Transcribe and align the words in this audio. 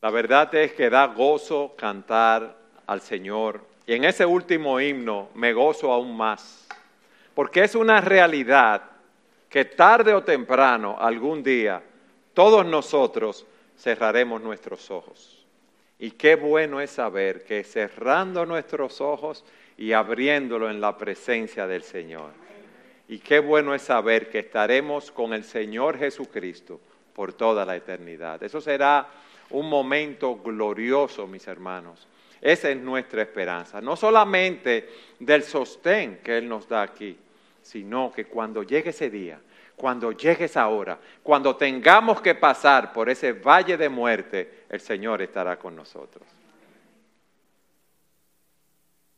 La 0.00 0.10
verdad 0.10 0.54
es 0.54 0.72
que 0.72 0.90
da 0.90 1.06
gozo 1.06 1.74
cantar 1.76 2.56
al 2.86 3.00
Señor. 3.00 3.60
Y 3.86 3.94
en 3.94 4.04
ese 4.04 4.24
último 4.24 4.80
himno 4.80 5.30
me 5.34 5.52
gozo 5.52 5.92
aún 5.92 6.16
más, 6.16 6.68
porque 7.34 7.64
es 7.64 7.74
una 7.74 8.00
realidad 8.00 8.82
que 9.48 9.64
tarde 9.64 10.12
o 10.12 10.22
temprano, 10.22 10.96
algún 10.98 11.42
día, 11.42 11.82
todos 12.34 12.66
nosotros 12.66 13.46
cerraremos 13.76 14.42
nuestros 14.42 14.90
ojos. 14.90 15.46
Y 15.98 16.12
qué 16.12 16.36
bueno 16.36 16.80
es 16.80 16.90
saber 16.90 17.44
que 17.44 17.64
cerrando 17.64 18.46
nuestros 18.46 19.00
ojos 19.00 19.44
y 19.76 19.92
abriéndolo 19.92 20.70
en 20.70 20.80
la 20.80 20.96
presencia 20.96 21.66
del 21.66 21.82
Señor. 21.82 22.30
Y 23.08 23.18
qué 23.18 23.40
bueno 23.40 23.74
es 23.74 23.82
saber 23.82 24.28
que 24.28 24.40
estaremos 24.40 25.10
con 25.10 25.32
el 25.32 25.42
Señor 25.42 25.98
Jesucristo 25.98 26.78
por 27.14 27.32
toda 27.32 27.64
la 27.64 27.74
eternidad. 27.74 28.40
Eso 28.42 28.60
será 28.60 29.08
un 29.50 29.68
momento 29.68 30.36
glorioso, 30.36 31.26
mis 31.26 31.46
hermanos. 31.46 32.06
Esa 32.40 32.70
es 32.70 32.76
nuestra 32.76 33.22
esperanza. 33.22 33.80
No 33.80 33.96
solamente 33.96 34.88
del 35.18 35.42
sostén 35.42 36.18
que 36.18 36.38
Él 36.38 36.48
nos 36.48 36.68
da 36.68 36.82
aquí, 36.82 37.16
sino 37.62 38.12
que 38.12 38.26
cuando 38.26 38.62
llegue 38.62 38.90
ese 38.90 39.10
día, 39.10 39.40
cuando 39.76 40.12
llegue 40.12 40.46
esa 40.46 40.68
hora, 40.68 40.98
cuando 41.22 41.56
tengamos 41.56 42.20
que 42.20 42.34
pasar 42.34 42.92
por 42.92 43.08
ese 43.08 43.32
valle 43.32 43.76
de 43.76 43.88
muerte, 43.88 44.64
el 44.68 44.80
Señor 44.80 45.22
estará 45.22 45.58
con 45.58 45.74
nosotros. 45.76 46.26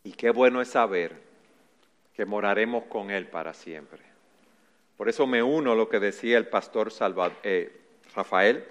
Y 0.05 0.12
qué 0.12 0.30
bueno 0.30 0.60
es 0.60 0.69
saber 0.69 1.15
que 2.15 2.24
moraremos 2.24 2.85
con 2.85 3.10
Él 3.10 3.27
para 3.27 3.55
siempre. 3.55 4.01
Por 4.97 5.09
eso 5.09 5.27
me 5.27 5.43
uno 5.43 5.73
a 5.73 5.77
lo 5.77 5.88
que 5.88 5.99
decía 5.99 6.37
el 6.37 6.47
pastor 6.47 6.93
eh, 7.43 7.80
Rafael. 8.15 8.65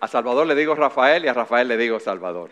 A 0.00 0.08
Salvador 0.08 0.46
le 0.46 0.54
digo 0.54 0.74
Rafael 0.74 1.24
y 1.24 1.28
a 1.28 1.34
Rafael 1.34 1.68
le 1.68 1.76
digo 1.76 1.98
Salvador. 1.98 2.50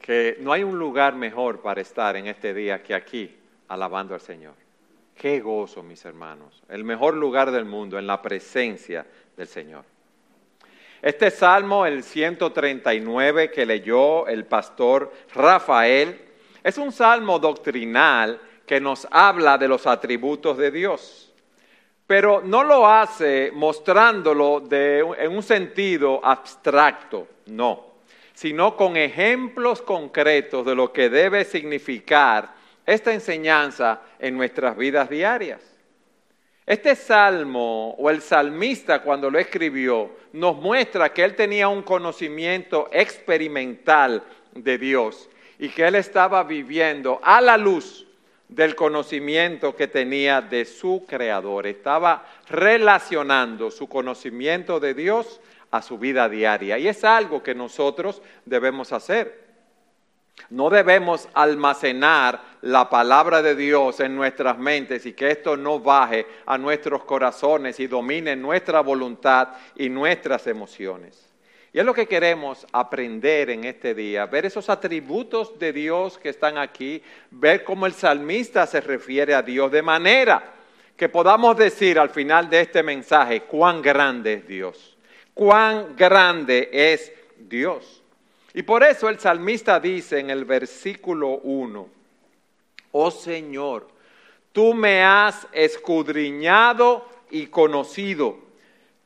Que 0.00 0.38
no 0.40 0.52
hay 0.52 0.64
un 0.64 0.78
lugar 0.78 1.14
mejor 1.14 1.60
para 1.60 1.80
estar 1.80 2.16
en 2.16 2.26
este 2.26 2.52
día 2.54 2.82
que 2.82 2.94
aquí, 2.94 3.36
alabando 3.68 4.14
al 4.14 4.20
Señor. 4.20 4.54
Qué 5.14 5.40
gozo, 5.40 5.82
mis 5.82 6.04
hermanos. 6.04 6.62
El 6.68 6.82
mejor 6.82 7.14
lugar 7.14 7.50
del 7.50 7.64
mundo, 7.64 7.98
en 7.98 8.06
la 8.06 8.22
presencia 8.22 9.06
del 9.36 9.46
Señor. 9.46 9.84
Este 11.02 11.30
salmo, 11.30 11.86
el 11.86 12.02
139 12.02 13.50
que 13.50 13.64
leyó 13.64 14.26
el 14.26 14.44
pastor 14.46 15.12
Rafael, 15.34 16.20
es 16.62 16.76
un 16.76 16.92
salmo 16.92 17.38
doctrinal 17.38 18.40
que 18.66 18.80
nos 18.80 19.06
habla 19.10 19.56
de 19.58 19.68
los 19.68 19.86
atributos 19.86 20.58
de 20.58 20.70
Dios, 20.70 21.29
pero 22.10 22.42
no 22.44 22.64
lo 22.64 22.88
hace 22.88 23.52
mostrándolo 23.54 24.64
en 24.68 25.30
un 25.30 25.44
sentido 25.44 26.20
abstracto, 26.24 27.28
no, 27.46 27.86
sino 28.34 28.76
con 28.76 28.96
ejemplos 28.96 29.80
concretos 29.80 30.66
de 30.66 30.74
lo 30.74 30.92
que 30.92 31.08
debe 31.08 31.44
significar 31.44 32.52
esta 32.84 33.12
enseñanza 33.12 34.00
en 34.18 34.36
nuestras 34.36 34.76
vidas 34.76 35.08
diarias. 35.08 35.62
Este 36.66 36.96
salmo 36.96 37.90
o 37.90 38.10
el 38.10 38.22
salmista 38.22 39.02
cuando 39.02 39.30
lo 39.30 39.38
escribió 39.38 40.10
nos 40.32 40.56
muestra 40.56 41.12
que 41.12 41.22
él 41.22 41.36
tenía 41.36 41.68
un 41.68 41.82
conocimiento 41.82 42.88
experimental 42.90 44.24
de 44.52 44.78
Dios 44.78 45.30
y 45.60 45.68
que 45.68 45.86
él 45.86 45.94
estaba 45.94 46.42
viviendo 46.42 47.20
a 47.22 47.40
la 47.40 47.56
luz 47.56 48.04
del 48.50 48.74
conocimiento 48.74 49.76
que 49.76 49.86
tenía 49.86 50.40
de 50.40 50.64
su 50.64 51.04
creador. 51.06 51.66
Estaba 51.66 52.26
relacionando 52.48 53.70
su 53.70 53.88
conocimiento 53.88 54.80
de 54.80 54.94
Dios 54.94 55.40
a 55.70 55.80
su 55.82 55.98
vida 55.98 56.28
diaria 56.28 56.76
y 56.76 56.88
es 56.88 57.04
algo 57.04 57.42
que 57.42 57.54
nosotros 57.54 58.20
debemos 58.44 58.92
hacer. 58.92 59.48
No 60.48 60.68
debemos 60.68 61.28
almacenar 61.34 62.40
la 62.62 62.90
palabra 62.90 63.40
de 63.40 63.54
Dios 63.54 64.00
en 64.00 64.16
nuestras 64.16 64.58
mentes 64.58 65.06
y 65.06 65.12
que 65.12 65.30
esto 65.30 65.56
no 65.56 65.78
baje 65.78 66.26
a 66.46 66.58
nuestros 66.58 67.04
corazones 67.04 67.78
y 67.78 67.86
domine 67.86 68.34
nuestra 68.34 68.80
voluntad 68.80 69.50
y 69.76 69.88
nuestras 69.88 70.46
emociones. 70.46 71.29
Y 71.72 71.78
es 71.78 71.84
lo 71.84 71.94
que 71.94 72.06
queremos 72.06 72.66
aprender 72.72 73.50
en 73.50 73.64
este 73.64 73.94
día, 73.94 74.26
ver 74.26 74.44
esos 74.44 74.68
atributos 74.68 75.56
de 75.58 75.72
Dios 75.72 76.18
que 76.18 76.30
están 76.30 76.58
aquí, 76.58 77.00
ver 77.30 77.62
cómo 77.62 77.86
el 77.86 77.92
salmista 77.92 78.66
se 78.66 78.80
refiere 78.80 79.34
a 79.34 79.42
Dios, 79.42 79.70
de 79.70 79.82
manera 79.82 80.54
que 80.96 81.08
podamos 81.08 81.56
decir 81.56 81.98
al 81.98 82.10
final 82.10 82.50
de 82.50 82.62
este 82.62 82.82
mensaje 82.82 83.42
cuán 83.42 83.80
grande 83.82 84.34
es 84.34 84.48
Dios, 84.48 84.98
cuán 85.32 85.94
grande 85.96 86.68
es 86.72 87.12
Dios. 87.38 88.02
Y 88.52 88.62
por 88.62 88.82
eso 88.82 89.08
el 89.08 89.20
salmista 89.20 89.78
dice 89.78 90.18
en 90.18 90.30
el 90.30 90.44
versículo 90.44 91.38
1, 91.44 91.88
oh 92.90 93.10
Señor, 93.12 93.86
tú 94.52 94.74
me 94.74 95.04
has 95.04 95.46
escudriñado 95.52 97.08
y 97.30 97.46
conocido. 97.46 98.49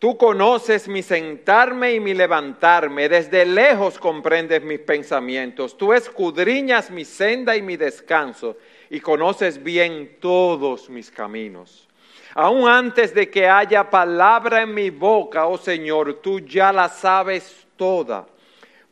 Tú 0.04 0.19
conoces 0.19 0.87
mi 0.87 1.03
sentarme 1.03 1.94
y 1.94 1.98
mi 1.98 2.12
levantarme, 2.12 3.09
desde 3.09 3.47
lejos 3.47 3.98
comprendes 3.98 4.62
mis 4.62 4.81
pensamientos, 4.81 5.78
tú 5.78 5.94
escudriñas 5.94 6.91
mi 6.91 7.06
senda 7.06 7.56
y 7.56 7.62
mi 7.62 7.78
descanso 7.78 8.59
y 8.91 9.00
conoces 9.00 9.62
bien 9.62 10.19
todos 10.20 10.91
mis 10.91 11.10
caminos. 11.10 11.88
Aún 12.34 12.69
antes 12.69 13.14
de 13.14 13.31
que 13.31 13.48
haya 13.48 13.88
palabra 13.88 14.60
en 14.60 14.75
mi 14.75 14.91
boca, 14.91 15.47
oh 15.47 15.56
Señor, 15.56 16.20
tú 16.20 16.38
ya 16.41 16.70
la 16.70 16.91
sabes 16.91 17.66
toda. 17.75 18.26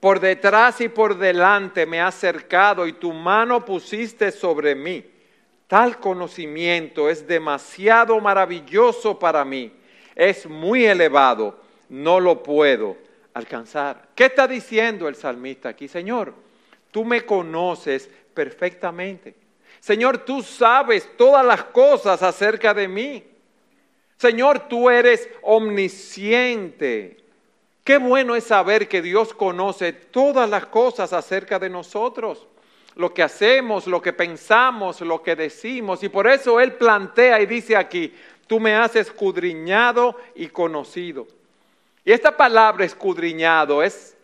Por 0.00 0.18
detrás 0.18 0.80
y 0.80 0.88
por 0.88 1.18
delante 1.18 1.84
me 1.84 2.00
has 2.00 2.14
cercado 2.14 2.86
y 2.86 2.94
tu 2.94 3.12
mano 3.12 3.66
pusiste 3.66 4.30
sobre 4.30 4.74
mí. 4.74 5.04
Tal 5.66 6.00
conocimiento 6.00 7.10
es 7.10 7.28
demasiado 7.28 8.18
maravilloso 8.18 9.18
para 9.18 9.44
mí. 9.44 9.81
Es 10.14 10.46
muy 10.46 10.84
elevado. 10.84 11.58
No 11.88 12.20
lo 12.20 12.42
puedo 12.42 12.96
alcanzar. 13.34 14.08
¿Qué 14.14 14.26
está 14.26 14.46
diciendo 14.46 15.08
el 15.08 15.14
salmista 15.14 15.68
aquí? 15.68 15.88
Señor, 15.88 16.34
tú 16.90 17.04
me 17.04 17.24
conoces 17.24 18.08
perfectamente. 18.34 19.34
Señor, 19.80 20.18
tú 20.18 20.42
sabes 20.42 21.08
todas 21.16 21.44
las 21.44 21.64
cosas 21.64 22.22
acerca 22.22 22.72
de 22.72 22.88
mí. 22.88 23.24
Señor, 24.16 24.68
tú 24.68 24.88
eres 24.88 25.28
omnisciente. 25.42 27.16
Qué 27.82 27.98
bueno 27.98 28.36
es 28.36 28.44
saber 28.44 28.86
que 28.86 29.02
Dios 29.02 29.34
conoce 29.34 29.92
todas 29.92 30.48
las 30.48 30.66
cosas 30.66 31.12
acerca 31.12 31.58
de 31.58 31.68
nosotros, 31.68 32.46
lo 32.94 33.12
que 33.12 33.24
hacemos, 33.24 33.88
lo 33.88 34.00
que 34.00 34.12
pensamos, 34.12 35.00
lo 35.00 35.20
que 35.20 35.34
decimos. 35.34 36.04
Y 36.04 36.08
por 36.08 36.28
eso 36.28 36.60
Él 36.60 36.74
plantea 36.74 37.40
y 37.40 37.46
dice 37.46 37.76
aquí, 37.76 38.14
tú 38.52 38.60
me 38.60 38.74
has 38.74 38.94
escudriñado 38.96 40.14
y 40.34 40.48
conocido. 40.48 41.26
Y 42.04 42.12
esta 42.12 42.36
palabra 42.36 42.84
escudriñado 42.84 43.82
es 43.82 44.14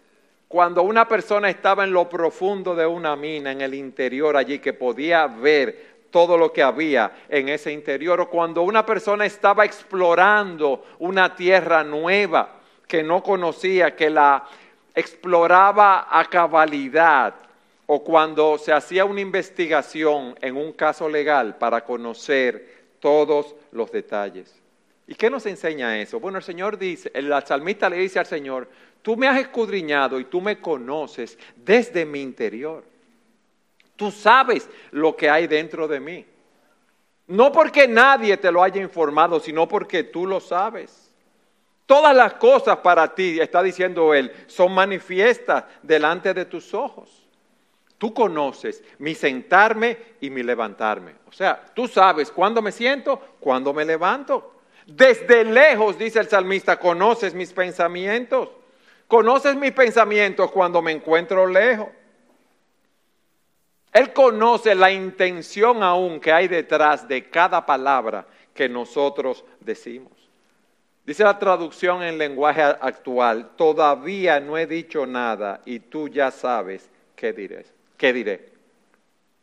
cuando 0.49 0.83
una 0.83 1.09
persona 1.09 1.49
estaba 1.49 1.84
en 1.84 1.94
lo 1.94 2.11
profundo 2.11 2.75
de 2.75 2.84
una 2.84 3.16
mina, 3.16 3.53
en 3.53 3.62
el 3.62 3.72
interior 3.72 4.37
allí, 4.37 4.59
que 4.59 4.75
podía 4.75 5.27
ver 5.27 6.03
todo 6.11 6.37
lo 6.37 6.53
que 6.53 6.62
había 6.62 7.11
en 7.31 7.49
ese 7.49 7.72
interior, 7.72 8.21
o 8.21 8.28
cuando 8.28 8.61
una 8.65 8.84
persona 8.84 9.25
estaba 9.25 9.65
explorando 9.65 10.84
una 10.99 11.34
tierra 11.34 11.83
nueva 11.83 12.56
que 12.87 13.03
no 13.03 13.22
conocía, 13.22 13.97
que 13.97 14.10
la 14.10 14.45
exploraba 14.95 16.06
a 16.10 16.22
cabalidad, 16.27 17.33
o 17.87 18.05
cuando 18.05 18.59
se 18.59 18.75
hacía 18.75 19.06
una 19.06 19.22
investigación 19.22 20.37
en 20.43 20.55
un 20.55 20.75
caso 20.75 21.09
legal 21.09 21.56
para 21.56 21.83
conocer 21.83 22.78
todos 23.00 23.54
los 23.72 23.91
detalles. 23.91 24.54
¿Y 25.06 25.14
qué 25.14 25.31
nos 25.31 25.47
enseña 25.47 25.98
eso? 25.98 26.20
Bueno, 26.20 26.38
el 26.38 26.44
Señor 26.44 26.78
dice, 26.78 27.10
el 27.14 27.32
salmista 27.47 27.88
le 27.88 27.97
dice 27.97 28.19
al 28.19 28.26
Señor, 28.26 28.68
tú 29.00 29.16
me 29.16 29.27
has 29.27 29.39
escudriñado 29.39 30.21
y 30.21 30.24
tú 30.24 30.41
me 30.41 30.60
conoces 30.60 31.39
desde 31.56 32.04
mi 32.04 32.21
interior. 32.21 32.84
Tú 33.97 34.10
sabes 34.10 34.68
lo 34.91 35.16
que 35.16 35.30
hay 35.30 35.47
dentro 35.47 35.89
de 35.89 35.98
mí. 35.98 36.27
No 37.27 37.53
porque 37.53 37.89
nadie 37.89 38.36
te 38.36 38.53
lo 38.53 38.62
haya 38.62 38.80
informado, 38.80 39.41
sino 39.41 39.66
porque 39.66 40.04
tú 40.04 40.27
lo 40.27 40.41
sabes. 40.41 41.10
Todas 41.86 42.15
las 42.15 42.34
cosas 42.34 42.78
para 42.78 43.15
ti, 43.15 43.41
está 43.41 43.62
diciendo 43.62 44.12
él, 44.12 44.30
son 44.47 44.72
manifiestas 44.72 45.65
delante 45.83 46.34
de 46.34 46.45
tus 46.45 46.74
ojos. 46.74 47.28
Tú 47.98 48.15
conoces 48.15 48.83
mi 48.98 49.15
sentarme 49.15 49.98
y 50.21 50.30
mi 50.30 50.45
levantarme. 50.45 51.15
O 51.28 51.33
sea, 51.33 51.65
tú 51.74 51.89
sabes 51.89 52.30
cuándo 52.30 52.62
me 52.62 52.71
siento, 52.71 53.21
cuándo 53.41 53.74
me 53.74 53.84
levanto. 53.84 54.54
Desde 54.86 55.45
lejos, 55.45 55.98
dice 55.98 56.21
el 56.21 56.28
salmista, 56.28 56.78
conoces 56.78 57.34
mis 57.34 57.53
pensamientos. 57.53 58.50
Conoces 59.09 59.56
mis 59.56 59.72
pensamientos 59.72 60.50
cuando 60.53 60.80
me 60.80 60.92
encuentro 60.92 61.47
lejos. 61.47 61.89
Él 63.92 64.12
conoce 64.12 64.74
la 64.77 64.92
intención 64.92 65.83
aún 65.83 66.21
que 66.21 66.30
hay 66.30 66.47
detrás 66.47 67.09
de 67.09 67.28
cada 67.28 67.66
palabra 67.66 68.27
que 68.54 68.68
nosotros 68.68 69.45
decimos. 69.60 70.12
Dice 71.04 71.24
la 71.24 71.39
traducción 71.39 72.03
en 72.03 72.18
lenguaje 72.18 72.62
actual, 72.62 73.56
todavía 73.56 74.41
no 74.41 74.59
he 74.59 74.66
dicho 74.66 75.06
nada 75.06 75.62
y 75.65 75.80
tú 75.80 76.09
ya 76.09 76.30
sabes 76.30 76.91
qué 77.16 77.33
diré. 77.33 77.78
¿Qué 77.98 78.12
diré? 78.12 78.48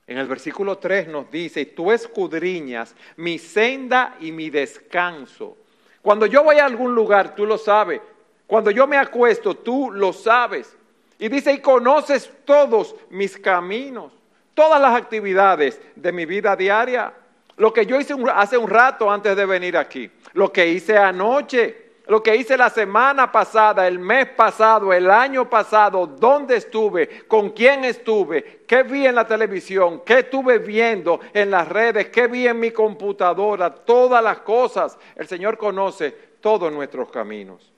En 0.08 0.18
el 0.18 0.28
versículo 0.28 0.78
3 0.78 1.10
nos 1.10 1.30
dice, 1.30 1.66
tú 1.66 1.92
escudriñas 1.92 2.96
mi 3.18 3.38
senda 3.38 4.16
y 4.20 4.32
mi 4.32 4.50
descanso. 4.50 5.58
Cuando 6.02 6.26
yo 6.26 6.44
voy 6.44 6.58
a 6.58 6.66
algún 6.66 6.96
lugar, 6.96 7.36
tú 7.36 7.46
lo 7.46 7.58
sabes. 7.58 8.02
Cuando 8.48 8.72
yo 8.72 8.88
me 8.88 8.98
acuesto, 8.98 9.56
tú 9.56 9.92
lo 9.92 10.14
sabes. 10.14 10.76
Y 11.20 11.28
dice, 11.28 11.52
y 11.54 11.60
conoces 11.60 12.32
todos 12.46 12.96
mis 13.10 13.38
caminos, 13.38 14.14
todas 14.54 14.80
las 14.80 14.96
actividades 14.96 15.82
de 15.96 16.12
mi 16.12 16.26
vida 16.26 16.56
diaria. 16.56 17.14
Lo 17.58 17.74
que 17.74 17.86
yo 17.86 18.00
hice 18.00 18.16
hace 18.34 18.58
un 18.58 18.70
rato 18.70 19.12
antes 19.12 19.36
de 19.36 19.46
venir 19.46 19.76
aquí, 19.76 20.10
lo 20.34 20.52
que 20.52 20.68
hice 20.68 20.98
anoche, 20.98 21.85
lo 22.08 22.22
que 22.22 22.36
hice 22.36 22.56
la 22.58 22.70
semana 22.70 23.32
pasada, 23.32 23.88
el 23.88 23.98
mes 23.98 24.28
pasado, 24.30 24.94
el 24.94 25.10
año 25.10 25.50
pasado, 25.50 26.06
dónde 26.06 26.58
estuve, 26.58 27.26
con 27.28 27.50
quién 27.50 27.84
estuve, 27.84 28.64
qué 28.68 28.84
vi 28.84 29.08
en 29.08 29.16
la 29.16 29.26
televisión, 29.26 30.02
qué 30.06 30.20
estuve 30.20 30.60
viendo 30.60 31.20
en 31.34 31.50
las 31.50 31.68
redes, 31.68 32.10
qué 32.10 32.28
vi 32.28 32.48
en 32.48 32.60
mi 32.60 32.72
computadora, 32.72 33.74
todas 33.74 34.24
las 34.24 34.40
cosas. 34.40 34.98
El 35.16 35.28
Señor 35.28 35.58
conoce 35.58 36.12
todos 36.42 36.72
nuestros 36.72 37.10
caminos. 37.10 37.72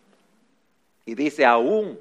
Y 1.05 1.15
dice, 1.15 1.45
aún, 1.45 1.97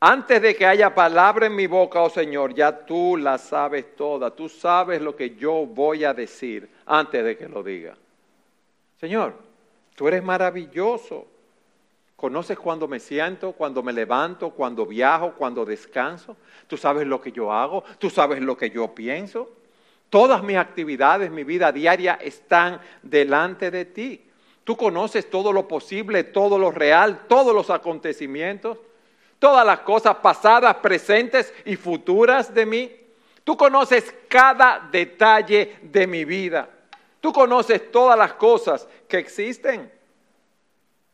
antes 0.00 0.40
de 0.40 0.54
que 0.54 0.64
haya 0.64 0.94
palabra 0.94 1.46
en 1.46 1.54
mi 1.54 1.66
boca, 1.66 2.00
oh 2.00 2.08
Señor, 2.08 2.54
ya 2.54 2.86
tú 2.86 3.18
la 3.18 3.36
sabes 3.36 3.96
toda, 3.96 4.30
tú 4.30 4.48
sabes 4.48 5.02
lo 5.02 5.14
que 5.14 5.34
yo 5.34 5.66
voy 5.66 6.04
a 6.04 6.14
decir 6.14 6.70
antes 6.86 7.22
de 7.22 7.36
que 7.36 7.48
lo 7.48 7.62
diga. 7.62 7.96
Señor, 8.98 9.47
Tú 9.98 10.06
eres 10.06 10.22
maravilloso. 10.22 11.26
Conoces 12.14 12.56
cuando 12.56 12.86
me 12.86 13.00
siento, 13.00 13.50
cuando 13.50 13.82
me 13.82 13.92
levanto, 13.92 14.50
cuando 14.50 14.86
viajo, 14.86 15.32
cuando 15.32 15.64
descanso. 15.64 16.36
Tú 16.68 16.76
sabes 16.76 17.04
lo 17.04 17.20
que 17.20 17.32
yo 17.32 17.52
hago, 17.52 17.82
tú 17.98 18.08
sabes 18.08 18.40
lo 18.40 18.56
que 18.56 18.70
yo 18.70 18.94
pienso. 18.94 19.50
Todas 20.08 20.40
mis 20.44 20.56
actividades, 20.56 21.32
mi 21.32 21.42
vida 21.42 21.72
diaria 21.72 22.14
están 22.22 22.80
delante 23.02 23.72
de 23.72 23.86
ti. 23.86 24.24
Tú 24.62 24.76
conoces 24.76 25.28
todo 25.28 25.52
lo 25.52 25.66
posible, 25.66 26.22
todo 26.22 26.60
lo 26.60 26.70
real, 26.70 27.26
todos 27.26 27.52
los 27.52 27.68
acontecimientos, 27.68 28.78
todas 29.40 29.66
las 29.66 29.80
cosas 29.80 30.14
pasadas, 30.18 30.76
presentes 30.76 31.52
y 31.64 31.74
futuras 31.74 32.54
de 32.54 32.66
mí. 32.66 32.92
Tú 33.42 33.56
conoces 33.56 34.14
cada 34.28 34.88
detalle 34.92 35.76
de 35.82 36.06
mi 36.06 36.24
vida. 36.24 36.68
Tú 37.20 37.32
conoces 37.32 37.90
todas 37.90 38.18
las 38.18 38.34
cosas 38.34 38.88
que 39.08 39.18
existen. 39.18 39.90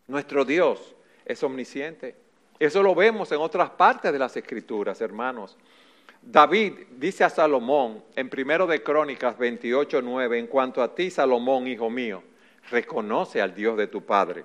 Nuestro 0.07 0.45
Dios 0.45 0.95
es 1.25 1.43
omnisciente. 1.43 2.17
Eso 2.59 2.83
lo 2.83 2.95
vemos 2.95 3.33
en 3.33 3.39
otras 3.39 3.71
partes 3.71 4.13
de 4.13 4.19
las 4.19 4.37
Escrituras, 4.37 5.01
hermanos. 5.01 5.57
David 6.23 6.73
dice 6.91 7.25
a 7.25 7.31
Salomón 7.31 8.03
en 8.17 8.31
primero 8.31 8.67
de 8.67 8.83
Crónicas 8.83 9.37
28, 9.37 10.01
9, 10.03 10.39
en 10.39 10.47
cuanto 10.47 10.83
a 10.83 10.95
ti, 10.95 11.11
Salomón, 11.11 11.67
hijo 11.67 11.91
mío, 11.91 12.23
reconoce 12.71 13.43
al 13.43 13.55
Dios 13.55 13.77
de 13.77 13.87
tu 13.87 14.03
Padre 14.03 14.45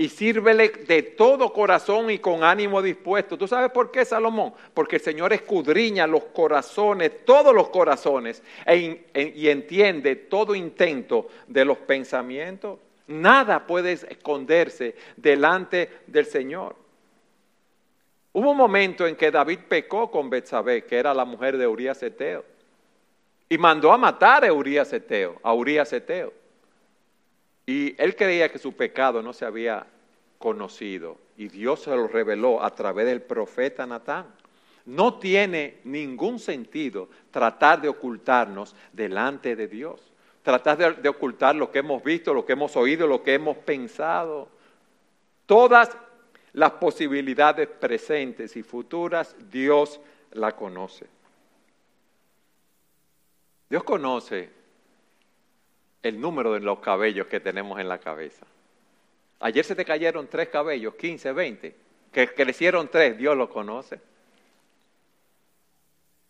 y 0.00 0.08
sírvele 0.08 0.68
de 0.68 1.02
todo 1.02 1.52
corazón 1.52 2.08
y 2.08 2.20
con 2.20 2.44
ánimo 2.44 2.80
dispuesto. 2.80 3.36
¿Tú 3.36 3.48
sabes 3.48 3.72
por 3.72 3.90
qué, 3.90 4.04
Salomón? 4.04 4.54
Porque 4.72 4.96
el 4.96 5.02
Señor 5.02 5.32
escudriña 5.32 6.06
los 6.06 6.22
corazones, 6.26 7.24
todos 7.24 7.52
los 7.52 7.68
corazones, 7.70 8.40
e 8.64 9.32
y 9.34 9.48
entiende 9.48 10.14
todo 10.14 10.54
intento 10.54 11.26
de 11.48 11.64
los 11.64 11.78
pensamientos. 11.78 12.78
Nada 13.08 13.66
puede 13.66 13.92
esconderse 13.92 14.94
delante 15.16 15.90
del 16.06 16.26
Señor. 16.26 16.76
Hubo 18.32 18.52
un 18.52 18.56
momento 18.56 19.04
en 19.04 19.16
que 19.16 19.32
David 19.32 19.58
pecó 19.68 20.12
con 20.12 20.30
Betsabé, 20.30 20.84
que 20.84 20.96
era 20.96 21.12
la 21.12 21.24
mujer 21.24 21.58
de 21.58 21.66
Urías 21.66 22.00
Eteo, 22.04 22.44
y 23.48 23.58
mandó 23.58 23.92
a 23.92 23.98
matar 23.98 24.44
a 24.44 24.52
Urías 24.52 24.92
Eteo, 24.92 25.40
a 25.42 25.52
Urías 25.54 25.92
Eteo. 25.92 26.37
Y 27.68 27.94
él 27.98 28.16
creía 28.16 28.50
que 28.50 28.58
su 28.58 28.72
pecado 28.72 29.20
no 29.20 29.34
se 29.34 29.44
había 29.44 29.86
conocido 30.38 31.18
y 31.36 31.48
Dios 31.48 31.82
se 31.82 31.90
lo 31.90 32.08
reveló 32.08 32.64
a 32.64 32.74
través 32.74 33.04
del 33.04 33.20
profeta 33.20 33.86
Natán. 33.86 34.24
No 34.86 35.18
tiene 35.18 35.76
ningún 35.84 36.38
sentido 36.38 37.10
tratar 37.30 37.82
de 37.82 37.90
ocultarnos 37.90 38.74
delante 38.94 39.54
de 39.54 39.68
Dios, 39.68 40.00
tratar 40.42 40.78
de, 40.78 40.92
de, 40.94 41.10
ocultar 41.10 41.56
lo 41.56 41.70
que 41.70 41.80
hemos 41.80 42.02
visto, 42.02 42.32
lo 42.32 42.46
que 42.46 42.54
hemos 42.54 42.74
oído, 42.74 43.06
lo 43.06 43.22
que 43.22 43.34
hemos 43.34 43.58
pensado. 43.58 44.48
Todas 45.44 45.94
las 46.54 46.70
posibilidades 46.70 47.68
presentes 47.68 48.56
y 48.56 48.62
futuras, 48.62 49.36
Dios 49.50 50.00
la 50.32 50.56
conoce. 50.56 51.06
Dios 53.68 53.84
conoce 53.84 54.57
el 56.02 56.20
número 56.20 56.52
de 56.52 56.60
los 56.60 56.78
cabellos 56.80 57.26
que 57.26 57.40
tenemos 57.40 57.78
en 57.80 57.88
la 57.88 57.98
cabeza. 57.98 58.46
Ayer 59.40 59.64
se 59.64 59.74
te 59.74 59.84
cayeron 59.84 60.26
tres 60.26 60.48
cabellos, 60.48 60.94
15, 60.94 61.32
20, 61.32 61.76
que 62.12 62.34
crecieron 62.34 62.88
tres, 62.88 63.16
Dios 63.16 63.36
lo 63.36 63.48
conoce. 63.48 64.00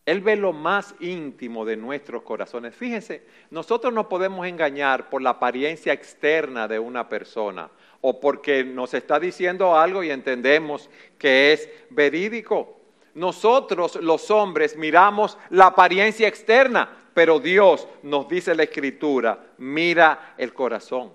Él 0.09 0.23
ve 0.23 0.37
lo 0.37 0.55
más 0.55 0.95
íntimo 1.01 1.67
de 1.67 1.77
nuestros 1.77 2.23
corazones. 2.23 2.75
Fíjense, 2.75 3.27
nosotros 3.51 3.93
no 3.93 4.09
podemos 4.09 4.47
engañar 4.47 5.11
por 5.11 5.21
la 5.21 5.31
apariencia 5.31 5.93
externa 5.93 6.67
de 6.67 6.79
una 6.79 7.11
persona 7.11 7.69
o 8.01 8.19
porque 8.19 8.65
nos 8.65 8.95
está 8.95 9.21
diciendo 9.21 9.77
algo 9.77 10.03
y 10.03 10.11
entendemos 10.11 10.89
que 11.19 11.53
es 11.53 11.69
verídico. 11.91 12.79
Nosotros 13.15 13.97
los 13.97 14.31
hombres 14.31 14.77
miramos 14.77 15.37
la 15.51 15.67
apariencia 15.67 16.27
externa, 16.27 17.08
pero 17.19 17.41
Dios 17.41 17.89
nos 18.05 18.29
dice 18.29 18.55
la 18.55 18.63
escritura, 18.63 19.37
mira 19.57 20.35
el 20.39 20.55
corazón. 20.55 21.13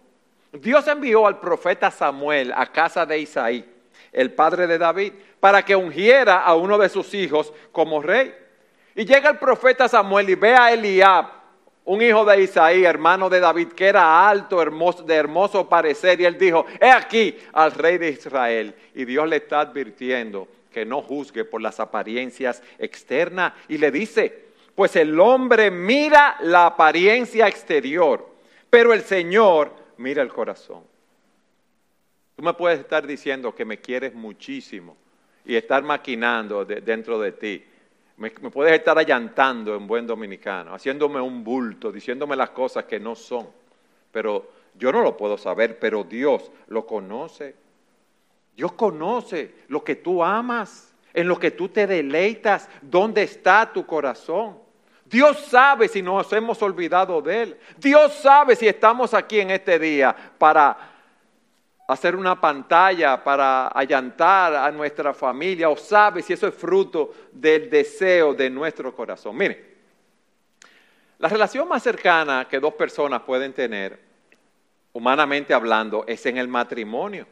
Dios 0.52 0.86
envió 0.90 1.26
al 1.26 1.40
profeta 1.40 1.90
Samuel 1.92 2.52
a 2.54 2.70
casa 2.74 3.06
de 3.06 3.20
Isaí, 3.20 3.66
el 4.12 4.34
padre 4.34 4.68
de 4.68 4.78
David, 4.78 5.14
para 5.40 5.64
que 5.64 5.78
ungiera 5.78 6.42
a 6.42 6.56
uno 6.56 6.78
de 6.78 6.90
sus 6.90 7.14
hijos 7.14 7.54
como 7.72 8.02
rey. 8.02 8.36
Y 8.96 9.06
llega 9.06 9.30
el 9.30 9.38
profeta 9.38 9.88
Samuel 9.88 10.30
y 10.30 10.36
ve 10.36 10.54
a 10.54 10.74
Eliab, 10.74 11.28
un 11.86 12.02
hijo 12.02 12.26
de 12.26 12.42
Isaí, 12.42 12.84
hermano 12.84 13.30
de 13.30 13.40
David, 13.40 13.70
que 13.70 13.86
era 13.86 14.28
alto, 14.28 14.62
hermoso, 14.62 15.04
de 15.04 15.16
hermoso 15.16 15.70
parecer, 15.70 16.20
y 16.20 16.26
él 16.26 16.38
dijo, 16.38 16.66
he 16.82 16.92
aquí 16.92 17.38
al 17.54 17.72
rey 17.72 17.98
de 17.98 18.10
Israel. 18.10 18.76
Y 18.94 19.06
Dios 19.06 19.26
le 19.26 19.38
está 19.38 19.62
advirtiendo 19.62 20.50
que 20.70 20.84
no 20.84 21.01
juzgue 21.01 21.46
por 21.46 21.62
las 21.62 21.80
apariencias 21.80 22.62
externas 22.77 23.54
y 23.70 23.77
le 23.77 23.89
dice, 23.89 24.43
pues 24.75 24.96
el 24.96 25.20
hombre 25.20 25.70
mira 25.70 26.38
la 26.42 26.68
apariencia 26.68 27.48
exterior, 27.48 28.27
pero 28.70 28.94
el 28.94 29.01
Señor 29.01 29.72
mira 29.98 30.22
el 30.22 30.30
corazón. 30.30 30.84
Tú 32.36 32.44
me 32.44 32.53
puedes 32.53 32.80
estar 32.80 33.06
diciendo 33.06 33.53
que 33.53 33.65
me 33.65 33.80
quieres 33.80 34.15
muchísimo 34.15 34.98
y 35.46 35.56
estar 35.56 35.84
maquinando 35.84 36.65
dentro 36.65 37.20
de 37.20 37.32
ti. 37.34 37.63
Me, 38.18 38.32
me, 38.42 38.50
puedes 38.50 38.74
estar 38.74 38.98
allantando 38.98 39.75
en 39.75 39.86
buen 39.86 40.08
dominicano, 40.08 40.74
haciéndome 40.74 41.22
un 41.22 41.44
bulto, 41.44 41.92
diciéndome 41.92 42.36
las 42.36 42.50
cosas 42.50 42.86
que 42.86 43.00
no 43.00 43.15
son. 43.15 43.48
Pero 44.12 44.50
yo 44.75 44.92
no 44.92 45.01
lo 45.01 45.15
puedo 45.15 45.38
saber, 45.38 45.77
pero 45.80 46.03
Dios 46.03 46.51
lo 46.68 46.86
conoce. 46.86 47.56
Dios 48.56 48.74
conoce 48.74 49.56
lo 49.68 49.84
que 49.84 49.96
tú 49.96 50.24
amas, 50.24 50.93
en 51.13 51.27
lo 51.27 51.39
que 51.39 51.51
tú 51.51 51.70
te 51.70 51.86
deleitas, 51.86 52.70
dónde 52.82 53.24
está 53.24 53.72
tu 53.72 53.86
corazón. 53.86 54.58
Dios 55.05 55.38
sabe 55.46 55.88
si 55.88 56.01
nos 56.01 56.32
hemos 56.34 56.62
olvidado 56.62 57.22
de 57.22 57.43
Él. 57.43 57.58
Dios 57.77 58.13
sabe 58.15 58.55
si 58.55 58.67
estamos 58.67 59.13
aquí 59.13 59.39
en 59.39 59.51
este 59.51 59.77
día 59.77 60.15
para 60.38 60.75
hacer 61.88 62.15
una 62.15 62.39
pantalla, 62.39 63.24
para 63.24 63.67
allantar 63.67 64.55
a 64.55 64.72
nuestra 64.72 65.13
familia, 65.13 65.70
o 65.70 65.77
sabe 65.77 66.22
si 66.22 66.34
eso 66.34 66.48
es 66.48 66.55
fruto 66.55 67.13
del 67.32 67.70
deseo 67.70 68.34
de 68.34 68.50
nuestro 68.50 68.96
corazón. 68.96 69.38
Mire, 69.38 69.74
la 71.20 71.29
relación 71.29 71.67
más 71.67 71.84
cercana 71.84 72.48
que 72.50 72.60
dos 72.60 72.74
personas 72.74 73.22
pueden 73.22 73.53
tener, 73.53 74.00
humanamente 74.93 75.53
hablando, 75.53 76.05
es 76.08 76.25
en 76.25 76.38
el 76.38 76.48
matrimonio. 76.48 77.27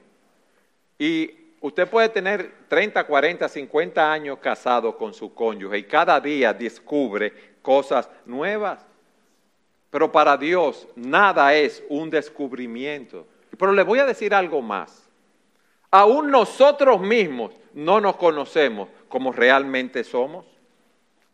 Y 0.99 1.40
usted 1.61 1.87
puede 1.87 2.09
tener 2.09 2.51
30, 2.67 3.05
40, 3.05 3.47
50 3.47 4.11
años 4.11 4.39
casado 4.39 4.97
con 4.97 5.13
su 5.13 5.33
cónyuge 5.33 5.77
y 5.77 5.83
cada 5.83 6.19
día 6.19 6.53
descubre 6.53 7.33
cosas 7.61 8.09
nuevas. 8.25 8.85
Pero 9.89 10.11
para 10.11 10.37
Dios 10.37 10.87
nada 10.95 11.53
es 11.53 11.83
un 11.89 12.09
descubrimiento. 12.09 13.25
Pero 13.57 13.73
le 13.73 13.83
voy 13.83 13.99
a 13.99 14.05
decir 14.05 14.33
algo 14.33 14.61
más. 14.61 15.07
Aún 15.91 16.31
nosotros 16.31 17.01
mismos 17.01 17.53
no 17.73 17.99
nos 17.99 18.15
conocemos 18.15 18.89
como 19.09 19.31
realmente 19.31 20.03
somos. 20.03 20.45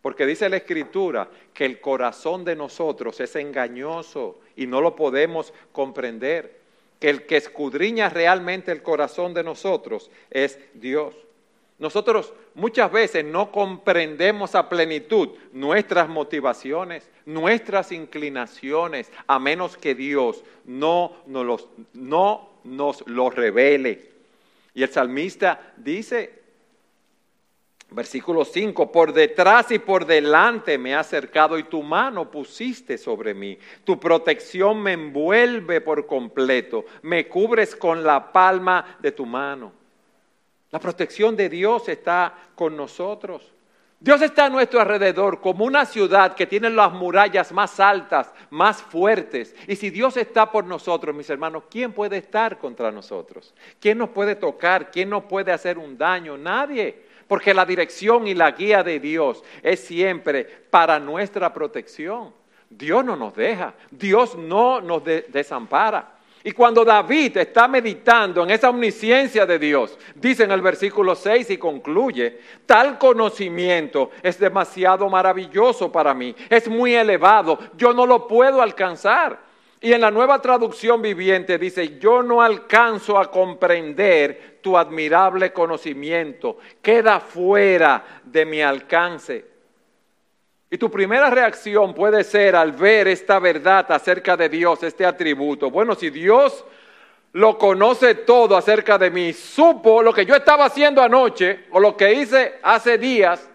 Porque 0.02 0.26
dice 0.26 0.50
la 0.50 0.58
Escritura 0.58 1.30
que 1.54 1.66
el 1.66 1.80
corazón 1.80 2.44
de 2.44 2.56
nosotros 2.56 3.20
es 3.20 3.36
engañoso 3.36 4.40
y 4.56 4.66
no 4.66 4.82
lo 4.82 4.96
podemos 4.96 5.54
comprender. 5.72 6.57
Que 7.00 7.10
el 7.10 7.25
que 7.25 7.38
escudriña 7.38 8.10
realmente 8.10 8.72
el 8.72 8.82
corazón 8.82 9.34
de 9.34 9.44
nosotros 9.44 10.10
es 10.30 10.60
Dios. 10.74 11.13
Nosotros 11.80 12.34
muchas 12.56 12.92
veces 12.92 13.24
no 13.24 13.51
comprendemos 13.51 14.56
a 14.56 14.68
plenitud 14.68 15.30
nuestras 15.54 16.10
motivaciones, 16.10 17.08
nuestras 17.25 17.92
inclinaciones, 17.92 19.12
a 19.27 19.38
menos 19.38 19.77
que 19.77 19.94
Dios 19.94 20.44
no 20.66 21.18
nos 21.27 21.46
los, 21.46 21.68
no 21.94 22.50
nos 22.63 23.08
lo 23.08 23.30
revele. 23.30 24.10
Y 24.74 24.82
el 24.82 24.89
salmista 24.89 25.74
dice, 25.77 26.42
versículo 27.96 28.44
5, 28.44 28.91
por 28.91 29.13
detrás 29.13 29.72
y 29.72 29.79
por 29.79 30.06
delante 30.06 30.77
me 30.77 30.94
ha 30.94 31.00
acercado 31.00 31.58
y 31.58 31.63
tu 31.63 31.84
mano 31.84 32.29
pusiste 32.29 32.98
sobre 32.98 33.34
mí. 33.34 33.58
Tu 33.84 34.00
protección 34.00 34.82
me 34.82 34.94
envuelve 34.94 35.82
por 35.82 36.06
completo, 36.06 36.86
me 37.03 37.27
cubres 37.27 37.75
con 37.75 38.03
la 38.03 38.32
palma 38.32 38.98
de 39.00 39.12
tu 39.12 39.25
mano. 39.25 39.72
La 40.70 40.79
protección 40.79 41.36
de 41.36 41.48
Dios 41.48 41.88
está 41.88 42.34
con 42.56 42.75
nosotros. 42.75 43.53
Dios 44.00 44.22
está 44.22 44.46
a 44.46 44.50
nuestro 44.50 44.79
alrededor 44.79 45.41
como 45.41 45.65
una 45.65 45.84
ciudad 45.86 46.36
que 46.36 46.46
tiene 46.46 46.70
las 46.70 46.94
murallas 46.94 47.51
más 47.51 47.79
altas, 47.79 48.32
más 48.51 48.79
fuertes. 48.79 49.56
Y 49.67 49.75
si 49.75 49.89
Dios 49.89 50.17
está 50.17 50.51
por 50.51 50.65
nosotros, 50.65 51.15
mis 51.15 51.29
hermanos, 51.32 51.63
¿quién 51.70 51.94
puede 51.94 52.17
estar 52.17 52.60
contra 52.60 52.91
nosotros? 52.91 53.56
¿Quién 53.79 53.98
nos 53.98 54.10
puede 54.10 54.36
tocar? 54.36 54.91
¿Quién 54.91 55.10
nos 55.10 55.24
puede 55.24 55.51
hacer 55.51 55.79
un 55.79 55.98
daño? 55.98 56.38
Nadie. 56.38 57.07
Porque 57.28 57.54
la 57.54 57.66
dirección 57.66 58.28
y 58.28 58.34
la 58.34 58.52
guía 58.52 58.84
de 58.84 59.00
Dios 59.00 59.44
es 59.62 59.82
siempre 59.82 60.46
para 60.70 61.00
nuestra 61.00 61.54
protección. 61.54 62.34
Dios 62.70 63.04
no 63.04 63.16
nos 63.16 63.36
deja, 63.36 63.74
Dios 63.92 64.36
no 64.38 64.82
nos 64.82 65.04
desampara. 65.04 66.18
Y 66.44 66.52
cuando 66.54 66.86
David 66.86 67.38
está 67.38 67.68
meditando 67.68 68.44
en 68.44 68.52
esa 68.52 68.70
omnisciencia 68.70 69.46
de 69.46 69.60
Dios, 69.60 69.98
dice 70.16 70.44
en 70.44 70.52
el 70.52 70.62
versículo 70.62 71.16
6 71.16 71.50
y 71.50 71.58
concluye, 71.58 72.40
tal 72.66 72.98
conocimiento 72.98 74.12
es 74.24 74.40
demasiado 74.40 75.10
maravilloso 75.10 75.92
para 75.92 76.14
mí, 76.14 76.34
es 76.50 76.70
muy 76.70 76.96
elevado, 76.96 77.60
yo 77.76 77.92
no 77.92 78.06
lo 78.06 78.28
puedo 78.28 78.62
alcanzar. 78.62 79.47
Y 79.80 79.94
en 79.94 80.02
la 80.02 80.10
nueva 80.10 80.42
traducción 80.42 81.02
viviente 81.02 81.58
dice, 81.58 82.00
yo 82.00 82.24
no 82.24 82.42
alcanzo 82.42 83.20
a 83.20 83.30
comprender 83.30 84.58
tu 84.62 84.78
admirable 84.78 85.54
conocimiento, 85.54 86.58
queda 86.82 87.20
fuera 87.20 88.22
de 88.24 88.46
mi 88.46 88.62
alcance. 88.62 89.46
Y 90.70 90.78
tu 90.78 90.90
primera 90.90 91.30
reacción 91.30 91.94
puede 91.94 92.24
ser 92.24 92.56
al 92.56 92.74
ver 92.74 93.08
esta 93.08 93.40
verdad 93.40 93.90
acerca 93.92 94.36
de 94.36 94.50
Dios, 94.50 94.82
este 94.84 95.06
atributo. 95.06 95.70
Bueno, 95.70 95.96
si 95.96 96.10
Dios 96.10 96.66
lo 97.34 97.58
conoce 97.58 98.16
todo 98.16 98.58
acerca 98.58 98.98
de 98.98 99.12
mí, 99.12 99.32
supo 99.32 100.02
lo 100.02 100.12
que 100.12 100.26
yo 100.26 100.36
estaba 100.36 100.66
haciendo 100.66 101.02
anoche, 101.02 101.66
o 101.72 101.80
lo 101.80 101.96
que 101.96 102.14
hice 102.14 102.56
hace 102.64 102.98
días, 102.98 103.48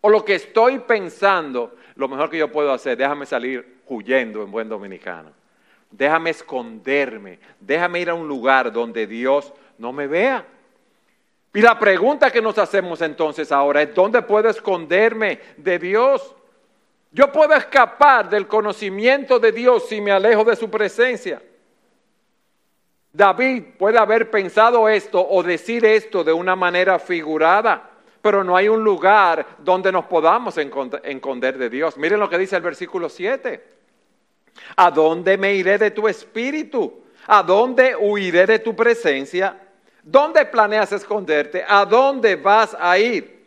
o 0.00 0.08
lo 0.08 0.24
que 0.24 0.36
estoy 0.36 0.78
pensando, 0.78 1.74
lo 1.96 2.08
mejor 2.08 2.30
que 2.30 2.38
yo 2.38 2.50
puedo 2.50 2.72
hacer, 2.72 2.96
déjame 2.96 3.26
salir 3.26 3.80
huyendo 3.88 4.42
en 4.42 4.50
buen 4.50 4.68
dominicano. 4.68 5.37
Déjame 5.90 6.30
esconderme, 6.30 7.38
déjame 7.60 8.00
ir 8.00 8.10
a 8.10 8.14
un 8.14 8.28
lugar 8.28 8.72
donde 8.72 9.06
Dios 9.06 9.52
no 9.78 9.92
me 9.92 10.06
vea. 10.06 10.44
Y 11.54 11.60
la 11.60 11.78
pregunta 11.78 12.30
que 12.30 12.42
nos 12.42 12.58
hacemos 12.58 13.00
entonces 13.00 13.50
ahora 13.50 13.82
es, 13.82 13.94
¿dónde 13.94 14.22
puedo 14.22 14.48
esconderme 14.48 15.40
de 15.56 15.78
Dios? 15.78 16.34
Yo 17.10 17.32
puedo 17.32 17.54
escapar 17.54 18.28
del 18.28 18.46
conocimiento 18.46 19.38
de 19.38 19.50
Dios 19.50 19.88
si 19.88 20.00
me 20.00 20.12
alejo 20.12 20.44
de 20.44 20.56
su 20.56 20.70
presencia. 20.70 21.42
David 23.12 23.64
puede 23.78 23.98
haber 23.98 24.30
pensado 24.30 24.88
esto 24.88 25.26
o 25.26 25.42
decir 25.42 25.86
esto 25.86 26.22
de 26.22 26.32
una 26.32 26.54
manera 26.54 26.98
figurada, 26.98 27.90
pero 28.20 28.44
no 28.44 28.54
hay 28.54 28.68
un 28.68 28.84
lugar 28.84 29.46
donde 29.58 29.90
nos 29.90 30.04
podamos 30.04 30.56
esconder 30.58 31.56
de 31.56 31.70
Dios. 31.70 31.96
Miren 31.96 32.20
lo 32.20 32.28
que 32.28 32.36
dice 32.36 32.56
el 32.56 32.62
versículo 32.62 33.08
7. 33.08 33.77
¿A 34.76 34.90
dónde 34.90 35.36
me 35.36 35.54
iré 35.54 35.78
de 35.78 35.90
tu 35.90 36.08
espíritu? 36.08 37.02
¿A 37.26 37.42
dónde 37.42 37.94
huiré 37.96 38.46
de 38.46 38.58
tu 38.58 38.74
presencia? 38.74 39.56
¿Dónde 40.02 40.46
planeas 40.46 40.92
esconderte? 40.92 41.64
¿A 41.66 41.84
dónde 41.84 42.36
vas 42.36 42.76
a 42.78 42.98
ir? 42.98 43.38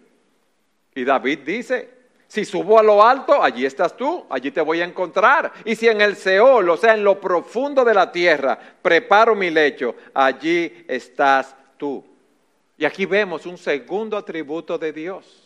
Y 0.94 1.04
David 1.04 1.40
dice, 1.40 1.90
si 2.28 2.46
subo 2.46 2.80
a 2.80 2.84
lo 2.84 3.04
alto, 3.04 3.42
allí 3.42 3.66
estás 3.66 3.98
tú, 3.98 4.26
allí 4.30 4.52
te 4.52 4.62
voy 4.62 4.82
a 4.82 4.86
encontrar. 4.86 5.52
Y 5.66 5.76
si 5.76 5.88
en 5.88 6.00
el 6.00 6.16
Seol, 6.16 6.70
o 6.70 6.78
sea, 6.78 6.94
en 6.94 7.04
lo 7.04 7.20
profundo 7.20 7.84
de 7.84 7.94
la 7.94 8.12
tierra, 8.12 8.58
preparo 8.82 9.36
mi 9.36 9.50
lecho, 9.50 9.96
allí 10.14 10.86
estás 10.88 11.56
tú. 11.78 12.06
Y 12.78 12.86
aquí 12.86 13.06
vemos 13.06 13.46
un 13.46 13.58
segundo 13.58 14.16
atributo 14.16 14.78
de 14.78 14.94
Dios, 14.94 15.41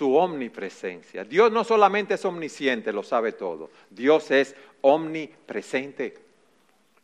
su 0.00 0.16
omnipresencia. 0.16 1.24
Dios 1.24 1.52
no 1.52 1.62
solamente 1.62 2.14
es 2.14 2.24
omnisciente, 2.24 2.90
lo 2.90 3.02
sabe 3.02 3.32
todo, 3.32 3.68
Dios 3.90 4.30
es 4.30 4.56
omnipresente. 4.80 6.16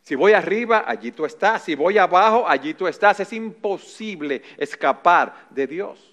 Si 0.01 0.15
voy 0.15 0.33
arriba, 0.33 0.83
allí 0.87 1.11
tú 1.11 1.23
estás. 1.23 1.61
Si 1.61 1.75
voy 1.75 1.99
abajo, 1.99 2.47
allí 2.47 2.73
tú 2.73 2.87
estás. 2.87 3.19
Es 3.19 3.33
imposible 3.33 4.41
escapar 4.57 5.45
de 5.51 5.67
Dios. 5.67 6.11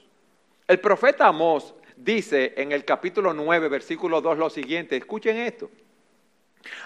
El 0.68 0.78
profeta 0.78 1.28
Amós 1.28 1.74
dice 1.96 2.52
en 2.54 2.70
el 2.72 2.84
capítulo 2.84 3.32
9, 3.32 3.68
versículo 3.70 4.20
2 4.20 4.36
lo 4.36 4.50
siguiente, 4.50 4.94
escuchen 4.94 5.38
esto, 5.38 5.70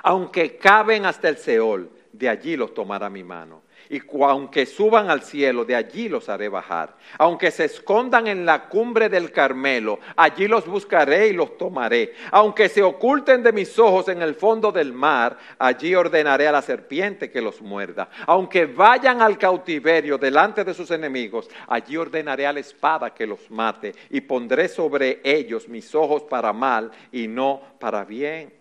aunque 0.04 0.58
caben 0.58 1.06
hasta 1.06 1.28
el 1.28 1.38
Seol, 1.38 1.90
de 2.12 2.28
allí 2.28 2.56
los 2.56 2.72
tomará 2.72 3.10
mi 3.10 3.24
mano. 3.24 3.62
Y 3.90 4.02
aunque 4.22 4.66
suban 4.66 5.08
al 5.10 5.22
cielo, 5.22 5.64
de 5.64 5.74
allí 5.74 6.08
los 6.08 6.28
haré 6.28 6.48
bajar. 6.48 6.94
Aunque 7.16 7.50
se 7.50 7.64
escondan 7.64 8.26
en 8.26 8.44
la 8.44 8.68
cumbre 8.68 9.08
del 9.08 9.32
Carmelo, 9.32 9.98
allí 10.16 10.46
los 10.46 10.66
buscaré 10.66 11.28
y 11.28 11.32
los 11.32 11.56
tomaré. 11.56 12.12
Aunque 12.30 12.68
se 12.68 12.82
oculten 12.82 13.42
de 13.42 13.52
mis 13.52 13.78
ojos 13.78 14.08
en 14.08 14.20
el 14.20 14.34
fondo 14.34 14.70
del 14.70 14.92
mar, 14.92 15.38
allí 15.58 15.94
ordenaré 15.94 16.46
a 16.46 16.52
la 16.52 16.60
serpiente 16.60 17.30
que 17.30 17.40
los 17.40 17.62
muerda. 17.62 18.10
Aunque 18.26 18.66
vayan 18.66 19.22
al 19.22 19.38
cautiverio 19.38 20.18
delante 20.18 20.64
de 20.64 20.74
sus 20.74 20.90
enemigos, 20.90 21.48
allí 21.66 21.96
ordenaré 21.96 22.46
a 22.46 22.52
la 22.52 22.60
espada 22.60 23.14
que 23.14 23.26
los 23.26 23.50
mate. 23.50 23.94
Y 24.10 24.20
pondré 24.20 24.68
sobre 24.68 25.20
ellos 25.24 25.66
mis 25.66 25.94
ojos 25.94 26.24
para 26.24 26.52
mal 26.52 26.90
y 27.10 27.26
no 27.26 27.62
para 27.78 28.04
bien. 28.04 28.52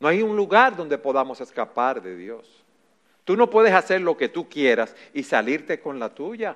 No 0.00 0.08
hay 0.08 0.20
un 0.22 0.36
lugar 0.36 0.76
donde 0.76 0.98
podamos 0.98 1.40
escapar 1.40 2.02
de 2.02 2.16
Dios. 2.16 2.65
Tú 3.26 3.36
no 3.36 3.50
puedes 3.50 3.74
hacer 3.74 4.02
lo 4.02 4.16
que 4.16 4.28
tú 4.28 4.48
quieras 4.48 4.94
y 5.12 5.24
salirte 5.24 5.80
con 5.80 5.98
la 5.98 6.14
tuya. 6.14 6.54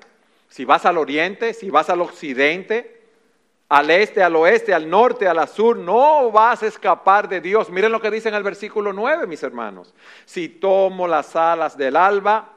Si 0.49 0.65
vas 0.65 0.87
al 0.87 0.99
oriente, 0.99 1.53
si 1.53 1.69
vas 1.69 1.91
al 1.91 2.00
occidente, 2.00 3.03
al 3.69 3.91
este, 3.91 4.23
al 4.23 4.37
oeste, 4.37 4.73
al 4.73 4.89
norte, 4.89 5.27
al 5.27 5.49
sur, 5.49 5.77
no 5.77 6.31
vas 6.31 6.62
a 6.62 6.69
escapar 6.69 7.29
de 7.29 7.41
Dios. 7.41 7.71
Miren 7.71 7.91
lo 7.91 8.00
que 8.00 8.09
dice 8.09 8.29
en 8.29 8.37
el 8.37 8.45
versículo 8.45 8.93
9, 8.93 9.27
mis 9.27 9.43
hermanos. 9.43 9.93
Si 10.25 10.49
tomo 10.49 11.09
las 11.09 11.35
alas 11.35 11.77
del 11.77 11.97
alba, 11.97 12.53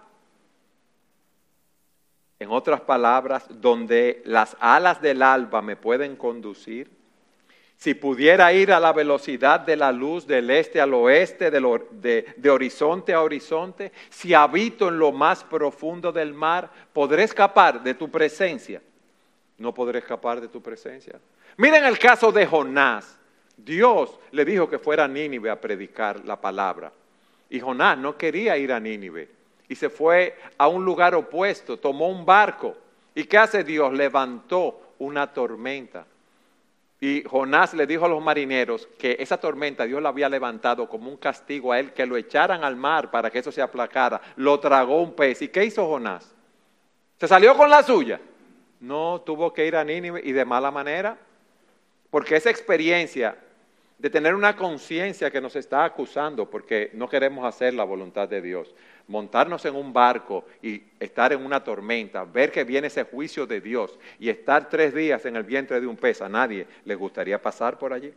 en 2.38 2.51
otras 2.51 2.82
palabras, 2.82 3.48
donde 3.50 4.22
las 4.25 4.55
alas 4.60 5.01
del 5.01 5.24
alba 5.24 5.63
me 5.63 5.75
pueden 5.75 6.15
conducir, 6.15 6.91
si 7.83 7.95
pudiera 7.95 8.53
ir 8.53 8.71
a 8.71 8.79
la 8.79 8.93
velocidad 8.93 9.59
de 9.59 9.75
la 9.75 9.91
luz 9.91 10.25
del 10.25 10.49
este 10.51 10.79
al 10.79 10.93
oeste, 10.93 11.51
de, 11.51 12.49
horizonte 12.49 13.13
a 13.13 13.21
horizonte, 13.21 13.91
si 14.09 14.33
habito 14.33 14.87
en 14.87 14.97
lo 14.97 15.11
más 15.11 15.43
profundo 15.43 16.13
del 16.13 16.33
mar, 16.33 16.71
¿podré 16.93 17.23
escapar 17.23 17.83
de 17.83 17.93
tu 17.93 18.09
presencia? 18.09 18.81
No 19.57 19.73
podré 19.73 19.99
escapar 19.99 20.39
de 20.39 20.47
tu 20.47 20.61
presencia. 20.61 21.19
Miren 21.57 21.83
el 21.83 21.99
caso 21.99 22.31
de 22.31 22.45
Jonás. 22.45 23.19
Dios 23.57 24.17
le 24.31 24.45
dijo 24.45 24.69
que 24.69 24.79
fuera 24.79 25.03
a 25.03 25.09
Nínive 25.09 25.49
a 25.49 25.59
predicar 25.59 26.23
la 26.23 26.39
palabra. 26.39 26.89
Y 27.49 27.59
Jonás 27.59 27.97
no 27.97 28.15
quería 28.15 28.55
ir 28.55 28.71
a 28.71 28.79
Nínive. 28.79 29.27
Y 29.67 29.75
se 29.75 29.89
fue 29.89 30.37
a 30.57 30.69
un 30.69 30.85
lugar 30.85 31.15
opuesto, 31.15 31.75
tomó 31.75 32.07
un 32.07 32.25
barco. 32.25 32.77
¿Y 33.13 33.25
qué 33.25 33.39
hace 33.39 33.65
Dios? 33.65 33.91
Levantó 33.91 34.93
una 34.99 35.33
tormenta. 35.33 36.05
Y 37.03 37.22
Jonás 37.25 37.74
le 37.74 37.86
dijo 37.86 38.05
a 38.05 38.07
los 38.07 38.24
marineros 38.24 38.88
que 38.98 39.17
esa 39.19 39.36
tormenta 39.36 39.83
Dios 39.83 40.01
la 40.01 40.07
había 40.07 40.29
levantado 40.29 40.88
como 40.88 41.10
un 41.10 41.17
castigo 41.17 41.74
a 41.74 41.79
él, 41.81 41.91
que 41.91 42.05
lo 42.05 42.15
echaran 42.15 42.63
al 42.63 42.77
mar 42.77 43.12
para 43.12 43.29
que 43.29 43.39
eso 43.39 43.51
se 43.51 43.62
aplacara. 43.62 44.22
Lo 44.38 44.57
tragó 44.62 45.01
un 45.01 45.13
pez. 45.13 45.41
¿Y 45.41 45.50
qué 45.50 45.65
hizo 45.65 45.86
Jonás? 45.86 46.33
¿Se 47.19 47.27
salió 47.27 47.57
con 47.57 47.69
la 47.69 47.83
suya? 47.83 48.22
No, 48.79 49.19
tuvo 49.19 49.51
que 49.51 49.67
ir 49.67 49.75
a 49.75 49.83
Nínive 49.83 50.22
y 50.24 50.31
de 50.31 50.45
mala 50.45 50.72
manera. 50.72 51.17
Porque 52.10 52.38
esa 52.38 52.50
experiencia 52.50 53.36
de 53.98 54.10
tener 54.10 54.33
una 54.33 54.55
conciencia 54.55 55.29
que 55.29 55.41
nos 55.41 55.57
está 55.57 55.83
acusando 55.83 56.50
porque 56.50 56.89
no 56.93 57.10
queremos 57.10 57.43
hacer 57.43 57.74
la 57.74 57.83
voluntad 57.83 58.29
de 58.29 58.41
Dios, 58.41 58.74
montarnos 59.07 59.65
en 59.65 59.75
un 59.75 59.91
barco 59.91 60.45
y 60.62 60.81
estar 61.00 61.33
en 61.33 61.45
una 61.45 61.63
tormenta, 61.63 62.24
ver 62.24 62.51
que 62.51 62.63
viene 62.63 62.88
ese 62.88 63.03
juicio 63.03 63.45
de 63.45 63.62
Dios 63.62 63.98
y 64.19 64.29
estar 64.29 64.69
tres 64.69 64.93
días 64.93 65.25
en 65.25 65.36
el 65.36 65.43
vientre 65.43 65.79
de 65.81 65.88
un 65.88 65.98
pez, 65.98 66.22
a 66.22 66.29
nadie 66.29 66.67
le 66.86 66.95
gustaría 66.95 67.41
pasar 67.41 67.77
por 67.77 67.93
allí. 67.93 68.13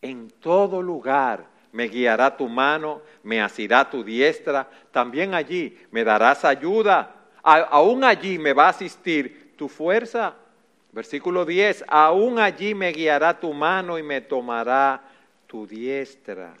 En 0.00 0.30
todo 0.30 0.82
lugar 0.82 1.46
me 1.72 1.88
guiará 1.88 2.36
tu 2.36 2.48
mano, 2.48 3.02
me 3.22 3.40
asirá 3.40 3.88
tu 3.88 4.04
diestra, 4.04 4.68
también 4.90 5.34
allí 5.34 5.78
me 5.90 6.04
darás 6.04 6.44
ayuda, 6.44 7.14
aún 7.42 8.04
allí 8.04 8.38
me 8.38 8.52
va 8.52 8.66
a 8.66 8.70
asistir 8.70 9.54
tu 9.56 9.68
fuerza. 9.68 10.34
Versículo 10.92 11.46
10, 11.46 11.84
aún 11.88 12.38
allí 12.38 12.74
me 12.74 12.92
guiará 12.92 13.40
tu 13.40 13.54
mano 13.54 13.98
y 13.98 14.02
me 14.02 14.20
tomará 14.20 15.00
tu 15.46 15.66
diestra. 15.66 16.54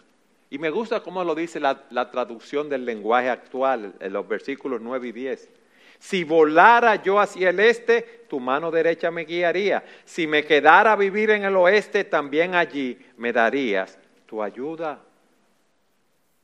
Y 0.52 0.58
me 0.58 0.68
gusta 0.68 1.00
cómo 1.00 1.24
lo 1.24 1.34
dice 1.34 1.58
la, 1.58 2.10
traducción 2.10 2.68
del 2.68 2.84
lenguaje 2.84 3.30
actual 3.30 3.94
en 3.98 4.12
los 4.12 4.28
versículos 4.28 4.82
9 4.82 5.08
y 5.08 5.12
10. 5.12 5.50
Si 5.98 6.24
volara 6.24 6.96
yo 6.96 7.18
hacia 7.18 7.48
el 7.48 7.58
este, 7.58 8.26
tu 8.28 8.38
mano 8.38 8.70
derecha 8.70 9.10
me 9.10 9.24
guiaría. 9.24 9.82
Si 10.04 10.26
me 10.26 10.44
quedara 10.44 10.92
a 10.92 10.96
vivir 10.96 11.30
en 11.30 11.44
el 11.44 11.56
oeste, 11.56 12.04
también 12.04 12.54
allí 12.54 12.98
me 13.16 13.32
darías 13.32 13.98
tu 14.26 14.42
ayuda. 14.42 15.00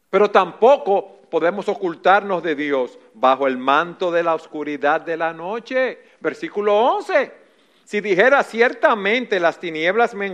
Pero 0.09 0.31
tampoco 0.31 1.19
podemos 1.29 1.69
ocultarnos 1.69 2.43
de 2.43 2.55
Dios 2.55 2.99
bajo 3.13 3.47
el 3.47 3.59
manto 3.59 4.11
de 4.11 4.23
la 4.23 4.35
oscuridad 4.35 5.03
de 5.03 5.19
la 5.19 5.35
noche. 5.35 5.99
Versículo 6.19 6.75
11. 6.75 7.31
Si 7.85 8.01
dijera 8.01 8.43
ciertamente 8.43 9.39
las 9.39 9.61
tinieblas 9.61 10.15
me 10.15 10.27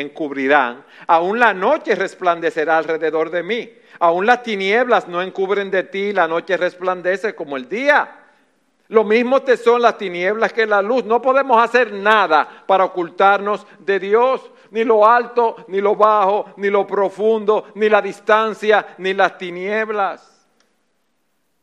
encubrirán, 0.00 0.84
aún 1.06 1.38
la 1.38 1.54
noche 1.54 1.94
resplandecerá 1.94 2.78
alrededor 2.78 3.30
de 3.30 3.42
mí. 3.42 3.72
Aún 4.00 4.26
las 4.26 4.42
tinieblas 4.42 5.08
no 5.08 5.22
encubren 5.22 5.70
de 5.70 5.82
ti, 5.84 6.12
la 6.12 6.28
noche 6.28 6.56
resplandece 6.56 7.34
como 7.34 7.56
el 7.56 7.68
día. 7.68 8.18
Lo 8.88 9.04
mismo 9.04 9.42
te 9.42 9.56
son 9.56 9.82
las 9.82 9.98
tinieblas 9.98 10.52
que 10.52 10.66
la 10.66 10.80
luz. 10.80 11.04
No 11.04 11.20
podemos 11.20 11.62
hacer 11.62 11.92
nada 11.92 12.64
para 12.66 12.84
ocultarnos 12.84 13.66
de 13.80 13.98
Dios. 13.98 14.50
Ni 14.70 14.84
lo 14.84 15.06
alto, 15.06 15.56
ni 15.68 15.80
lo 15.80 15.94
bajo, 15.94 16.52
ni 16.56 16.70
lo 16.70 16.86
profundo, 16.86 17.66
ni 17.74 17.88
la 17.88 18.00
distancia, 18.00 18.94
ni 18.98 19.14
las 19.14 19.36
tinieblas. 19.36 20.46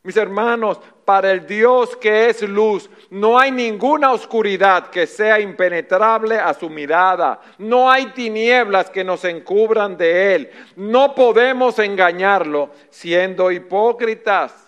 Mis 0.04 0.18
hermanos, 0.18 0.80
para 1.06 1.32
el 1.32 1.46
Dios 1.46 1.96
que 1.96 2.30
es 2.30 2.42
luz, 2.42 2.90
no 3.12 3.40
hay 3.40 3.52
ninguna 3.52 4.12
oscuridad 4.12 4.90
que 4.90 5.06
sea 5.06 5.40
impenetrable 5.40 6.40
a 6.40 6.54
su 6.56 6.70
mirada. 6.70 7.40
No 7.60 7.90
hay 7.90 8.08
tinieblas 8.08 8.90
que 8.90 9.04
nos 9.04 9.24
encubran 9.24 9.96
de 9.96 10.36
Él. 10.36 10.52
No 10.76 11.14
podemos 11.14 11.78
engañarlo 11.78 12.72
siendo 12.90 13.52
hipócritas. 13.52 14.66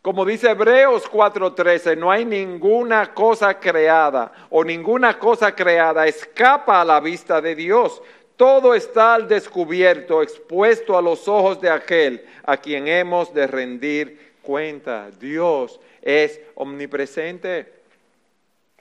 Como 0.00 0.24
dice 0.24 0.50
Hebreos 0.50 1.10
4:13, 1.10 1.96
no 1.96 2.10
hay 2.10 2.24
ninguna 2.24 3.12
cosa 3.12 3.58
creada 3.58 4.30
o 4.50 4.62
ninguna 4.62 5.18
cosa 5.18 5.54
creada 5.54 6.06
escapa 6.06 6.80
a 6.80 6.84
la 6.84 7.00
vista 7.00 7.40
de 7.40 7.54
Dios. 7.54 8.00
Todo 8.36 8.74
está 8.74 9.14
al 9.14 9.26
descubierto, 9.26 10.22
expuesto 10.22 10.98
a 10.98 11.02
los 11.02 11.26
ojos 11.26 11.60
de 11.60 11.70
aquel 11.70 12.24
a 12.44 12.56
quien 12.56 12.86
hemos 12.86 13.32
de 13.32 13.46
rendir 13.46 14.33
cuenta. 14.44 15.10
Dios 15.10 15.80
es 16.00 16.40
omnipresente. 16.54 17.72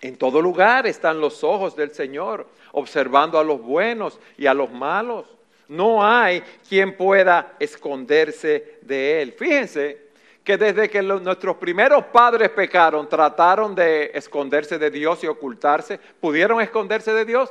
En 0.01 0.17
todo 0.17 0.41
lugar 0.41 0.85
están 0.85 1.19
los 1.19 1.43
ojos 1.43 1.75
del 1.75 1.91
Señor, 1.91 2.47
observando 2.73 3.39
a 3.39 3.43
los 3.43 3.61
buenos 3.61 4.19
y 4.37 4.45
a 4.45 4.53
los 4.53 4.69
malos. 4.71 5.25
No 5.67 6.05
hay 6.05 6.43
quien 6.67 6.95
pueda 6.95 7.53
esconderse 7.59 8.79
de 8.81 9.21
Él. 9.21 9.31
Fíjense 9.31 10.03
que 10.43 10.57
desde 10.57 10.89
que 10.89 11.01
nuestros 11.01 11.55
primeros 11.55 12.03
padres 12.05 12.49
pecaron, 12.49 13.07
trataron 13.07 13.73
de 13.73 14.11
esconderse 14.13 14.77
de 14.77 14.91
Dios 14.91 15.23
y 15.23 15.27
ocultarse, 15.27 15.99
¿pudieron 16.19 16.59
esconderse 16.59 17.13
de 17.13 17.23
Dios? 17.23 17.49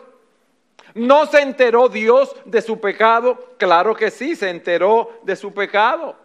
¿No 0.95 1.25
se 1.27 1.41
enteró 1.41 1.89
Dios 1.89 2.37
de 2.45 2.61
su 2.61 2.79
pecado? 2.81 3.55
Claro 3.57 3.95
que 3.95 4.11
sí, 4.11 4.37
se 4.37 4.51
enteró 4.51 5.21
de 5.23 5.37
su 5.37 5.55
pecado. 5.55 6.17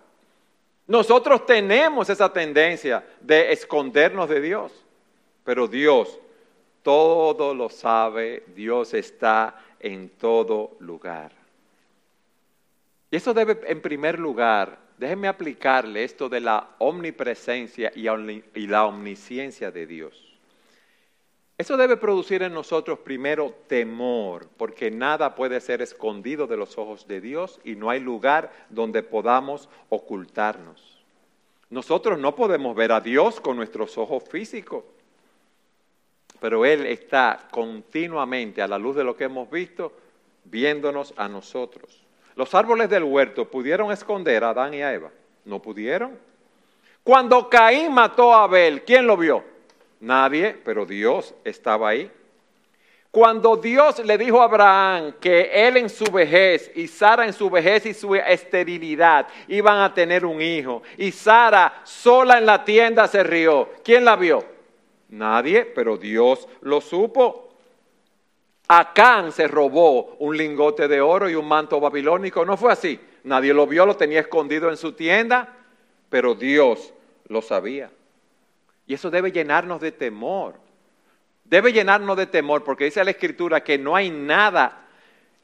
Nosotros 0.87 1.45
tenemos 1.45 2.09
esa 2.09 2.31
tendencia 2.31 3.05
de 3.19 3.51
escondernos 3.51 4.29
de 4.29 4.41
Dios, 4.41 4.71
pero 5.43 5.67
Dios 5.67 6.19
todo 6.81 7.53
lo 7.53 7.67
sabe, 7.67 8.43
Dios 8.55 8.93
está 8.93 9.59
en 9.81 10.07
todo 10.07 10.77
lugar. 10.79 11.33
Y 13.11 13.17
eso 13.17 13.33
debe, 13.33 13.59
en 13.67 13.81
primer 13.81 14.17
lugar, 14.17 14.79
déjenme 14.97 15.27
aplicarle 15.27 16.05
esto 16.05 16.29
de 16.29 16.39
la 16.39 16.75
omnipresencia 16.77 17.91
y 17.93 18.67
la 18.67 18.85
omnisciencia 18.85 19.69
de 19.69 19.85
Dios. 19.85 20.26
Eso 21.57 21.75
debe 21.75 21.97
producir 21.97 22.43
en 22.43 22.53
nosotros 22.53 22.99
primero 22.99 23.51
temor, 23.65 24.47
porque 24.57 24.91
nada 24.91 25.33
puede 25.33 25.59
ser 25.59 25.81
escondido 25.81 26.45
de 26.45 26.55
los 26.55 26.77
ojos 26.77 27.07
de 27.07 27.19
Dios 27.19 27.59
y 27.63 27.75
no 27.75 27.89
hay 27.89 27.99
lugar 27.99 28.51
donde 28.69 29.01
podamos 29.01 29.67
ocultarnos. 29.89 30.99
Nosotros 31.71 32.19
no 32.19 32.35
podemos 32.35 32.75
ver 32.75 32.91
a 32.91 33.01
Dios 33.01 33.41
con 33.41 33.57
nuestros 33.57 33.97
ojos 33.97 34.23
físicos, 34.29 34.83
pero 36.39 36.63
Él 36.63 36.85
está 36.85 37.47
continuamente 37.49 38.61
a 38.61 38.67
la 38.67 38.77
luz 38.77 38.95
de 38.95 39.03
lo 39.03 39.17
que 39.17 39.23
hemos 39.23 39.49
visto, 39.49 39.91
viéndonos 40.45 41.11
a 41.17 41.27
nosotros. 41.27 42.03
Los 42.35 42.53
árboles 42.53 42.87
del 42.87 43.03
huerto 43.03 43.49
pudieron 43.49 43.91
esconder 43.91 44.43
a 44.43 44.51
Adán 44.51 44.75
y 44.75 44.83
a 44.83 44.93
Eva. 44.93 45.09
No 45.43 45.59
pudieron. 45.59 46.19
Cuando 47.03 47.49
Caín 47.49 47.91
mató 47.93 48.31
a 48.31 48.43
Abel, 48.43 48.83
¿quién 48.83 49.07
lo 49.07 49.17
vio? 49.17 49.56
Nadie, 49.99 50.55
pero 50.63 50.85
Dios 50.85 51.33
estaba 51.43 51.89
ahí. 51.89 52.11
Cuando 53.09 53.55
Dios 53.55 54.03
le 54.05 54.17
dijo 54.17 54.41
a 54.41 54.45
Abraham 54.45 55.13
que 55.19 55.49
él 55.51 55.77
en 55.77 55.89
su 55.89 56.05
vejez 56.05 56.71
y 56.75 56.87
Sara 56.87 57.25
en 57.25 57.33
su 57.33 57.49
vejez 57.49 57.85
y 57.85 57.93
su 57.93 58.13
esterilidad 58.13 59.27
iban 59.47 59.79
a 59.79 59.93
tener 59.93 60.25
un 60.25 60.41
hijo, 60.41 60.83
y 60.97 61.11
Sara 61.11 61.81
sola 61.83 62.37
en 62.37 62.45
la 62.45 62.63
tienda 62.63 63.07
se 63.07 63.23
rió, 63.23 63.69
¿quién 63.83 64.05
la 64.05 64.15
vio? 64.15 64.43
Nadie, 65.09 65.65
pero 65.65 65.97
Dios 65.97 66.47
lo 66.61 66.81
supo. 66.81 67.47
Acán 68.67 69.31
se 69.31 69.47
robó 69.47 70.15
un 70.19 70.35
lingote 70.35 70.87
de 70.87 70.99
oro 70.99 71.29
y 71.29 71.35
un 71.35 71.47
manto 71.47 71.79
babilónico. 71.79 72.43
No 72.43 72.57
fue 72.57 72.73
así. 72.73 72.99
Nadie 73.23 73.53
lo 73.53 73.65
vio, 73.65 73.85
lo 73.85 73.95
tenía 73.95 74.19
escondido 74.19 74.69
en 74.69 74.77
su 74.77 74.91
tienda, 74.91 75.55
pero 76.09 76.35
Dios 76.35 76.93
lo 77.29 77.41
sabía. 77.41 77.89
Y 78.87 78.93
eso 78.93 79.11
debe 79.11 79.31
llenarnos 79.31 79.81
de 79.81 79.91
temor. 79.91 80.55
Debe 81.43 81.71
llenarnos 81.71 82.17
de 82.17 82.25
temor 82.25 82.63
porque 82.63 82.85
dice 82.85 83.03
la 83.03 83.11
Escritura 83.11 83.63
que 83.63 83.77
no 83.77 83.95
hay 83.95 84.09
nada 84.09 84.85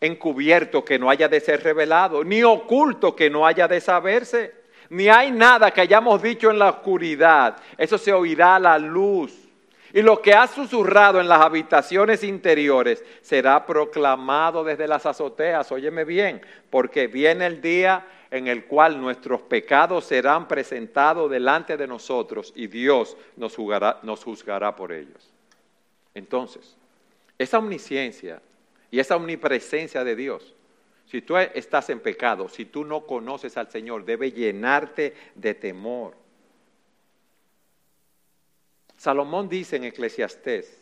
encubierto 0.02 0.84
que 0.84 1.00
no 1.00 1.10
haya 1.10 1.30
de 1.30 1.40
ser 1.40 1.64
revelado, 1.64 2.24
ni 2.24 2.44
oculto 2.44 3.16
que 3.16 3.30
no 3.30 3.48
haya 3.48 3.70
de 3.70 3.80
saberse, 3.80 4.54
ni 4.90 5.08
hay 5.08 5.32
nada 5.32 5.72
que 5.72 5.82
hayamos 5.82 6.22
dicho 6.22 6.52
en 6.52 6.60
la 6.60 6.70
oscuridad. 6.70 7.58
Eso 7.78 7.98
se 7.98 8.12
oirá 8.12 8.56
a 8.56 8.60
la 8.60 8.78
luz. 8.78 9.34
Y 9.94 10.02
lo 10.02 10.22
que 10.22 10.34
ha 10.34 10.48
susurrado 10.48 11.22
en 11.22 11.30
las 11.30 11.40
habitaciones 11.40 12.24
interiores 12.24 13.04
será 13.22 13.66
proclamado 13.66 14.64
desde 14.64 14.88
las 14.88 15.06
azoteas. 15.06 15.72
Óyeme 15.72 16.04
bien, 16.04 16.42
porque 16.70 17.08
viene 17.08 17.46
el 17.46 17.62
día 17.62 18.06
en 18.34 18.48
el 18.48 18.66
cual 18.66 19.00
nuestros 19.00 19.42
pecados 19.42 20.06
serán 20.06 20.48
presentados 20.48 21.30
delante 21.30 21.78
de 21.78 21.86
nosotros 21.86 22.52
y 22.56 22.66
Dios 22.66 23.16
nos 23.36 23.56
juzgará, 23.56 24.00
nos 24.02 24.24
juzgará 24.24 24.76
por 24.76 24.92
ellos. 24.92 25.30
Entonces, 26.16 26.76
esa 27.38 27.60
omnisciencia 27.60 28.42
y 28.90 29.00
esa 29.00 29.18
omnipresencia 29.18 30.04
de 30.04 30.16
Dios, 30.16 30.56
si 31.06 31.22
tú 31.22 31.38
estás 31.38 31.92
en 31.92 32.00
pecado, 32.00 32.50
si 32.50 32.66
tú 32.66 32.84
no 32.84 33.02
conoces 33.06 33.56
al 33.56 33.70
Señor, 33.70 34.04
debe 34.04 34.32
llenarte 34.32 35.14
de 35.36 35.54
temor. 35.54 36.16
Salomón 38.98 39.48
dice 39.48 39.76
en 39.76 39.84
Eclesiastés, 39.84 40.82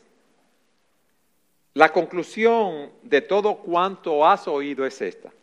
la 1.74 1.92
conclusión 1.92 2.92
de 3.02 3.20
todo 3.20 3.58
cuanto 3.58 4.26
has 4.26 4.48
oído 4.48 4.86
es 4.86 5.02
esta. 5.02 5.34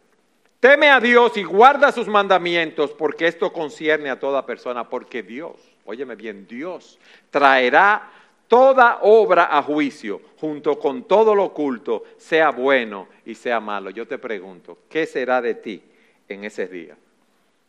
Teme 0.61 0.90
a 0.90 0.99
Dios 0.99 1.37
y 1.37 1.44
guarda 1.44 1.92
sus 1.92 2.09
mandamientos, 2.09 2.90
porque 2.90 3.29
esto 3.29 3.53
concierne 3.53 4.11
a 4.11 4.18
toda 4.18 4.44
persona, 4.44 4.88
porque 4.88 5.23
Dios, 5.23 5.55
óyeme 5.85 6.16
bien, 6.16 6.49
Dios 6.49 6.99
traerá 7.31 8.11
toda 8.49 8.99
obra 9.03 9.57
a 9.57 9.62
juicio, 9.62 10.21
junto 10.40 10.79
con 10.79 11.05
todo 11.05 11.35
lo 11.35 11.44
oculto, 11.44 12.03
sea 12.16 12.51
bueno 12.51 13.07
y 13.25 13.37
sea 13.37 13.61
malo. 13.61 13.90
Yo 13.90 14.09
te 14.09 14.18
pregunto, 14.18 14.79
¿qué 14.88 15.07
será 15.07 15.40
de 15.40 15.55
ti 15.55 15.83
en 16.29 16.42
ese 16.42 16.66
día? 16.66 16.97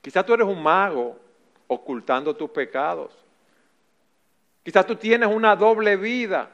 Quizás 0.01 0.25
tú 0.25 0.33
eres 0.33 0.47
un 0.47 0.63
mago 0.63 1.15
ocultando 1.67 2.35
tus 2.35 2.49
pecados. 2.49 3.13
Quizás 4.63 4.87
tú 4.87 4.95
tienes 4.95 5.29
una 5.29 5.55
doble 5.55 5.95
vida. 5.95 6.49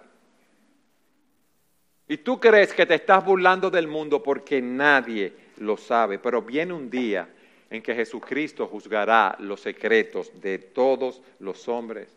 Y 2.08 2.18
tú 2.18 2.40
crees 2.40 2.74
que 2.74 2.86
te 2.86 2.96
estás 2.96 3.24
burlando 3.24 3.70
del 3.70 3.88
mundo 3.88 4.22
porque 4.22 4.62
nadie 4.62 5.45
lo 5.58 5.78
sabe. 5.78 6.20
Pero 6.20 6.42
viene 6.42 6.74
un 6.74 6.90
día 6.90 7.28
en 7.70 7.82
que 7.82 7.96
Jesucristo 7.96 8.68
juzgará 8.68 9.36
los 9.40 9.62
secretos 9.62 10.32
de 10.42 10.60
todos 10.60 11.22
los 11.40 11.68
hombres. 11.68 12.10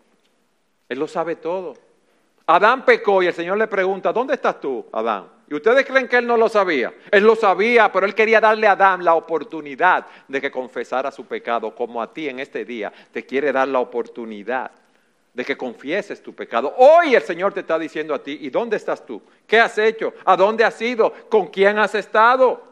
Él 0.89 0.99
lo 0.99 1.09
sabe 1.09 1.37
todo. 1.37 1.75
Adán 2.47 2.85
pecó 2.85 3.23
y 3.23 3.27
el 3.27 3.35
Señor 3.35 3.59
le 3.59 3.67
pregunta, 3.67 4.13
¿dónde 4.13 4.35
estás 4.35 4.59
tú, 4.61 4.87
Adán? 4.93 5.27
Y 5.51 5.55
ustedes 5.55 5.85
creen 5.85 6.09
que 6.09 6.17
él 6.17 6.27
no 6.27 6.37
lo 6.37 6.49
sabía. 6.49 6.93
Él 7.11 7.25
lo 7.25 7.37
sabía, 7.37 7.91
pero 7.93 8.07
él 8.07 8.15
quería 8.15 8.41
darle 8.41 8.67
a 8.67 8.73
Adán 8.73 9.05
la 9.05 9.15
oportunidad 9.15 10.07
de 10.27 10.41
que 10.41 10.51
confesara 10.51 11.11
su 11.11 11.27
pecado, 11.27 11.75
como 11.75 12.01
a 12.01 12.13
ti 12.13 12.29
en 12.29 12.39
este 12.39 12.65
día 12.65 12.93
te 13.13 13.25
quiere 13.25 13.53
dar 13.53 13.69
la 13.69 13.81
oportunidad 13.81 14.71
de 15.33 15.45
que 15.45 15.57
confieses 15.57 16.23
tu 16.23 16.35
pecado. 16.35 16.75
Hoy 16.77 17.15
el 17.15 17.23
Señor 17.23 17.53
te 17.53 17.61
está 17.61 17.79
diciendo 17.79 18.15
a 18.15 18.23
ti, 18.23 18.39
¿y 18.41 18.51
dónde 18.51 18.77
estás 18.77 19.05
tú? 19.05 19.23
¿Qué 19.47 19.61
has 19.61 19.77
hecho? 19.79 20.13
¿A 20.25 20.37
dónde 20.37 20.65
has 20.65 20.81
ido? 20.83 21.13
¿Con 21.29 21.47
quién 21.49 21.79
has 21.79 21.95
estado? 21.95 22.68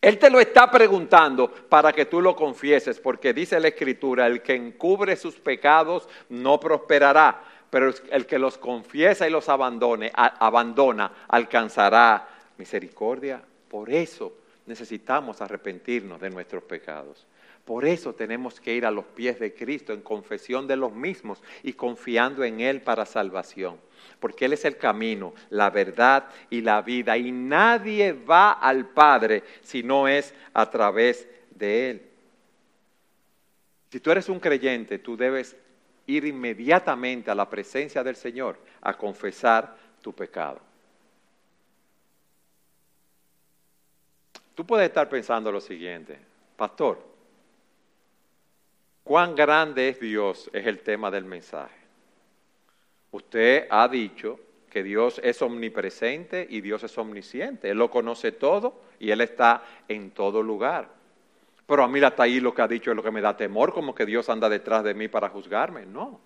Él 0.00 0.18
te 0.18 0.30
lo 0.30 0.40
está 0.40 0.70
preguntando 0.70 1.50
para 1.50 1.92
que 1.92 2.06
tú 2.06 2.22
lo 2.22 2.34
confieses, 2.34 2.98
porque 2.98 3.34
dice 3.34 3.60
la 3.60 3.68
Escritura, 3.68 4.26
el 4.26 4.40
que 4.40 4.54
encubre 4.54 5.14
sus 5.16 5.34
pecados 5.36 6.08
no 6.30 6.58
prosperará, 6.58 7.42
pero 7.68 7.92
el 8.10 8.26
que 8.26 8.38
los 8.38 8.56
confiesa 8.56 9.28
y 9.28 9.30
los 9.30 9.48
abandone, 9.48 10.10
abandona, 10.14 11.12
alcanzará 11.28 12.26
misericordia. 12.56 13.42
Por 13.68 13.90
eso 13.90 14.32
necesitamos 14.66 15.42
arrepentirnos 15.42 16.20
de 16.20 16.30
nuestros 16.30 16.62
pecados. 16.62 17.26
Por 17.64 17.84
eso 17.84 18.14
tenemos 18.14 18.60
que 18.60 18.74
ir 18.74 18.84
a 18.84 18.90
los 18.90 19.04
pies 19.04 19.38
de 19.38 19.54
Cristo 19.54 19.92
en 19.92 20.00
confesión 20.00 20.66
de 20.66 20.76
los 20.76 20.92
mismos 20.92 21.42
y 21.62 21.72
confiando 21.74 22.42
en 22.42 22.60
Él 22.60 22.80
para 22.82 23.06
salvación. 23.06 23.78
Porque 24.18 24.46
Él 24.46 24.54
es 24.54 24.64
el 24.64 24.76
camino, 24.76 25.34
la 25.50 25.70
verdad 25.70 26.28
y 26.48 26.62
la 26.62 26.82
vida. 26.82 27.16
Y 27.16 27.30
nadie 27.30 28.12
va 28.12 28.52
al 28.52 28.88
Padre 28.88 29.44
si 29.62 29.82
no 29.82 30.08
es 30.08 30.34
a 30.52 30.68
través 30.68 31.28
de 31.54 31.90
Él. 31.90 32.02
Si 33.90 34.00
tú 34.00 34.10
eres 34.10 34.28
un 34.28 34.40
creyente, 34.40 34.98
tú 34.98 35.16
debes 35.16 35.56
ir 36.06 36.24
inmediatamente 36.24 37.30
a 37.30 37.34
la 37.34 37.48
presencia 37.48 38.02
del 38.02 38.16
Señor 38.16 38.58
a 38.80 38.96
confesar 38.96 39.76
tu 40.00 40.12
pecado. 40.12 40.60
Tú 44.54 44.66
puedes 44.66 44.88
estar 44.88 45.08
pensando 45.08 45.50
lo 45.50 45.60
siguiente, 45.60 46.18
pastor, 46.56 47.09
¿cuán 49.10 49.34
grande 49.34 49.88
es 49.88 49.98
Dios? 49.98 50.48
Es 50.52 50.64
el 50.68 50.82
tema 50.82 51.10
del 51.10 51.24
mensaje. 51.24 51.74
Usted 53.10 53.66
ha 53.68 53.88
dicho 53.88 54.38
que 54.70 54.84
Dios 54.84 55.20
es 55.24 55.42
omnipresente 55.42 56.46
y 56.48 56.60
Dios 56.60 56.84
es 56.84 56.96
omnisciente. 56.96 57.68
Él 57.70 57.78
lo 57.78 57.90
conoce 57.90 58.30
todo 58.30 58.82
y 59.00 59.10
Él 59.10 59.20
está 59.20 59.64
en 59.88 60.12
todo 60.12 60.44
lugar. 60.44 60.90
Pero 61.66 61.82
a 61.82 61.88
mí 61.88 61.98
hasta 61.98 62.22
ahí 62.22 62.38
lo 62.38 62.54
que 62.54 62.62
ha 62.62 62.68
dicho 62.68 62.92
es 62.92 62.96
lo 62.96 63.02
que 63.02 63.10
me 63.10 63.20
da 63.20 63.36
temor, 63.36 63.74
como 63.74 63.96
que 63.96 64.06
Dios 64.06 64.28
anda 64.28 64.48
detrás 64.48 64.84
de 64.84 64.94
mí 64.94 65.08
para 65.08 65.28
juzgarme. 65.28 65.84
No. 65.86 66.20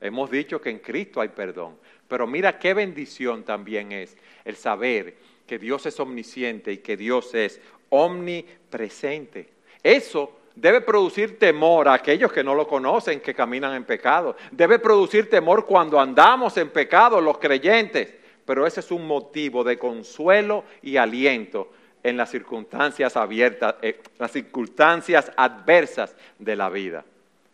Hemos 0.00 0.30
dicho 0.30 0.58
que 0.58 0.70
en 0.70 0.78
Cristo 0.78 1.20
hay 1.20 1.28
perdón. 1.28 1.76
Pero 2.08 2.26
mira 2.26 2.58
qué 2.58 2.72
bendición 2.72 3.44
también 3.44 3.92
es 3.92 4.16
el 4.46 4.56
saber 4.56 5.18
que 5.46 5.58
Dios 5.58 5.84
es 5.84 6.00
omnisciente 6.00 6.72
y 6.72 6.78
que 6.78 6.96
Dios 6.96 7.34
es 7.34 7.60
omnipresente. 7.90 9.50
Eso 9.82 10.38
debe 10.54 10.80
producir 10.80 11.38
temor 11.38 11.88
a 11.88 11.94
aquellos 11.94 12.32
que 12.32 12.44
no 12.44 12.54
lo 12.54 12.66
conocen, 12.66 13.20
que 13.20 13.34
caminan 13.34 13.74
en 13.74 13.84
pecado. 13.84 14.36
Debe 14.50 14.78
producir 14.78 15.30
temor 15.30 15.66
cuando 15.66 16.00
andamos 16.00 16.56
en 16.56 16.70
pecado, 16.70 17.20
los 17.20 17.38
creyentes. 17.38 18.14
Pero 18.44 18.66
ese 18.66 18.80
es 18.80 18.90
un 18.90 19.06
motivo 19.06 19.62
de 19.64 19.78
consuelo 19.78 20.64
y 20.82 20.96
aliento 20.96 21.70
en 22.02 22.16
las 22.16 22.30
circunstancias 22.30 23.16
abiertas, 23.16 23.76
eh, 23.82 24.00
las 24.18 24.32
circunstancias 24.32 25.30
adversas 25.36 26.16
de 26.38 26.56
la 26.56 26.68
vida. 26.68 27.04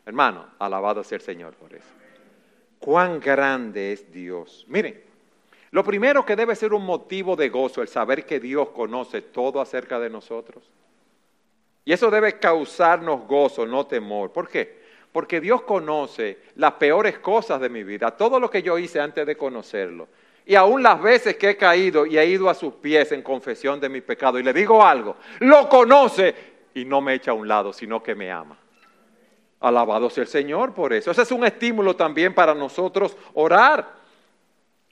Hermano, 0.07 0.47
alabado 0.59 1.05
sea 1.05 1.17
el 1.17 1.23
Señor 1.23 1.53
por 1.55 1.75
eso. 1.75 1.87
Cuán 2.79 3.21
grande 3.21 3.93
es 3.93 4.11
Dios. 4.11 4.65
Miren, 4.69 4.99
lo 5.71 5.85
primero 5.85 6.25
que 6.25 6.37
debe 6.37 6.57
ser 6.57 6.73
un 6.73 6.87
motivo 6.87 7.37
de 7.37 7.51
gozo, 7.51 7.83
el 7.83 7.89
saber 7.89 8.25
que 8.25 8.41
Dios 8.41 8.71
conoce 8.71 9.21
todo 9.21 9.61
acerca 9.61 9.99
de 9.99 10.09
nosotros. 10.09 10.65
Y 11.89 11.93
eso 11.95 12.11
debe 12.11 12.39
causarnos 12.39 13.27
gozo, 13.27 13.65
no 13.65 13.87
temor. 13.87 14.31
¿Por 14.31 14.47
qué? 14.47 14.79
Porque 15.11 15.41
Dios 15.41 15.63
conoce 15.63 16.37
las 16.57 16.73
peores 16.73 17.19
cosas 17.19 17.63
de 17.63 17.71
mi 17.71 17.83
vida, 17.83 18.11
todo 18.11 18.39
lo 18.39 18.51
que 18.51 18.63
yo 18.63 18.77
hice 18.77 19.01
antes 19.01 19.27
de 19.27 19.39
conocerlo. 19.39 20.07
Y 20.45 20.55
aún 20.55 20.83
las 20.83 21.01
veces 21.01 21.37
que 21.37 21.49
he 21.49 21.57
caído 21.57 22.05
y 22.05 22.19
he 22.19 22.27
ido 22.27 22.51
a 22.51 22.55
sus 22.55 22.75
pies 22.75 23.11
en 23.13 23.23
confesión 23.23 23.81
de 23.81 23.89
mi 23.89 24.03
pecado 24.03 24.39
y 24.39 24.43
le 24.43 24.53
digo 24.53 24.85
algo, 24.85 25.17
lo 25.39 25.67
conoce 25.67 26.35
y 26.75 26.85
no 26.85 27.01
me 27.01 27.15
echa 27.15 27.31
a 27.31 27.35
un 27.35 27.49
lado, 27.49 27.73
sino 27.73 28.03
que 28.03 28.15
me 28.15 28.31
ama. 28.31 28.59
Alabado 29.61 30.11
sea 30.11 30.25
el 30.25 30.29
Señor 30.29 30.75
por 30.75 30.93
eso. 30.93 31.11
Ese 31.11 31.23
es 31.23 31.33
un 31.33 31.47
estímulo 31.47 31.97
también 31.97 32.35
para 32.35 32.53
nosotros 32.55 33.17
orar. 33.33 33.97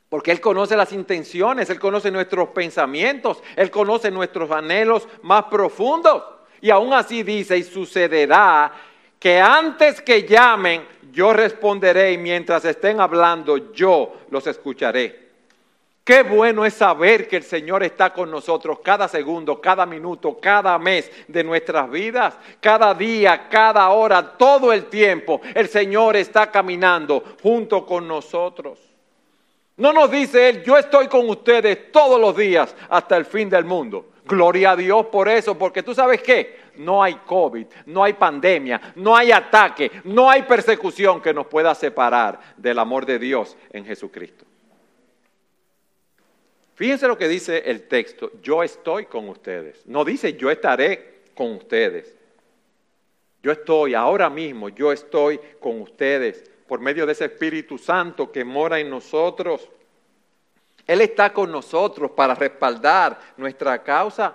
Porque 0.08 0.30
Él 0.30 0.40
conoce 0.40 0.74
las 0.78 0.94
intenciones, 0.94 1.68
Él 1.68 1.78
conoce 1.78 2.10
nuestros 2.10 2.48
pensamientos, 2.48 3.42
Él 3.54 3.70
conoce 3.70 4.10
nuestros 4.10 4.50
anhelos 4.50 5.06
más 5.20 5.44
profundos. 5.44 6.35
Y 6.66 6.70
aún 6.72 6.92
así 6.92 7.22
dice, 7.22 7.56
y 7.56 7.62
sucederá 7.62 8.72
que 9.20 9.40
antes 9.40 10.00
que 10.00 10.24
llamen, 10.24 10.84
yo 11.12 11.32
responderé 11.32 12.10
y 12.10 12.18
mientras 12.18 12.64
estén 12.64 13.00
hablando, 13.00 13.72
yo 13.72 14.22
los 14.30 14.44
escucharé. 14.48 15.28
Qué 16.02 16.24
bueno 16.24 16.66
es 16.66 16.74
saber 16.74 17.28
que 17.28 17.36
el 17.36 17.44
Señor 17.44 17.84
está 17.84 18.12
con 18.12 18.32
nosotros 18.32 18.80
cada 18.82 19.06
segundo, 19.06 19.60
cada 19.60 19.86
minuto, 19.86 20.40
cada 20.40 20.76
mes 20.76 21.08
de 21.28 21.44
nuestras 21.44 21.88
vidas, 21.88 22.36
cada 22.58 22.92
día, 22.94 23.48
cada 23.48 23.88
hora, 23.90 24.36
todo 24.36 24.72
el 24.72 24.86
tiempo. 24.86 25.40
El 25.54 25.68
Señor 25.68 26.16
está 26.16 26.50
caminando 26.50 27.22
junto 27.44 27.86
con 27.86 28.08
nosotros. 28.08 28.80
No 29.76 29.92
nos 29.92 30.10
dice 30.10 30.48
Él, 30.48 30.64
yo 30.64 30.76
estoy 30.76 31.06
con 31.06 31.30
ustedes 31.30 31.92
todos 31.92 32.20
los 32.20 32.36
días 32.36 32.74
hasta 32.88 33.16
el 33.16 33.24
fin 33.24 33.48
del 33.48 33.64
mundo. 33.64 34.06
Gloria 34.26 34.72
a 34.72 34.76
Dios 34.76 35.06
por 35.06 35.28
eso, 35.28 35.56
porque 35.56 35.82
tú 35.82 35.94
sabes 35.94 36.20
qué, 36.20 36.58
no 36.76 37.02
hay 37.02 37.14
COVID, 37.26 37.66
no 37.86 38.02
hay 38.02 38.14
pandemia, 38.14 38.92
no 38.96 39.16
hay 39.16 39.30
ataque, 39.30 39.90
no 40.04 40.28
hay 40.28 40.42
persecución 40.42 41.20
que 41.22 41.32
nos 41.32 41.46
pueda 41.46 41.74
separar 41.74 42.40
del 42.56 42.78
amor 42.78 43.06
de 43.06 43.18
Dios 43.18 43.56
en 43.72 43.84
Jesucristo. 43.84 44.44
Fíjense 46.74 47.08
lo 47.08 47.16
que 47.16 47.28
dice 47.28 47.62
el 47.66 47.88
texto, 47.88 48.32
yo 48.42 48.62
estoy 48.62 49.06
con 49.06 49.28
ustedes. 49.28 49.86
No 49.86 50.04
dice 50.04 50.34
yo 50.34 50.50
estaré 50.50 51.22
con 51.34 51.52
ustedes. 51.52 52.14
Yo 53.42 53.52
estoy 53.52 53.94
ahora 53.94 54.28
mismo, 54.28 54.68
yo 54.68 54.92
estoy 54.92 55.38
con 55.60 55.80
ustedes 55.80 56.50
por 56.66 56.80
medio 56.80 57.06
de 57.06 57.12
ese 57.12 57.26
Espíritu 57.26 57.78
Santo 57.78 58.32
que 58.32 58.44
mora 58.44 58.80
en 58.80 58.90
nosotros. 58.90 59.70
Él 60.86 61.00
está 61.00 61.32
con 61.32 61.50
nosotros 61.50 62.10
para 62.12 62.34
respaldar 62.34 63.18
nuestra 63.36 63.82
causa. 63.82 64.34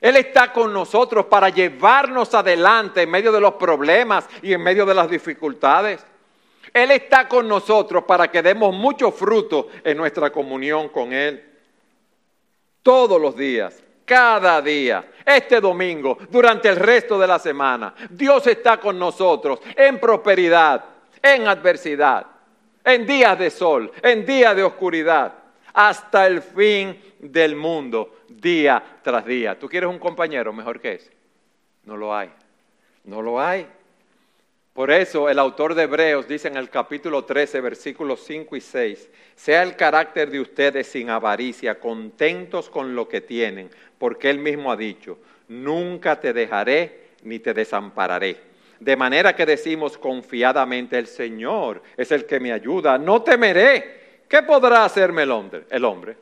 Él 0.00 0.16
está 0.16 0.52
con 0.52 0.72
nosotros 0.72 1.26
para 1.26 1.48
llevarnos 1.48 2.34
adelante 2.34 3.02
en 3.02 3.10
medio 3.10 3.32
de 3.32 3.40
los 3.40 3.54
problemas 3.54 4.28
y 4.42 4.52
en 4.52 4.62
medio 4.62 4.84
de 4.86 4.94
las 4.94 5.10
dificultades. 5.10 6.04
Él 6.72 6.90
está 6.90 7.26
con 7.26 7.48
nosotros 7.48 8.04
para 8.04 8.30
que 8.30 8.42
demos 8.42 8.74
mucho 8.74 9.10
fruto 9.10 9.68
en 9.82 9.96
nuestra 9.96 10.30
comunión 10.30 10.88
con 10.90 11.12
Él 11.12 11.44
todos 12.82 13.20
los 13.20 13.36
días, 13.36 13.82
cada 14.04 14.62
día, 14.62 15.10
este 15.24 15.60
domingo, 15.60 16.16
durante 16.30 16.68
el 16.68 16.76
resto 16.76 17.18
de 17.18 17.26
la 17.26 17.38
semana. 17.38 17.94
Dios 18.08 18.46
está 18.46 18.78
con 18.78 18.98
nosotros 18.98 19.60
en 19.76 20.00
prosperidad, 20.00 20.84
en 21.20 21.46
adversidad, 21.46 22.26
en 22.84 23.06
días 23.06 23.38
de 23.38 23.50
sol, 23.50 23.92
en 24.02 24.24
días 24.24 24.56
de 24.56 24.62
oscuridad, 24.62 25.34
hasta 25.72 26.26
el 26.26 26.42
fin 26.42 27.00
del 27.18 27.56
mundo, 27.56 28.16
día 28.28 28.82
tras 29.02 29.24
día. 29.24 29.58
¿Tú 29.58 29.68
quieres 29.68 29.90
un 29.90 29.98
compañero 29.98 30.52
mejor 30.52 30.80
que 30.80 30.94
ese? 30.94 31.10
No 31.84 31.96
lo 31.96 32.14
hay, 32.14 32.30
no 33.04 33.22
lo 33.22 33.40
hay. 33.40 33.66
Por 34.78 34.92
eso 34.92 35.28
el 35.28 35.40
autor 35.40 35.74
de 35.74 35.82
Hebreos 35.82 36.28
dice 36.28 36.46
en 36.46 36.56
el 36.56 36.70
capítulo 36.70 37.24
13, 37.24 37.60
versículos 37.60 38.22
5 38.24 38.54
y 38.54 38.60
6, 38.60 39.10
sea 39.34 39.64
el 39.64 39.74
carácter 39.74 40.30
de 40.30 40.38
ustedes 40.38 40.86
sin 40.86 41.10
avaricia, 41.10 41.80
contentos 41.80 42.70
con 42.70 42.94
lo 42.94 43.08
que 43.08 43.20
tienen, 43.20 43.70
porque 43.98 44.30
él 44.30 44.38
mismo 44.38 44.70
ha 44.70 44.76
dicho, 44.76 45.18
nunca 45.48 46.20
te 46.20 46.32
dejaré 46.32 47.08
ni 47.24 47.40
te 47.40 47.54
desampararé. 47.54 48.36
De 48.78 48.96
manera 48.96 49.34
que 49.34 49.44
decimos 49.44 49.98
confiadamente, 49.98 50.96
el 50.96 51.08
Señor 51.08 51.82
es 51.96 52.12
el 52.12 52.26
que 52.26 52.38
me 52.38 52.52
ayuda, 52.52 52.98
no 52.98 53.22
temeré. 53.22 53.97
¿Qué 54.28 54.42
podrá 54.42 54.84
hacerme 54.84 55.22
el 55.22 55.30
hombre? 55.30 55.64
El 55.70 55.84
hombre. 55.84 56.16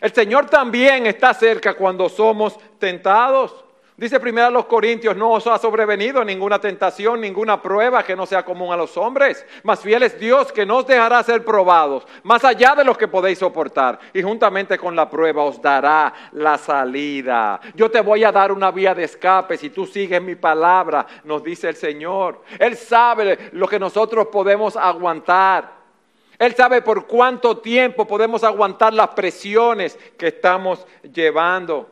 El 0.00 0.12
Señor 0.12 0.46
también 0.46 1.06
está 1.06 1.32
cerca 1.32 1.74
cuando 1.74 2.08
somos 2.08 2.58
tentados. 2.78 3.64
Dice 3.96 4.18
primero 4.18 4.48
a 4.48 4.50
los 4.50 4.64
Corintios, 4.64 5.16
no 5.16 5.30
os 5.30 5.46
ha 5.46 5.58
sobrevenido 5.58 6.24
ninguna 6.24 6.58
tentación, 6.58 7.20
ninguna 7.20 7.62
prueba 7.62 8.02
que 8.02 8.16
no 8.16 8.26
sea 8.26 8.44
común 8.44 8.72
a 8.72 8.76
los 8.76 8.96
hombres. 8.96 9.46
Más 9.62 9.80
fiel 9.80 10.02
es 10.02 10.18
Dios 10.18 10.50
que 10.50 10.66
no 10.66 10.78
os 10.78 10.86
dejará 10.86 11.22
ser 11.22 11.44
probados, 11.44 12.04
más 12.24 12.42
allá 12.42 12.74
de 12.74 12.84
lo 12.84 12.98
que 12.98 13.06
podéis 13.06 13.38
soportar. 13.38 14.00
Y 14.12 14.22
juntamente 14.22 14.76
con 14.76 14.96
la 14.96 15.08
prueba 15.08 15.44
os 15.44 15.62
dará 15.62 16.12
la 16.32 16.58
salida. 16.58 17.60
Yo 17.74 17.90
te 17.90 18.00
voy 18.00 18.24
a 18.24 18.32
dar 18.32 18.50
una 18.50 18.72
vía 18.72 18.94
de 18.94 19.04
escape 19.04 19.56
si 19.56 19.70
tú 19.70 19.86
sigues 19.86 20.20
mi 20.20 20.34
palabra, 20.34 21.06
nos 21.22 21.44
dice 21.44 21.68
el 21.68 21.76
Señor. 21.76 22.42
Él 22.58 22.76
sabe 22.76 23.50
lo 23.52 23.68
que 23.68 23.78
nosotros 23.78 24.26
podemos 24.32 24.76
aguantar. 24.76 25.81
Él 26.42 26.56
sabe 26.56 26.82
por 26.82 27.06
cuánto 27.06 27.58
tiempo 27.58 28.04
podemos 28.04 28.42
aguantar 28.42 28.92
las 28.92 29.10
presiones 29.10 29.96
que 30.18 30.26
estamos 30.26 30.84
llevando. 31.14 31.88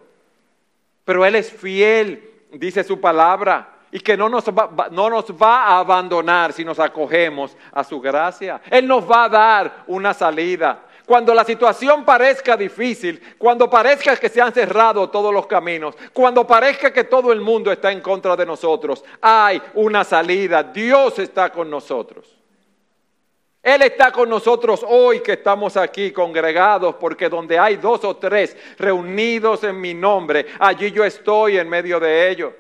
Pero 1.05 1.25
Él 1.25 1.37
es 1.37 1.53
fiel, 1.53 2.29
dice 2.55 2.83
su 2.83 3.01
palabra, 3.01 3.77
y 3.93 4.01
que 4.01 4.17
no 4.17 4.29
nos, 4.29 4.47
va, 4.47 4.89
no 4.91 5.09
nos 5.09 5.27
va 5.31 5.67
a 5.67 5.79
abandonar 5.79 6.53
si 6.53 6.65
nos 6.65 6.81
acogemos 6.81 7.57
a 7.71 7.85
su 7.85 8.01
gracia. 8.01 8.61
Él 8.69 8.89
nos 8.89 9.09
va 9.09 9.23
a 9.23 9.29
dar 9.29 9.85
una 9.87 10.13
salida. 10.13 10.81
Cuando 11.07 11.33
la 11.33 11.45
situación 11.45 12.05
parezca 12.05 12.57
difícil, 12.57 13.23
cuando 13.39 13.71
parezca 13.71 14.17
que 14.17 14.29
se 14.29 14.43
han 14.43 14.53
cerrado 14.53 15.11
todos 15.11 15.33
los 15.33 15.47
caminos, 15.47 15.95
cuando 16.13 16.45
parezca 16.45 16.93
que 16.93 17.05
todo 17.05 17.33
el 17.33 17.41
mundo 17.41 17.71
está 17.71 17.93
en 17.93 18.01
contra 18.01 18.35
de 18.35 18.47
nosotros, 18.47 19.05
hay 19.21 19.63
una 19.75 20.03
salida. 20.03 20.65
Dios 20.65 21.21
está 21.21 21.51
con 21.51 21.71
nosotros. 21.71 22.40
Él 23.63 23.83
está 23.83 24.11
con 24.11 24.31
nosotros 24.31 24.85
hoy 24.89 25.21
que 25.21 25.33
estamos 25.33 25.77
aquí 25.77 26.13
congregados, 26.13 26.95
porque 26.95 27.29
donde 27.29 27.59
hay 27.59 27.77
dos 27.77 28.05
o 28.05 28.17
tres 28.17 28.57
reunidos 28.79 29.65
en 29.65 29.79
mi 29.79 29.93
nombre, 29.93 30.47
allí 30.59 30.91
yo 30.91 31.05
estoy 31.05 31.59
en 31.59 31.69
medio 31.69 32.01
de 32.01 32.31
ellos. 32.31 32.55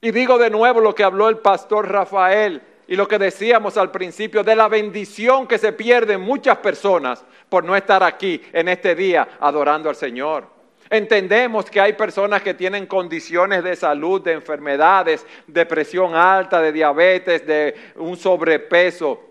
Y 0.00 0.10
digo 0.10 0.38
de 0.38 0.50
nuevo 0.50 0.80
lo 0.80 0.94
que 0.94 1.04
habló 1.04 1.28
el 1.28 1.38
pastor 1.38 1.88
Rafael 1.88 2.60
y 2.88 2.96
lo 2.96 3.06
que 3.06 3.18
decíamos 3.18 3.76
al 3.76 3.92
principio 3.92 4.42
de 4.42 4.56
la 4.56 4.66
bendición 4.66 5.46
que 5.46 5.58
se 5.58 5.72
pierden 5.72 6.20
muchas 6.20 6.58
personas 6.58 7.24
por 7.48 7.62
no 7.62 7.76
estar 7.76 8.02
aquí 8.02 8.42
en 8.52 8.68
este 8.68 8.96
día 8.96 9.28
adorando 9.38 9.88
al 9.88 9.94
Señor. 9.94 10.48
Entendemos 10.88 11.70
que 11.70 11.80
hay 11.80 11.92
personas 11.92 12.42
que 12.42 12.54
tienen 12.54 12.86
condiciones 12.86 13.62
de 13.62 13.76
salud, 13.76 14.20
de 14.20 14.32
enfermedades, 14.32 15.24
de 15.46 15.64
presión 15.64 16.16
alta, 16.16 16.60
de 16.60 16.72
diabetes, 16.72 17.46
de 17.46 17.76
un 17.94 18.16
sobrepeso 18.16 19.29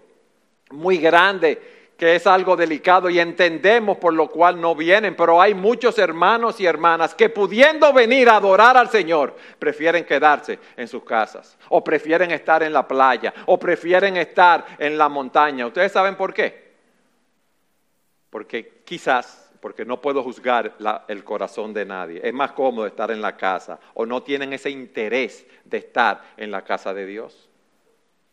muy 0.70 0.98
grande 0.98 1.80
que 2.00 2.16
es 2.16 2.26
algo 2.26 2.56
delicado 2.56 3.10
y 3.10 3.20
entendemos 3.20 3.98
por 3.98 4.14
lo 4.14 4.30
cual 4.30 4.60
no 4.60 4.74
vienen, 4.74 5.18
pero 5.18 5.42
hay 5.42 5.54
muchos 5.54 6.00
hermanos 6.00 6.58
y 6.62 6.66
hermanas 6.66 7.14
que 7.14 7.28
pudiendo 7.28 7.92
venir 7.92 8.30
a 8.30 8.38
adorar 8.38 8.78
al 8.78 8.90
Señor, 8.90 9.36
prefieren 9.60 10.06
quedarse 10.06 10.60
en 10.78 10.88
sus 10.88 11.04
casas, 11.04 11.58
o 11.68 11.84
prefieren 11.84 12.32
estar 12.32 12.64
en 12.64 12.72
la 12.72 12.88
playa, 12.88 13.34
o 13.48 13.60
prefieren 13.60 14.16
estar 14.16 14.66
en 14.78 14.98
la 14.98 15.10
montaña. 15.10 15.68
¿Ustedes 15.68 15.92
saben 15.92 16.16
por 16.16 16.34
qué? 16.34 16.70
Porque 18.30 18.82
quizás, 18.86 19.52
porque 19.60 19.84
no 19.84 20.00
puedo 20.00 20.24
juzgar 20.24 20.76
el 21.10 21.24
corazón 21.26 21.74
de 21.74 21.84
nadie, 21.84 22.22
es 22.24 22.34
más 22.34 22.54
cómodo 22.54 22.88
estar 22.88 23.12
en 23.12 23.22
la 23.22 23.36
casa, 23.36 23.78
o 23.94 24.06
no 24.06 24.24
tienen 24.24 24.54
ese 24.54 24.70
interés 24.70 25.46
de 25.66 25.80
estar 25.80 26.22
en 26.38 26.50
la 26.50 26.64
casa 26.64 26.94
de 26.94 27.06
Dios. 27.06 27.49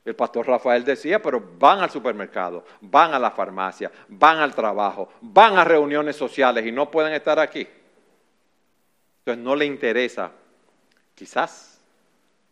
El 0.07 0.14
pastor 0.14 0.47
Rafael 0.47 0.85
decía, 0.85 1.21
pero 1.21 1.42
van 1.59 1.81
al 1.81 1.90
supermercado, 1.90 2.64
van 2.81 3.12
a 3.12 3.19
la 3.19 3.33
farmacia, 3.33 3.90
van 4.07 4.38
al 4.38 4.55
trabajo, 4.55 5.09
van 5.21 5.59
a 5.59 5.64
reuniones 5.64 6.14
sociales 6.14 6.64
y 6.64 6.71
no 6.71 6.88
pueden 6.88 7.12
estar 7.12 7.40
aquí. 7.40 7.66
Entonces 9.19 9.45
no 9.45 9.57
le 9.57 9.66
interesa 9.66 10.31
quizás 11.12 11.81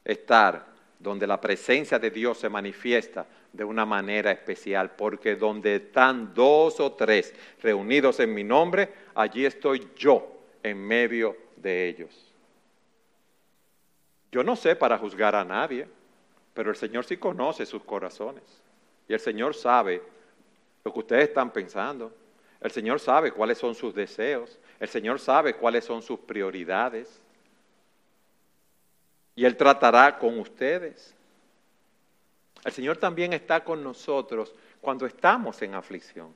estar 0.05 0.67
donde 0.99 1.29
la 1.29 1.41
presencia 1.41 1.97
de 2.01 2.11
Dios 2.11 2.39
se 2.39 2.49
manifiesta 2.49 3.25
de 3.53 3.63
una 3.63 3.87
manera 3.87 4.33
especial, 4.33 4.91
porque 4.97 5.37
donde 5.37 5.77
están 5.77 6.35
dos 6.35 6.81
o 6.81 6.95
tres 6.95 7.33
reunidos 7.63 8.19
en 8.19 8.35
mi 8.35 8.43
nombre, 8.43 8.93
allí 9.15 9.47
estoy 9.47 9.91
yo 9.97 10.27
en 10.61 10.85
medio 10.85 11.37
de 11.55 11.89
ellos. 11.89 12.35
Yo 14.33 14.43
no 14.43 14.57
sé 14.57 14.75
para 14.75 14.99
juzgar 14.99 15.37
a 15.37 15.45
nadie. 15.45 15.87
Pero 16.55 16.71
el 16.71 16.77
Señor 16.77 17.05
sí 17.05 17.17
conoce 17.17 17.67
sus 17.67 17.83
corazones. 17.83 18.45
Y 19.09 19.13
el 19.13 19.21
Señor 19.21 19.55
sabe 19.55 20.01
lo 20.85 20.93
que 20.93 21.01
ustedes 21.01 21.29
están 21.29 21.53
pensando. 21.53 22.13
El 22.61 22.71
Señor 22.71 23.01
sabe 23.01 23.33
cuáles 23.33 23.59
son 23.59 23.75
sus 23.75 23.95
deseos. 23.95 24.59
El 24.79 24.89
Señor 24.89 25.19
sabe 25.19 25.55
cuáles 25.55 25.85
son 25.85 26.01
sus 26.01 26.21
prioridades. 26.21 27.21
Y 29.35 29.45
Él 29.45 29.57
tratará 29.57 30.17
con 30.17 30.39
ustedes. 30.39 31.13
El 32.65 32.73
Señor 32.73 32.97
también 32.97 33.33
está 33.33 33.63
con 33.63 33.83
nosotros 33.83 34.55
cuando 34.81 35.07
estamos 35.07 35.61
en 35.61 35.75
aflicción. 35.75 36.33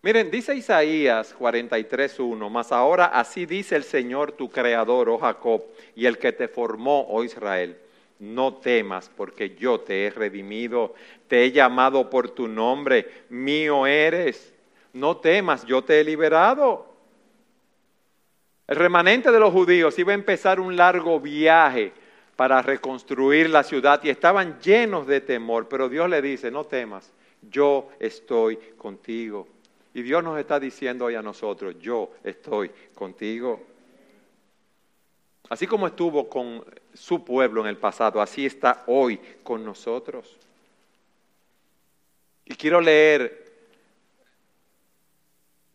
Miren, 0.00 0.30
dice 0.30 0.54
Isaías 0.54 1.34
43.1, 1.38 2.50
mas 2.50 2.72
ahora 2.72 3.06
así 3.06 3.46
dice 3.46 3.76
el 3.76 3.84
Señor 3.84 4.32
tu 4.32 4.50
creador, 4.50 5.08
oh 5.08 5.18
Jacob, 5.18 5.62
y 5.94 6.06
el 6.06 6.18
que 6.18 6.32
te 6.32 6.48
formó, 6.48 7.06
oh 7.08 7.22
Israel 7.24 7.78
no 8.18 8.54
temas, 8.54 9.10
porque 9.16 9.56
yo 9.56 9.80
te 9.80 10.06
he 10.06 10.10
redimido, 10.10 10.94
te 11.28 11.44
he 11.44 11.52
llamado 11.52 12.08
por 12.08 12.30
tu 12.30 12.48
nombre, 12.48 13.24
mío 13.28 13.86
eres. 13.86 14.52
No 14.92 15.16
temas, 15.16 15.64
yo 15.66 15.82
te 15.82 16.00
he 16.00 16.04
liberado. 16.04 16.86
El 18.66 18.76
remanente 18.76 19.30
de 19.30 19.40
los 19.40 19.52
judíos 19.52 19.98
iba 19.98 20.12
a 20.12 20.14
empezar 20.14 20.58
un 20.60 20.76
largo 20.76 21.20
viaje 21.20 21.92
para 22.36 22.62
reconstruir 22.62 23.50
la 23.50 23.62
ciudad 23.62 24.00
y 24.02 24.10
estaban 24.10 24.58
llenos 24.60 25.06
de 25.06 25.20
temor, 25.20 25.68
pero 25.68 25.88
Dios 25.88 26.08
le 26.08 26.22
dice, 26.22 26.50
no 26.50 26.64
temas, 26.64 27.12
yo 27.42 27.90
estoy 27.98 28.56
contigo. 28.76 29.48
Y 29.92 30.02
Dios 30.02 30.24
nos 30.24 30.38
está 30.38 30.58
diciendo 30.58 31.04
hoy 31.04 31.14
a 31.14 31.22
nosotros, 31.22 31.76
yo 31.78 32.12
estoy 32.24 32.70
contigo. 32.94 33.62
Así 35.48 35.66
como 35.66 35.86
estuvo 35.86 36.28
con 36.28 36.64
su 36.94 37.24
pueblo 37.24 37.60
en 37.60 37.66
el 37.66 37.76
pasado, 37.76 38.22
así 38.22 38.46
está 38.46 38.84
hoy 38.86 39.20
con 39.42 39.64
nosotros. 39.64 40.38
Y 42.44 42.54
quiero 42.54 42.80
leer 42.80 43.44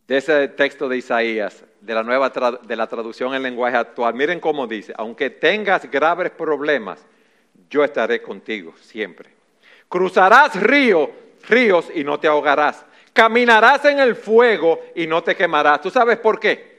de 0.06 0.16
ese 0.16 0.48
texto 0.48 0.88
de 0.88 0.96
Isaías, 0.96 1.64
de 1.80 1.94
la 1.94 2.02
nueva 2.02 2.30
de 2.62 2.76
la 2.76 2.86
traducción 2.86 3.34
en 3.34 3.42
lenguaje 3.42 3.76
actual. 3.76 4.14
Miren 4.14 4.40
cómo 4.40 4.66
dice, 4.66 4.92
aunque 4.96 5.30
tengas 5.30 5.88
graves 5.90 6.30
problemas, 6.32 7.04
yo 7.68 7.84
estaré 7.84 8.20
contigo 8.20 8.74
siempre. 8.80 9.30
Cruzarás 9.88 10.60
ríos, 10.60 11.10
ríos 11.48 11.88
y 11.94 12.02
no 12.02 12.18
te 12.18 12.28
ahogarás. 12.28 12.84
Caminarás 13.12 13.84
en 13.84 13.98
el 13.98 14.16
fuego 14.16 14.80
y 14.94 15.06
no 15.06 15.22
te 15.22 15.36
quemarás. 15.36 15.80
¿Tú 15.80 15.90
sabes 15.90 16.18
por 16.18 16.38
qué? 16.38 16.69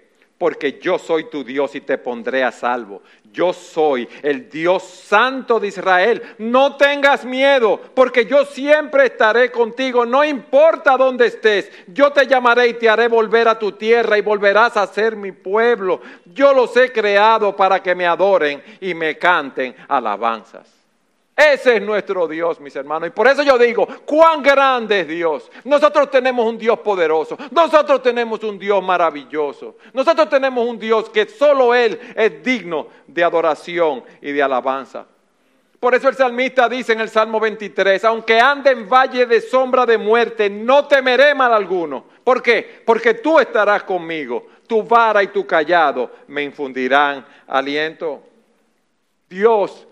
Porque 0.42 0.80
yo 0.82 0.98
soy 0.98 1.26
tu 1.26 1.44
Dios 1.44 1.76
y 1.76 1.82
te 1.82 2.00
pondré 2.00 2.44
a 2.44 2.52
salvo. 2.52 3.04
Yo 3.32 3.54
soy 3.54 4.10
el 4.24 4.50
Dios 4.50 4.82
santo 4.82 5.60
de 5.60 5.68
Israel. 5.68 6.20
No 6.40 6.78
tengas 6.78 7.24
miedo, 7.24 7.80
porque 7.94 8.26
yo 8.26 8.44
siempre 8.46 9.06
estaré 9.06 9.52
contigo, 9.52 10.04
no 10.04 10.24
importa 10.24 10.98
dónde 10.98 11.28
estés. 11.28 11.72
Yo 11.86 12.10
te 12.10 12.26
llamaré 12.26 12.70
y 12.70 12.74
te 12.74 12.90
haré 12.90 13.08
volver 13.08 13.48
a 13.50 13.60
tu 13.60 13.74
tierra 13.74 14.18
y 14.18 14.22
volverás 14.22 14.78
a 14.78 14.88
ser 14.88 15.16
mi 15.16 15.32
pueblo. 15.32 16.02
Yo 16.26 16.54
los 16.56 16.76
he 16.76 16.92
creado 16.92 17.56
para 17.56 17.84
que 17.84 17.94
me 17.94 18.08
adoren 18.08 18.64
y 18.80 18.96
me 18.96 19.20
canten 19.20 19.76
alabanzas. 19.88 20.81
Ese 21.36 21.78
es 21.78 21.82
nuestro 21.82 22.28
Dios, 22.28 22.60
mis 22.60 22.76
hermanos. 22.76 23.08
Y 23.08 23.12
por 23.12 23.28
eso 23.28 23.42
yo 23.42 23.58
digo, 23.58 23.88
cuán 24.06 24.44
grande 24.44 25.02
es 25.02 25.08
Dios. 25.08 25.50
Nosotros 25.64 26.12
tenemos 26.12 26.46
un 26.46 26.58
Dios 26.58 26.80
poderoso. 26.80 27.38
Nosotros 27.52 28.04
tenemos 28.04 28.44
un 28.44 28.60
Dios 28.60 28.84
maravilloso. 28.84 29.78
Nosotros 29.94 30.30
tenemos 30.30 30.68
un 30.68 30.78
Dios 30.78 31.10
que 31.10 31.26
solo 31.26 31.74
Él 31.74 32.00
es 32.16 32.44
digno 32.44 32.88
de 33.08 33.24
adoración 33.24 34.04
y 34.22 34.32
de 34.32 34.44
alabanza. 34.44 35.06
Por 35.80 35.96
eso 35.96 36.10
el 36.10 36.16
salmista 36.16 36.70
dice 36.70 36.94
en 36.94 37.02
el 37.02 37.10
Salmo 37.10 37.40
23, 37.40 38.06
aunque 38.06 38.40
ande 38.40 38.70
en 38.70 38.88
valle 38.88 39.26
de 39.26 39.42
sombra 39.42 39.84
de 39.84 39.98
muerte, 39.98 40.48
no 40.48 40.86
temeré 40.86 41.34
mal 41.34 41.52
alguno. 41.52 42.06
¿Por 42.24 42.44
qué? 42.44 42.84
Porque 42.86 43.16
tú 43.16 43.40
estarás 43.40 43.82
conmigo. 43.82 44.46
Tu 44.68 44.84
vara 44.84 45.24
y 45.24 45.28
tu 45.28 45.48
callado 45.48 46.12
me 46.28 46.44
infundirán 46.44 47.26
aliento. 47.48 48.22
Dios 49.28 49.88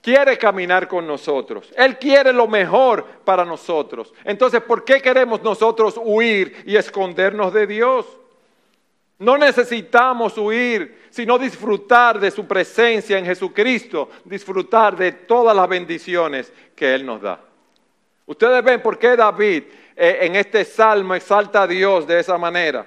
quiere 0.00 0.38
caminar 0.38 0.88
con 0.88 1.06
nosotros. 1.06 1.72
Él 1.76 1.98
quiere 1.98 2.32
lo 2.32 2.48
mejor 2.48 3.04
para 3.24 3.44
nosotros. 3.44 4.12
Entonces, 4.24 4.60
¿por 4.62 4.84
qué 4.84 5.00
queremos 5.00 5.42
nosotros 5.42 6.00
huir 6.02 6.62
y 6.66 6.76
escondernos 6.76 7.52
de 7.52 7.66
Dios? 7.66 8.06
No 9.18 9.36
necesitamos 9.36 10.38
huir, 10.38 10.98
sino 11.10 11.38
disfrutar 11.38 12.18
de 12.18 12.30
su 12.30 12.46
presencia 12.46 13.18
en 13.18 13.26
Jesucristo, 13.26 14.08
disfrutar 14.24 14.96
de 14.96 15.12
todas 15.12 15.54
las 15.54 15.68
bendiciones 15.68 16.50
que 16.74 16.94
Él 16.94 17.04
nos 17.04 17.20
da. 17.20 17.38
Ustedes 18.24 18.64
ven 18.64 18.80
por 18.80 18.98
qué 18.98 19.16
David 19.16 19.64
eh, 19.94 20.18
en 20.22 20.36
este 20.36 20.64
salmo 20.64 21.14
exalta 21.14 21.62
a 21.62 21.66
Dios 21.66 22.06
de 22.06 22.20
esa 22.20 22.38
manera. 22.38 22.86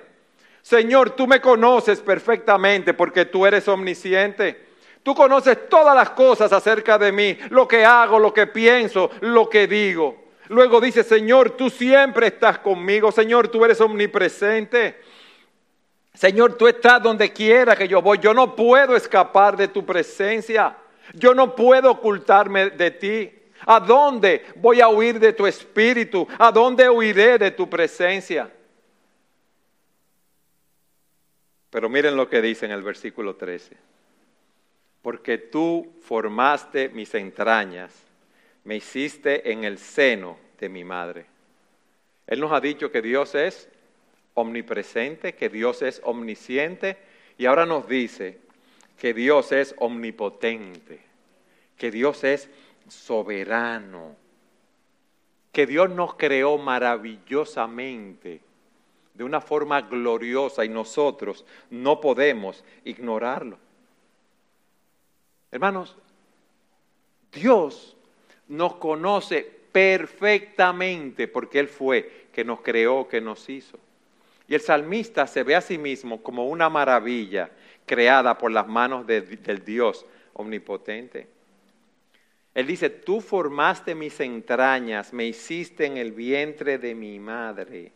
Señor, 0.64 1.12
tú 1.12 1.28
me 1.28 1.42
conoces 1.42 2.00
perfectamente 2.00 2.94
porque 2.94 3.26
tú 3.26 3.46
eres 3.46 3.68
omnisciente. 3.68 4.73
Tú 5.04 5.14
conoces 5.14 5.70
todas 5.70 5.96
las 5.96 6.12
cosas 6.12 6.52
acerca 6.54 6.98
de 6.98 7.12
mí, 7.12 7.38
lo 7.50 7.68
que 7.68 7.84
hago, 7.84 8.18
lo 8.18 8.34
que 8.34 8.48
pienso, 8.48 9.12
lo 9.20 9.50
que 9.50 9.68
digo. 9.68 10.24
Luego 10.48 10.80
dice, 10.80 11.04
Señor, 11.04 11.52
tú 11.52 11.70
siempre 11.70 12.28
estás 12.28 12.60
conmigo. 12.60 13.12
Señor, 13.12 13.50
tú 13.50 13.64
eres 13.66 13.82
omnipresente. 13.82 15.02
Señor, 16.14 16.56
tú 16.58 16.68
estás 16.68 17.02
donde 17.02 17.34
quiera 17.34 17.76
que 17.76 17.88
yo 17.88 18.02
voy. 18.02 18.20
Yo 18.20 18.34
no 18.34 18.56
puedo 18.56 18.96
escapar 18.96 19.58
de 19.58 19.68
tu 19.68 19.86
presencia. 19.86 20.78
Yo 21.14 21.34
no 21.34 21.56
puedo 21.56 21.92
ocultarme 21.92 22.70
de 22.70 22.92
ti. 22.92 23.32
¿A 23.66 23.80
dónde 23.80 24.46
voy 24.56 24.82
a 24.82 24.90
huir 24.90 25.20
de 25.20 25.34
tu 25.34 25.48
espíritu? 25.48 26.28
¿A 26.38 26.52
dónde 26.52 26.90
huiré 26.90 27.38
de 27.38 27.52
tu 27.52 27.70
presencia? 27.70 28.50
Pero 31.70 31.90
miren 31.90 32.16
lo 32.16 32.30
que 32.30 32.42
dice 32.42 32.66
en 32.66 32.72
el 32.72 32.84
versículo 32.84 33.36
13. 33.36 33.76
Porque 35.04 35.38
tú 35.38 35.94
formaste 36.02 36.90
mis 36.90 37.14
entrañas, 37.14 37.94
me 38.64 38.78
hiciste 38.78 39.52
en 39.52 39.66
el 39.66 39.78
seno 39.78 40.38
de 40.60 40.70
mi 40.70 40.84
madre. 40.84 41.28
Él 42.26 42.40
nos 42.40 42.52
ha 42.52 42.60
dicho 42.60 42.90
que 42.90 43.04
Dios 43.04 43.36
es 43.36 43.70
omnipresente, 44.34 45.36
que 45.36 45.50
Dios 45.50 45.84
es 45.84 46.02
omnisciente 46.04 46.98
y 47.38 47.46
ahora 47.46 47.66
nos 47.66 47.88
dice 47.88 48.40
que 48.98 49.14
Dios 49.14 49.52
es 49.52 49.76
omnipotente, 49.78 51.02
que 51.78 51.92
Dios 51.92 52.24
es 52.24 52.50
soberano, 52.88 54.16
que 55.52 55.66
Dios 55.68 55.90
nos 55.90 56.16
creó 56.16 56.58
maravillosamente, 56.58 58.42
de 59.14 59.24
una 59.24 59.42
forma 59.42 59.82
gloriosa 59.82 60.66
y 60.66 60.70
nosotros 60.70 61.46
no 61.70 62.02
podemos 62.02 62.64
ignorarlo. 62.86 63.58
Hermanos, 65.54 65.96
Dios 67.32 67.96
nos 68.48 68.74
conoce 68.78 69.48
perfectamente 69.72 71.28
porque 71.28 71.60
Él 71.60 71.68
fue 71.68 72.26
que 72.34 72.44
nos 72.44 72.62
creó, 72.62 73.08
que 73.08 73.22
nos 73.22 73.48
hizo. 73.50 73.78
Y 74.48 74.56
el 74.56 74.62
salmista 74.62 75.28
se 75.28 75.44
ve 75.44 75.56
a 75.56 75.62
sí 75.62 75.78
mismo 75.78 76.24
como 76.24 76.48
una 76.48 76.70
maravilla 76.70 77.52
creada 77.86 78.36
por 78.36 78.52
las 78.52 78.68
manos 78.68 79.06
del 79.06 79.64
Dios 79.64 80.08
omnipotente. 80.34 81.28
Él 82.56 82.66
dice, 82.66 82.90
tú 82.90 83.22
formaste 83.22 83.94
mis 83.94 84.20
entrañas, 84.22 85.14
me 85.14 85.28
hiciste 85.28 85.86
en 85.86 85.98
el 85.98 86.14
vientre 86.14 86.80
de 86.80 86.96
mi 86.96 87.20
madre. 87.20 87.92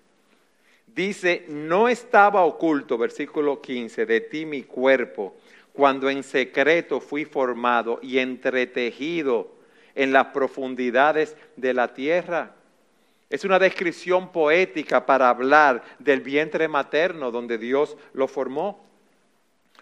Dice, 0.86 1.46
no 1.48 1.90
estaba 1.90 2.44
oculto, 2.44 3.00
versículo 3.00 3.64
15, 3.64 4.06
de 4.06 4.22
ti 4.22 4.46
mi 4.46 4.62
cuerpo, 4.62 5.36
cuando 5.78 6.10
en 6.10 6.24
secreto 6.24 7.00
fui 7.00 7.24
formado 7.24 8.00
y 8.02 8.18
entretejido 8.18 9.52
en 9.94 10.12
las 10.12 10.30
profundidades 10.30 11.38
de 11.56 11.72
la 11.76 11.94
tierra. 11.94 12.56
Es 13.30 13.46
una 13.46 13.60
descripción 13.60 14.32
poética 14.32 15.06
para 15.06 15.30
hablar 15.30 15.84
del 16.00 16.22
vientre 16.22 16.68
materno 16.68 17.30
donde 17.30 17.60
Dios 17.60 17.96
lo 18.14 18.28
formó. 18.28 18.84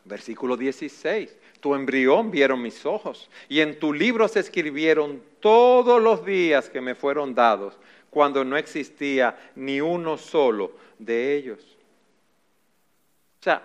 Versículo 0.03 0.58
16, 0.58 1.34
tu 1.62 1.73
embrión 1.73 2.29
vieron 2.29 2.62
mis 2.62 2.86
ojos 2.86 3.29
y 3.47 3.62
en 3.62 3.79
tu 3.79 3.93
libro 3.93 4.27
se 4.27 4.41
escribieron 4.41 5.23
todos 5.39 6.03
los 6.03 6.25
días 6.25 6.69
que 6.69 6.81
me 6.81 6.95
fueron 6.95 7.34
dados 7.34 7.79
cuando 8.10 8.43
no 8.43 8.58
existía 8.58 9.38
ni 9.55 9.79
uno 9.79 10.17
solo 10.17 10.73
de 10.99 11.38
ellos. 11.38 11.77
O 13.39 13.43
sea, 13.45 13.62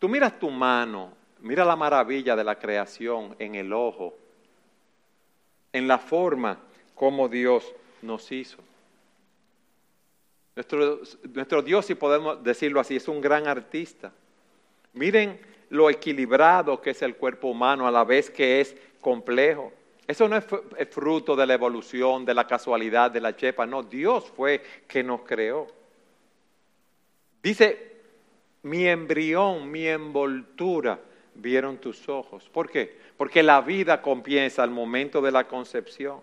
tú 0.00 0.08
miras 0.08 0.36
tu 0.36 0.50
mano, 0.50 1.22
mira 1.44 1.64
la 1.64 1.76
maravilla 1.76 2.34
de 2.34 2.42
la 2.42 2.58
creación 2.58 3.36
en 3.38 3.54
el 3.54 3.72
ojo, 3.72 4.14
en 5.72 5.86
la 5.86 5.98
forma 5.98 6.58
como 6.94 7.28
Dios 7.28 7.72
nos 8.02 8.32
hizo. 8.32 8.58
Nuestro, 10.56 11.00
nuestro 11.34 11.62
Dios, 11.62 11.84
si 11.84 11.94
podemos 11.94 12.42
decirlo 12.42 12.80
así, 12.80 12.96
es 12.96 13.08
un 13.08 13.20
gran 13.20 13.46
artista. 13.46 14.12
Miren 14.94 15.38
lo 15.68 15.90
equilibrado 15.90 16.80
que 16.80 16.90
es 16.90 17.02
el 17.02 17.16
cuerpo 17.16 17.48
humano 17.48 17.86
a 17.86 17.90
la 17.90 18.04
vez 18.04 18.30
que 18.30 18.60
es 18.60 18.74
complejo. 19.00 19.72
Eso 20.06 20.28
no 20.28 20.36
es 20.36 20.44
fruto 20.90 21.36
de 21.36 21.46
la 21.46 21.54
evolución, 21.54 22.24
de 22.24 22.34
la 22.34 22.46
casualidad, 22.46 23.10
de 23.10 23.20
la 23.20 23.36
chepa, 23.36 23.66
no, 23.66 23.82
Dios 23.82 24.32
fue 24.34 24.62
que 24.88 25.02
nos 25.02 25.22
creó. 25.22 25.66
Dice, 27.42 27.92
mi 28.62 28.86
embrión, 28.86 29.70
mi 29.70 29.86
envoltura, 29.86 30.98
vieron 31.34 31.78
tus 31.78 32.08
ojos. 32.08 32.48
¿Por 32.50 32.70
qué? 32.70 32.98
Porque 33.16 33.42
la 33.42 33.60
vida 33.60 34.00
comienza 34.00 34.62
al 34.62 34.70
momento 34.70 35.20
de 35.20 35.32
la 35.32 35.46
concepción. 35.46 36.20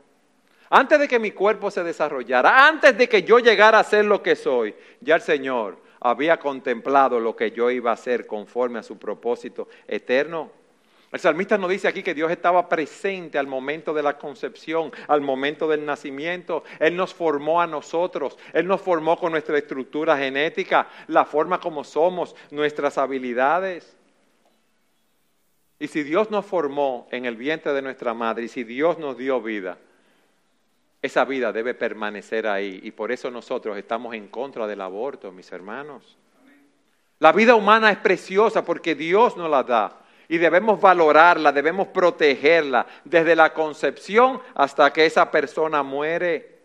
Antes 0.69 0.99
de 0.99 1.07
que 1.07 1.19
mi 1.19 1.31
cuerpo 1.31 1.69
se 1.69 1.83
desarrollara, 1.83 2.67
antes 2.67 2.97
de 2.97 3.09
que 3.09 3.23
yo 3.23 3.39
llegara 3.39 3.79
a 3.79 3.83
ser 3.83 4.05
lo 4.05 4.23
que 4.23 4.35
soy, 4.35 4.73
ya 5.01 5.15
el 5.15 5.21
Señor 5.21 5.77
había 5.99 6.37
contemplado 6.37 7.19
lo 7.19 7.35
que 7.35 7.51
yo 7.51 7.69
iba 7.69 7.91
a 7.91 7.95
hacer 7.95 8.25
conforme 8.25 8.79
a 8.79 8.83
su 8.83 8.97
propósito 8.97 9.67
eterno. 9.87 10.49
El 11.11 11.19
salmista 11.19 11.57
nos 11.57 11.69
dice 11.69 11.89
aquí 11.89 12.01
que 12.03 12.13
Dios 12.13 12.31
estaba 12.31 12.69
presente 12.69 13.37
al 13.37 13.45
momento 13.45 13.93
de 13.93 14.01
la 14.01 14.17
concepción, 14.17 14.93
al 15.09 15.19
momento 15.19 15.67
del 15.67 15.85
nacimiento. 15.85 16.63
Él 16.79 16.95
nos 16.95 17.13
formó 17.13 17.61
a 17.61 17.67
nosotros, 17.67 18.37
Él 18.53 18.65
nos 18.65 18.79
formó 18.79 19.17
con 19.17 19.33
nuestra 19.33 19.57
estructura 19.57 20.17
genética, 20.17 20.87
la 21.07 21.25
forma 21.25 21.59
como 21.59 21.83
somos, 21.83 22.33
nuestras 22.49 22.97
habilidades. 22.97 23.97
Y 25.81 25.87
si 25.87 26.03
Dios 26.03 26.29
nos 26.29 26.45
formó 26.45 27.07
en 27.09 27.25
el 27.25 27.35
vientre 27.35 27.73
de 27.73 27.81
nuestra 27.81 28.13
madre 28.13 28.43
y 28.43 28.49
si 28.49 28.63
Dios 28.63 28.99
nos 28.99 29.17
dio 29.17 29.41
vida, 29.41 29.79
esa 31.01 31.25
vida 31.25 31.51
debe 31.51 31.73
permanecer 31.73 32.45
ahí 32.45 32.81
y 32.83 32.91
por 32.91 33.11
eso 33.11 33.31
nosotros 33.31 33.75
estamos 33.79 34.13
en 34.13 34.27
contra 34.27 34.67
del 34.67 34.79
aborto, 34.79 35.31
mis 35.31 35.51
hermanos. 35.51 36.19
La 37.17 37.31
vida 37.31 37.55
humana 37.55 37.89
es 37.89 37.97
preciosa 37.97 38.63
porque 38.63 38.93
Dios 38.93 39.35
nos 39.35 39.49
la 39.49 39.63
da 39.63 39.97
y 40.29 40.37
debemos 40.37 40.79
valorarla, 40.79 41.51
debemos 41.51 41.87
protegerla 41.87 42.85
desde 43.03 43.35
la 43.35 43.51
concepción 43.51 44.39
hasta 44.53 44.93
que 44.93 45.07
esa 45.07 45.31
persona 45.31 45.81
muere. 45.81 46.59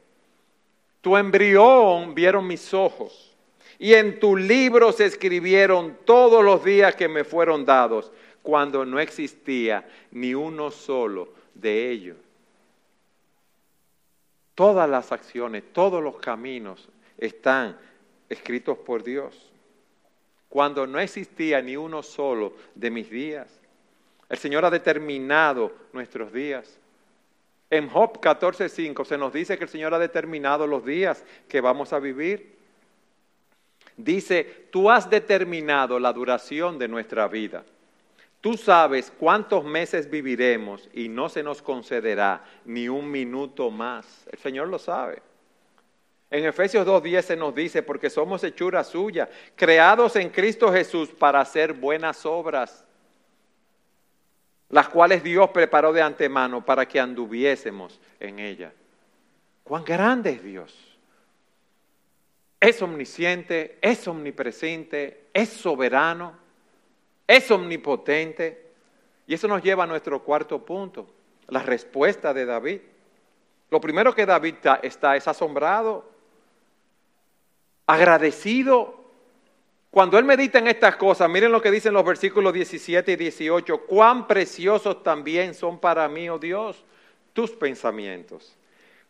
Tu 1.01 1.17
embrión 1.17 2.15
vieron 2.15 2.47
mis 2.47 2.75
ojos 2.75 3.35
y 3.79 3.95
en 3.95 4.21
tu 4.21 4.37
libro 4.37 4.93
se 4.93 5.07
escribieron 5.07 5.97
todos 6.05 6.45
los 6.45 6.63
días 6.63 6.95
que 6.97 7.09
me 7.09 7.25
fueron 7.25 7.65
dados 7.65 8.13
cuando 8.47 8.87
no 8.87 9.01
existía 9.01 9.85
ni 10.13 10.33
uno 10.33 10.71
solo 10.71 11.31
de 11.53 11.91
ellos. 11.91 12.17
Todas 14.55 14.89
las 14.89 15.11
acciones, 15.11 15.65
todos 15.73 16.01
los 16.01 16.19
caminos 16.19 16.89
están 17.19 17.77
escritos 18.29 18.79
por 18.79 19.03
Dios. 19.03 19.51
Cuando 20.49 20.87
no 20.87 21.01
existía 21.01 21.61
ni 21.61 21.77
uno 21.77 22.05
solo 22.05 22.53
de 22.77 22.89
mis 22.89 23.11
días, 23.11 23.49
el 24.29 24.39
Señor 24.39 24.65
ha 24.65 24.71
determinado 24.71 25.73
nuestros 25.93 26.33
días. 26.33 26.79
En 27.69 27.89
Job 27.89 28.21
14:5 28.21 29.05
se 29.05 29.19
nos 29.19 29.33
dice 29.33 29.59
que 29.59 29.65
el 29.65 29.71
Señor 29.71 29.93
ha 29.93 29.99
determinado 29.99 30.69
los 30.69 30.87
días 30.87 31.25
que 31.49 31.61
vamos 31.61 31.93
a 31.93 31.99
vivir. 31.99 32.57
Dice, 33.97 34.69
tú 34.71 34.89
has 34.89 35.11
determinado 35.11 35.99
la 35.99 36.13
duración 36.13 36.79
de 36.79 36.87
nuestra 36.87 37.27
vida. 37.27 37.65
Tú 38.47 38.57
sabes 38.57 39.13
cuántos 39.19 39.65
meses 39.65 40.09
viviremos 40.09 40.89
y 40.93 41.09
no 41.09 41.29
se 41.29 41.43
nos 41.43 41.61
concederá 41.61 42.45
ni 42.65 42.89
un 42.89 43.11
minuto 43.11 43.73
más. 43.73 44.25
El 44.31 44.39
Señor 44.39 44.69
lo 44.69 44.79
sabe. 44.79 45.21
En 46.31 46.45
Efesios 46.45 46.87
2.10 46.87 47.23
se 47.23 47.37
nos 47.37 47.53
dice, 47.57 47.83
porque 47.83 48.09
somos 48.09 48.45
hechura 48.45 48.85
suya, 48.85 49.29
creados 49.57 50.15
en 50.15 50.31
Cristo 50.31 50.73
Jesús 50.73 51.09
para 51.09 51.41
hacer 51.41 51.73
buenas 51.73 52.25
obras, 52.25 52.85
las 54.69 54.89
cuales 54.91 55.25
Dios 55.25 55.51
preparó 55.51 55.93
de 55.93 56.03
antemano 56.03 56.65
para 56.65 56.87
que 56.87 57.01
anduviésemos 57.01 57.99
en 58.21 58.39
ellas. 58.39 58.73
Cuán 59.65 59.83
grande 59.83 60.31
es 60.31 60.45
Dios. 60.45 60.97
Es 62.61 62.81
omnisciente, 62.81 63.77
es 63.83 64.07
omnipresente, 64.07 65.25
es 65.35 65.49
soberano 65.49 66.46
es 67.27 67.51
omnipotente. 67.51 68.67
Y 69.27 69.35
eso 69.35 69.49
nos 69.49 69.63
lleva 69.63 69.85
a 69.85 69.87
nuestro 69.87 70.23
cuarto 70.23 70.65
punto, 70.65 71.07
la 71.49 71.63
respuesta 71.63 72.33
de 72.33 72.47
David. 72.47 72.81
Lo 73.71 73.81
primero 73.81 74.15
que 74.15 74.25
David 74.25 74.55
está, 74.83 75.17
es 75.17 75.27
asombrado, 75.27 76.09
agradecido. 77.87 79.05
Cuando 79.91 80.19
él 80.19 80.25
medita 80.25 80.59
en 80.59 80.69
estas 80.69 80.97
cosas, 80.97 81.29
miren 81.29 81.51
lo 81.51 81.61
que 81.61 81.71
dicen 81.71 81.93
los 81.93 82.05
versículos 82.05 82.53
17 82.53 83.13
y 83.13 83.17
18, 83.17 83.87
cuán 83.87 84.29
preciosos 84.29 85.03
también 85.03 85.55
son 85.55 85.81
para 85.81 86.09
mí, 86.09 86.29
oh 86.29 86.39
Dios, 86.39 86.85
tus 87.33 87.51
pensamientos. 87.51 88.57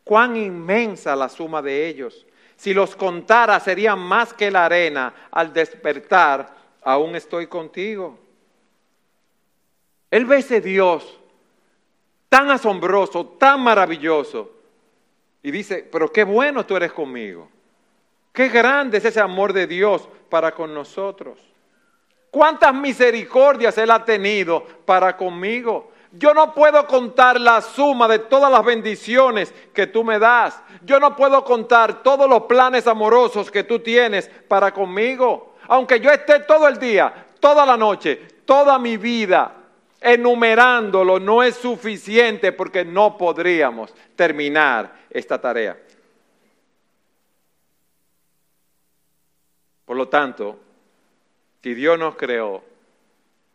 Cuán 0.05 0.37
inmensa 0.37 1.15
la 1.17 1.29
suma 1.29 1.61
de 1.61 1.87
ellos. 1.89 2.25
Si 2.57 2.73
los 2.73 2.97
contara 2.97 3.61
serían 3.61 3.99
más 3.99 4.33
que 4.33 4.51
la 4.51 4.65
arena 4.65 5.13
al 5.31 5.53
despertar 5.53 6.55
aún 6.87 7.17
estoy 7.17 7.49
contigo. 7.49 8.17
Él 10.09 10.25
ve 10.25 10.39
ese 10.39 10.61
Dios 10.61 11.19
tan 12.29 12.49
asombroso, 12.49 13.27
tan 13.27 13.61
maravilloso, 13.61 14.53
y 15.43 15.51
dice, 15.51 15.89
pero 15.91 16.13
qué 16.13 16.23
bueno 16.23 16.65
tú 16.65 16.77
eres 16.77 16.93
conmigo. 16.93 17.49
Qué 18.33 18.49
grande 18.49 18.99
es 18.99 19.05
ese 19.05 19.21
amor 19.21 19.53
de 19.53 19.67
Dios 19.67 20.09
para 20.29 20.53
con 20.53 20.73
nosotros. 20.73 21.41
Cuántas 22.31 22.73
misericordias 22.73 23.77
Él 23.79 23.91
ha 23.91 24.05
tenido 24.05 24.65
para 24.85 25.17
conmigo. 25.17 25.91
Yo 26.13 26.35
no 26.35 26.55
puedo 26.55 26.87
contar 26.87 27.41
la 27.41 27.63
suma 27.63 28.07
de 28.07 28.21
todas 28.21 28.51
las 28.51 28.65
bendiciones 28.65 29.53
que 29.75 29.89
tú 29.89 30.05
me 30.05 30.21
das. 30.21 30.63
Yo 30.83 31.01
no 31.01 31.17
puedo 31.17 31.45
contar 31.45 32.05
todos 32.05 32.29
los 32.31 32.43
planes 32.43 32.87
amorosos 32.87 33.51
que 33.51 33.65
tú 33.65 33.81
tienes 33.81 34.29
para 34.47 34.73
conmigo. 34.73 35.56
Aunque 35.69 36.01
yo 36.01 36.11
esté 36.11 36.41
todo 36.41 36.69
el 36.69 36.79
día, 36.79 37.27
toda 37.41 37.67
la 37.67 37.77
noche, 37.77 38.17
toda 38.45 38.79
mi 38.79 38.97
vida 38.97 39.55
enumerándolo, 40.01 41.19
no 41.19 41.43
es 41.43 41.57
suficiente 41.57 42.53
porque 42.53 42.85
no 42.85 43.17
podríamos 43.17 43.93
terminar 44.15 45.07
esta 45.11 45.41
tarea. 45.41 45.77
Por 49.85 49.97
lo 49.97 50.09
tanto, 50.09 50.59
si 51.63 51.75
Dios 51.75 51.99
nos 51.99 52.17
creó, 52.17 52.63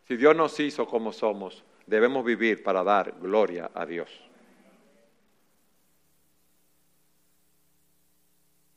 si 0.07 0.17
Dios 0.17 0.35
nos 0.35 0.59
hizo 0.59 0.87
como 0.87 1.13
somos, 1.13 1.63
debemos 1.85 2.25
vivir 2.25 2.63
para 2.63 2.83
dar 2.83 3.13
gloria 3.19 3.71
a 3.73 3.85
Dios. 3.85 4.09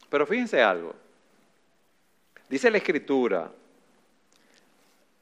Pero 0.09 0.26
fíjense 0.26 0.62
algo. 0.62 0.95
Dice 2.55 2.70
la 2.70 2.78
Escritura, 2.78 3.50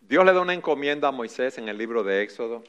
Dios 0.02 0.22
le 0.22 0.34
da 0.34 0.40
una 0.42 0.52
encomienda 0.52 1.08
a 1.08 1.12
Moisés 1.12 1.56
en 1.56 1.66
el 1.66 1.78
libro 1.78 2.04
de 2.04 2.22
Éxodo. 2.22 2.62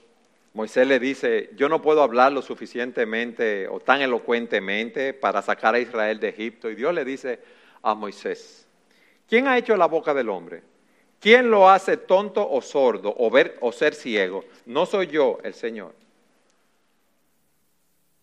Moisés 0.54 0.88
le 0.88 1.02
dice, 1.02 1.50
yo 1.58 1.68
no 1.68 1.82
puedo 1.82 2.02
hablar 2.02 2.32
lo 2.32 2.42
suficientemente 2.42 3.68
o 3.68 3.82
tan 3.82 4.02
elocuentemente 4.02 5.14
para 5.14 5.42
sacar 5.42 5.76
a 5.76 5.80
Israel 5.82 6.18
de 6.22 6.30
Egipto. 6.30 6.70
Y 6.70 6.76
Dios 6.76 6.94
le 6.94 7.04
dice 7.04 7.42
a 7.82 7.94
Moisés, 7.94 8.66
¿quién 9.28 9.50
ha 9.50 9.58
hecho 9.58 9.76
la 9.76 9.86
boca 9.86 10.14
del 10.14 10.30
hombre? 10.30 10.64
¿Quién 11.20 11.52
lo 11.52 11.70
hace 11.70 11.98
tonto 11.98 12.50
o 12.50 12.62
sordo 12.62 13.14
o, 13.18 13.30
ver, 13.30 13.58
o 13.60 13.74
ser 13.74 13.94
ciego? 13.94 14.46
No 14.66 14.86
soy 14.86 15.08
yo 15.08 15.40
el 15.44 15.56
Señor. 15.56 15.94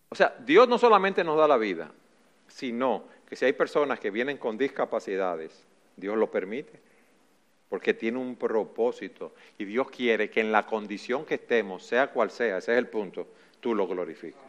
O 0.09 0.15
sea, 0.15 0.35
Dios 0.39 0.67
no 0.71 0.79
solamente 0.79 1.23
nos 1.23 1.37
da 1.37 1.47
la 1.47 1.59
vida, 1.59 1.93
sino 2.49 3.05
que 3.29 3.37
si 3.37 3.45
hay 3.45 3.53
personas 3.53 4.01
que 4.01 4.11
vienen 4.11 4.39
con 4.39 4.57
discapacidades, 4.57 5.67
Dios 6.01 6.17
lo 6.17 6.31
permite, 6.31 6.81
porque 7.69 7.95
tiene 7.95 8.19
un 8.19 8.35
propósito 8.37 9.33
y 9.59 9.65
Dios 9.65 9.91
quiere 9.91 10.29
que 10.29 10.41
en 10.41 10.51
la 10.51 10.67
condición 10.67 11.25
que 11.25 11.35
estemos, 11.35 11.85
sea 11.85 12.09
cual 12.09 12.31
sea, 12.31 12.59
ese 12.59 12.73
es 12.73 12.79
el 12.79 12.89
punto, 12.89 13.29
tú 13.61 13.75
lo 13.75 13.87
glorifiques. 13.87 14.41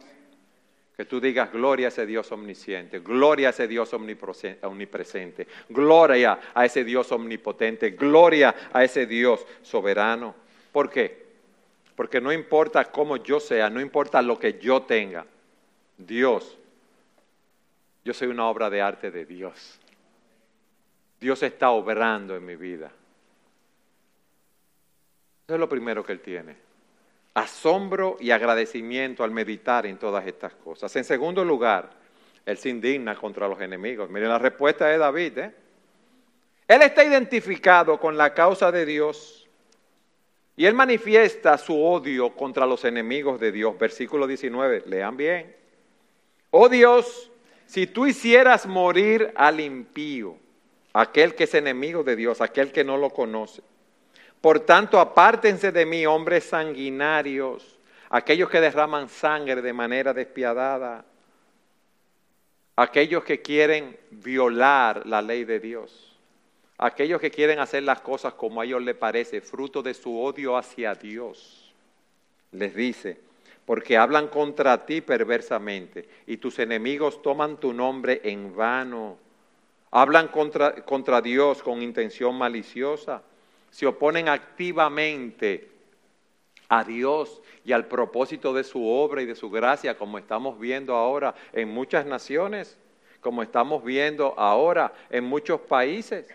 Que 0.96 1.04
tú 1.04 1.20
digas 1.20 1.50
gloria 1.52 1.86
a 1.86 1.88
ese 1.88 2.04
Dios 2.04 2.30
omnisciente, 2.32 2.98
gloria 2.98 3.48
a 3.48 3.50
ese 3.50 3.66
Dios 3.66 3.92
omnipresente, 3.94 5.46
gloria 5.68 6.38
a 6.52 6.64
ese 6.66 6.84
Dios 6.84 7.12
omnipotente, 7.12 7.90
gloria 7.90 8.54
a 8.72 8.84
ese 8.84 9.06
Dios 9.06 9.46
soberano. 9.62 10.34
¿Por 10.70 10.90
qué? 10.90 11.22
Porque 11.96 12.20
no 12.20 12.32
importa 12.32 12.90
cómo 12.90 13.16
yo 13.16 13.40
sea, 13.40 13.70
no 13.70 13.80
importa 13.80 14.20
lo 14.20 14.38
que 14.38 14.58
yo 14.58 14.82
tenga, 14.82 15.24
Dios, 15.96 16.58
yo 18.04 18.12
soy 18.12 18.28
una 18.28 18.48
obra 18.48 18.68
de 18.68 18.80
arte 18.82 19.10
de 19.10 19.24
Dios. 19.24 19.78
Dios 21.22 21.42
está 21.42 21.70
obrando 21.70 22.36
en 22.36 22.44
mi 22.44 22.56
vida. 22.56 22.90
Eso 25.46 25.54
es 25.54 25.60
lo 25.60 25.68
primero 25.68 26.04
que 26.04 26.12
Él 26.12 26.20
tiene 26.20 26.72
asombro 27.34 28.16
y 28.20 28.30
agradecimiento 28.30 29.24
al 29.24 29.30
meditar 29.30 29.86
en 29.86 29.98
todas 29.98 30.26
estas 30.26 30.54
cosas. 30.54 30.94
En 30.96 31.04
segundo 31.04 31.44
lugar, 31.44 31.90
él 32.44 32.58
se 32.58 32.68
indigna 32.68 33.14
contra 33.14 33.48
los 33.48 33.60
enemigos. 33.60 34.10
Miren 34.10 34.28
la 34.28 34.38
respuesta 34.38 34.86
de 34.86 34.98
David. 34.98 35.38
¿eh? 35.38 35.54
Él 36.68 36.82
está 36.82 37.04
identificado 37.04 37.98
con 37.98 38.16
la 38.16 38.34
causa 38.34 38.70
de 38.70 38.84
Dios 38.84 39.48
y 40.56 40.66
él 40.66 40.74
manifiesta 40.74 41.56
su 41.56 41.82
odio 41.82 42.34
contra 42.34 42.66
los 42.66 42.84
enemigos 42.84 43.40
de 43.40 43.52
Dios. 43.52 43.78
Versículo 43.78 44.26
19, 44.26 44.84
lean 44.86 45.16
bien. 45.16 45.56
Oh 46.50 46.68
Dios, 46.68 47.30
si 47.64 47.86
tú 47.86 48.06
hicieras 48.06 48.66
morir 48.66 49.32
al 49.34 49.60
impío, 49.60 50.36
aquel 50.92 51.34
que 51.34 51.44
es 51.44 51.54
enemigo 51.54 52.02
de 52.02 52.16
Dios, 52.16 52.40
aquel 52.40 52.72
que 52.72 52.84
no 52.84 52.96
lo 52.96 53.10
conoce, 53.10 53.62
por 54.42 54.58
tanto, 54.58 54.98
apártense 54.98 55.70
de 55.70 55.86
mí, 55.86 56.04
hombres 56.04 56.44
sanguinarios, 56.44 57.78
aquellos 58.10 58.50
que 58.50 58.60
derraman 58.60 59.08
sangre 59.08 59.62
de 59.62 59.72
manera 59.72 60.12
despiadada, 60.12 61.04
aquellos 62.74 63.22
que 63.22 63.40
quieren 63.40 63.96
violar 64.10 65.06
la 65.06 65.22
ley 65.22 65.44
de 65.44 65.60
Dios, 65.60 66.18
aquellos 66.76 67.20
que 67.20 67.30
quieren 67.30 67.60
hacer 67.60 67.84
las 67.84 68.00
cosas 68.00 68.34
como 68.34 68.60
a 68.60 68.64
ellos 68.64 68.82
les 68.82 68.96
parece, 68.96 69.40
fruto 69.40 69.80
de 69.80 69.94
su 69.94 70.20
odio 70.20 70.56
hacia 70.56 70.96
Dios. 70.96 71.72
Les 72.50 72.74
dice, 72.74 73.20
porque 73.64 73.96
hablan 73.96 74.26
contra 74.26 74.84
ti 74.84 75.02
perversamente 75.02 76.08
y 76.26 76.38
tus 76.38 76.58
enemigos 76.58 77.22
toman 77.22 77.58
tu 77.58 77.72
nombre 77.72 78.20
en 78.24 78.56
vano. 78.56 79.18
Hablan 79.92 80.28
contra, 80.28 80.74
contra 80.84 81.20
Dios 81.20 81.62
con 81.62 81.82
intención 81.82 82.34
maliciosa 82.34 83.22
se 83.72 83.86
oponen 83.86 84.28
activamente 84.28 85.70
a 86.68 86.84
Dios 86.84 87.40
y 87.64 87.72
al 87.72 87.86
propósito 87.86 88.52
de 88.52 88.64
su 88.64 88.86
obra 88.86 89.22
y 89.22 89.26
de 89.26 89.34
su 89.34 89.50
gracia, 89.50 89.96
como 89.96 90.18
estamos 90.18 90.58
viendo 90.58 90.94
ahora 90.94 91.34
en 91.52 91.68
muchas 91.68 92.04
naciones, 92.04 92.78
como 93.20 93.42
estamos 93.42 93.82
viendo 93.82 94.34
ahora 94.38 94.92
en 95.10 95.24
muchos 95.24 95.60
países. 95.62 96.26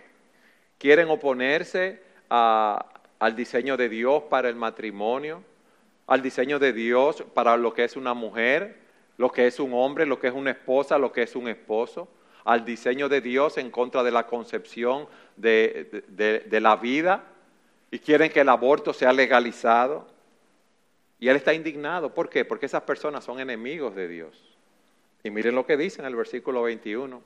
Quieren 0.80 1.10
oponerse 1.10 2.02
al 2.30 3.36
diseño 3.36 3.78
de 3.78 3.88
Dios 3.88 4.24
para 4.24 4.50
el 4.50 4.56
matrimonio, 4.56 5.44
al 6.08 6.24
diseño 6.24 6.58
de 6.58 6.74
Dios 6.74 7.24
para 7.36 7.56
lo 7.56 7.74
que 7.74 7.84
es 7.84 7.96
una 7.96 8.16
mujer, 8.16 8.78
lo 9.18 9.32
que 9.32 9.46
es 9.46 9.60
un 9.60 9.74
hombre, 9.74 10.08
lo 10.08 10.20
que 10.20 10.28
es 10.28 10.34
una 10.34 10.52
esposa, 10.52 10.98
lo 10.98 11.12
que 11.12 11.22
es 11.22 11.36
un 11.36 11.48
esposo 11.48 12.08
al 12.48 12.64
diseño 12.64 13.10
de 13.10 13.20
Dios 13.20 13.58
en 13.58 13.70
contra 13.70 14.04
de 14.04 14.12
la 14.12 14.26
concepción 14.26 15.06
de, 15.36 16.48
la 16.62 16.78
vida 16.78 17.26
y 17.92 18.00
quieren 18.00 18.32
que 18.32 18.40
el 18.40 18.48
aborto 18.48 18.94
sea 18.94 19.12
legalizado. 19.12 20.08
Y 21.20 21.28
él 21.28 21.36
está 21.36 21.54
indignado. 21.54 22.14
¿Por 22.14 22.30
qué? 22.30 22.46
Porque 22.46 22.68
esas 22.68 22.84
personas 22.84 23.26
son 23.26 23.42
enemigos 23.42 23.94
de 23.96 24.08
Dios. 24.08 24.56
Y 25.26 25.30
miren 25.30 25.56
lo 25.56 25.66
que 25.66 25.76
dice 25.76 26.00
en 26.00 26.08
el 26.08 26.16
versículo 26.16 26.64
21. 26.64 27.22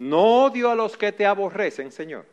No 0.00 0.44
odio 0.44 0.72
a 0.72 0.74
los 0.74 0.96
que 0.96 1.12
te 1.12 1.24
aborrecen, 1.24 1.92
Señor. 1.92 2.26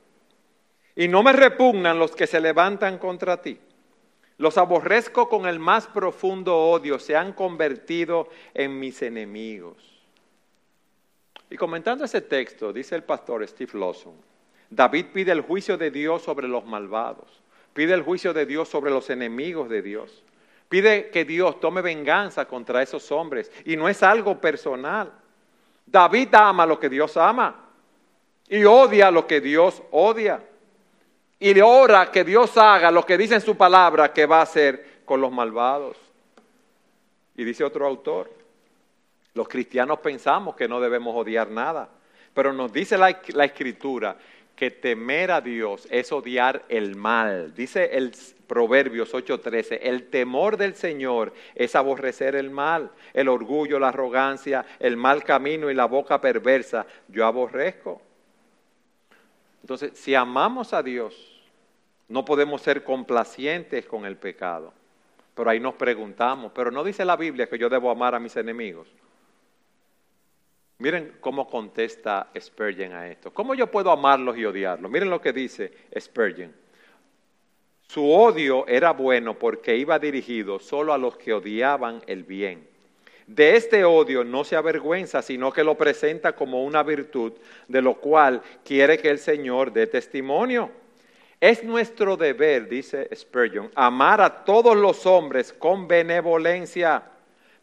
Y 0.96 1.08
no 1.08 1.22
me 1.22 1.32
repugnan 1.32 2.00
los 2.00 2.16
que 2.16 2.26
se 2.26 2.40
levantan 2.40 2.98
contra 2.98 3.40
ti. 3.40 3.60
Los 4.38 4.58
aborrezco 4.58 5.30
con 5.30 5.48
el 5.48 5.60
más 5.60 5.86
profundo 5.86 6.58
odio. 6.58 6.98
Se 6.98 7.16
han 7.16 7.34
convertido 7.34 8.30
en 8.56 8.80
mis 8.80 9.04
enemigos. 9.04 9.99
Y 11.50 11.58
comentando 11.58 12.06
ese 12.06 12.22
texto, 12.22 12.72
dice 12.72 12.96
el 12.96 13.04
pastor 13.04 13.48
Steve 13.48 13.72
Lawson, 13.74 14.14
David 14.70 15.08
pide 15.14 15.32
el 15.32 15.42
juicio 15.42 15.78
de 15.78 15.90
Dios 15.90 16.22
sobre 16.22 16.48
los 16.48 16.66
malvados, 16.66 17.42
pide 17.74 17.94
el 17.94 18.04
juicio 18.04 18.34
de 18.34 18.46
Dios 18.46 18.70
sobre 18.70 18.92
los 18.92 19.10
enemigos 19.10 19.68
de 19.68 19.82
Dios, 19.82 20.24
pide 20.68 21.10
que 21.10 21.26
Dios 21.26 21.60
tome 21.60 21.82
venganza 21.82 22.46
contra 22.46 22.84
esos 22.84 23.12
hombres 23.12 23.52
y 23.66 23.76
no 23.76 23.90
es 23.90 24.04
algo 24.04 24.40
personal. 24.40 25.12
David 25.86 26.36
ama 26.36 26.68
lo 26.68 26.80
que 26.80 26.88
Dios 26.88 27.18
ama 27.18 27.66
y 28.48 28.64
odia 28.64 29.10
lo 29.10 29.26
que 29.26 29.42
Dios 29.42 29.82
odia. 29.92 30.44
Y 31.40 31.54
le 31.54 31.64
ora 31.64 32.12
que 32.12 32.24
Dios 32.24 32.58
haga 32.58 32.92
lo 32.92 33.06
que 33.06 33.18
dice 33.18 33.36
en 33.36 33.42
su 33.42 33.56
palabra 33.56 34.14
que 34.14 34.26
va 34.26 34.40
a 34.40 34.44
hacer 34.44 35.02
con 35.06 35.22
los 35.22 35.32
malvados. 35.32 35.98
Y 37.36 37.44
dice 37.44 37.64
otro 37.64 37.88
autor, 37.88 38.30
los 39.34 39.48
cristianos 39.48 40.00
pensamos 40.00 40.56
que 40.56 40.68
no 40.68 40.80
debemos 40.80 41.16
odiar 41.16 41.50
nada, 41.50 41.90
pero 42.34 42.54
nos 42.54 42.72
dice 42.72 42.98
la, 42.98 43.10
escritura 43.10 44.18
que 44.56 44.72
temer 44.72 45.32
a 45.32 45.42
Dios 45.42 45.88
es 45.90 46.12
odiar 46.12 46.66
el 46.70 46.96
mal. 46.96 47.54
Dice 47.54 47.98
el 47.98 48.14
Proverbios 48.48 49.14
8:13, 49.14 49.80
el 49.84 50.10
temor 50.10 50.58
del 50.58 50.76
Señor 50.76 51.34
es 51.56 51.76
aborrecer 51.76 52.36
el 52.36 52.50
mal, 52.50 52.92
el 53.14 53.28
orgullo, 53.28 53.80
la 53.80 53.90
arrogancia, 53.90 54.66
el 54.80 54.98
mal 54.98 55.24
camino 55.24 55.70
y 55.70 55.76
la 55.76 55.86
boca 55.86 56.20
perversa, 56.20 56.86
yo 57.08 57.26
aborrezco. 57.26 58.02
Entonces, 59.62 59.92
si 59.94 60.16
amamos 60.16 60.74
a 60.74 60.82
Dios, 60.82 61.40
no 62.08 62.26
podemos 62.26 62.62
ser 62.62 62.84
complacientes 62.84 63.86
con 63.86 64.06
el 64.06 64.18
pecado. 64.18 64.74
Pero 65.36 65.50
ahí 65.50 65.60
nos 65.60 65.76
preguntamos, 65.76 66.52
pero 66.54 66.72
no 66.72 66.84
dice 66.84 67.06
la 67.06 67.16
Biblia 67.16 67.48
que 67.48 67.58
yo 67.58 67.70
debo 67.70 67.92
amar 67.92 68.16
a 68.16 68.20
mis 68.20 68.36
enemigos. 68.36 68.88
Miren 70.80 71.18
cómo 71.20 71.48
contesta 71.48 72.30
Spurgeon 72.40 72.94
a 72.94 73.10
esto. 73.10 73.32
¿Cómo 73.34 73.54
yo 73.54 73.68
puedo 73.68 73.92
amarlos 73.92 74.38
y 74.38 74.46
odiarlos? 74.46 74.90
Miren 74.90 75.10
lo 75.10 75.20
que 75.20 75.34
dice 75.34 75.74
Spurgeon. 76.00 76.54
Su 77.82 78.10
odio 78.10 78.66
era 78.66 78.92
bueno 78.92 79.34
porque 79.38 79.76
iba 79.76 80.00
dirigido 80.00 80.58
solo 80.58 80.94
a 80.94 80.98
los 80.98 81.18
que 81.18 81.34
odiaban 81.34 82.02
el 82.08 82.24
bien. 82.24 82.66
De 83.28 83.58
este 83.58 83.84
odio 83.84 84.24
no 84.24 84.44
se 84.46 84.56
avergüenza, 84.56 85.22
sino 85.22 85.52
que 85.52 85.66
lo 85.66 85.76
presenta 85.76 86.34
como 86.34 86.64
una 86.64 86.82
virtud, 86.82 87.34
de 87.68 87.82
lo 87.82 87.96
cual 87.96 88.42
quiere 88.64 89.00
que 89.00 89.10
el 89.10 89.20
Señor 89.20 89.74
dé 89.74 89.86
testimonio. 89.86 90.72
Es 91.42 91.64
nuestro 91.64 92.16
deber, 92.16 92.70
dice 92.70 93.10
Spurgeon, 93.14 93.70
amar 93.76 94.22
a 94.22 94.46
todos 94.46 94.78
los 94.78 95.06
hombres 95.06 95.52
con 95.52 95.88
benevolencia, 95.88 97.04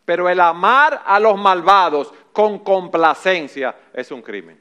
pero 0.04 0.28
el 0.28 0.40
amar 0.40 1.02
a 1.04 1.18
los 1.18 1.36
malvados 1.36 2.12
con 2.36 2.58
complacencia 2.58 3.74
es 3.94 4.10
un 4.10 4.20
crimen. 4.20 4.60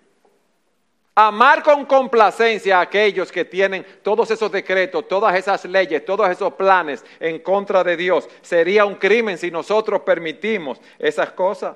Amar 1.13 1.61
con 1.61 1.83
complacencia 1.83 2.77
a 2.77 2.83
aquellos 2.83 3.29
que 3.33 3.43
tienen 3.43 3.85
todos 4.01 4.31
esos 4.31 4.49
decretos, 4.49 5.05
todas 5.09 5.35
esas 5.35 5.65
leyes, 5.65 6.05
todos 6.05 6.29
esos 6.29 6.53
planes 6.53 7.03
en 7.19 7.39
contra 7.39 7.83
de 7.83 7.97
Dios 7.97 8.29
sería 8.41 8.85
un 8.85 8.95
crimen 8.95 9.37
si 9.37 9.51
nosotros 9.51 10.03
permitimos 10.03 10.79
esas 10.97 11.33
cosas. 11.33 11.75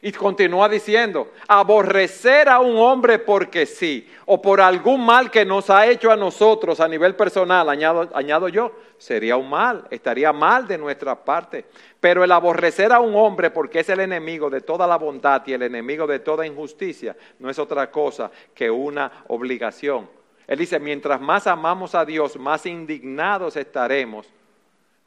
Y 0.00 0.12
continúa 0.12 0.68
diciendo, 0.68 1.32
aborrecer 1.48 2.48
a 2.48 2.60
un 2.60 2.76
hombre 2.76 3.18
porque 3.18 3.66
sí, 3.66 4.08
o 4.26 4.40
por 4.40 4.60
algún 4.60 5.04
mal 5.04 5.28
que 5.30 5.44
nos 5.44 5.70
ha 5.70 5.88
hecho 5.88 6.12
a 6.12 6.16
nosotros 6.16 6.78
a 6.78 6.86
nivel 6.86 7.16
personal, 7.16 7.68
añado, 7.68 8.08
añado 8.14 8.48
yo, 8.48 8.72
sería 8.96 9.36
un 9.36 9.50
mal, 9.50 9.86
estaría 9.90 10.32
mal 10.32 10.68
de 10.68 10.78
nuestra 10.78 11.16
parte. 11.24 11.64
Pero 11.98 12.22
el 12.22 12.30
aborrecer 12.30 12.92
a 12.92 13.00
un 13.00 13.16
hombre 13.16 13.50
porque 13.50 13.80
es 13.80 13.88
el 13.88 13.98
enemigo 13.98 14.48
de 14.48 14.60
toda 14.60 14.86
la 14.86 14.96
bondad 14.96 15.42
y 15.46 15.52
el 15.52 15.62
enemigo 15.62 16.06
de 16.06 16.20
toda 16.20 16.46
injusticia, 16.46 17.16
no 17.40 17.50
es 17.50 17.58
otra 17.58 17.90
cosa 17.90 18.30
que 18.54 18.70
una 18.70 19.24
obligación. 19.26 20.08
Él 20.46 20.60
dice, 20.60 20.78
mientras 20.78 21.20
más 21.20 21.48
amamos 21.48 21.96
a 21.96 22.04
Dios, 22.04 22.38
más 22.38 22.66
indignados 22.66 23.56
estaremos 23.56 24.28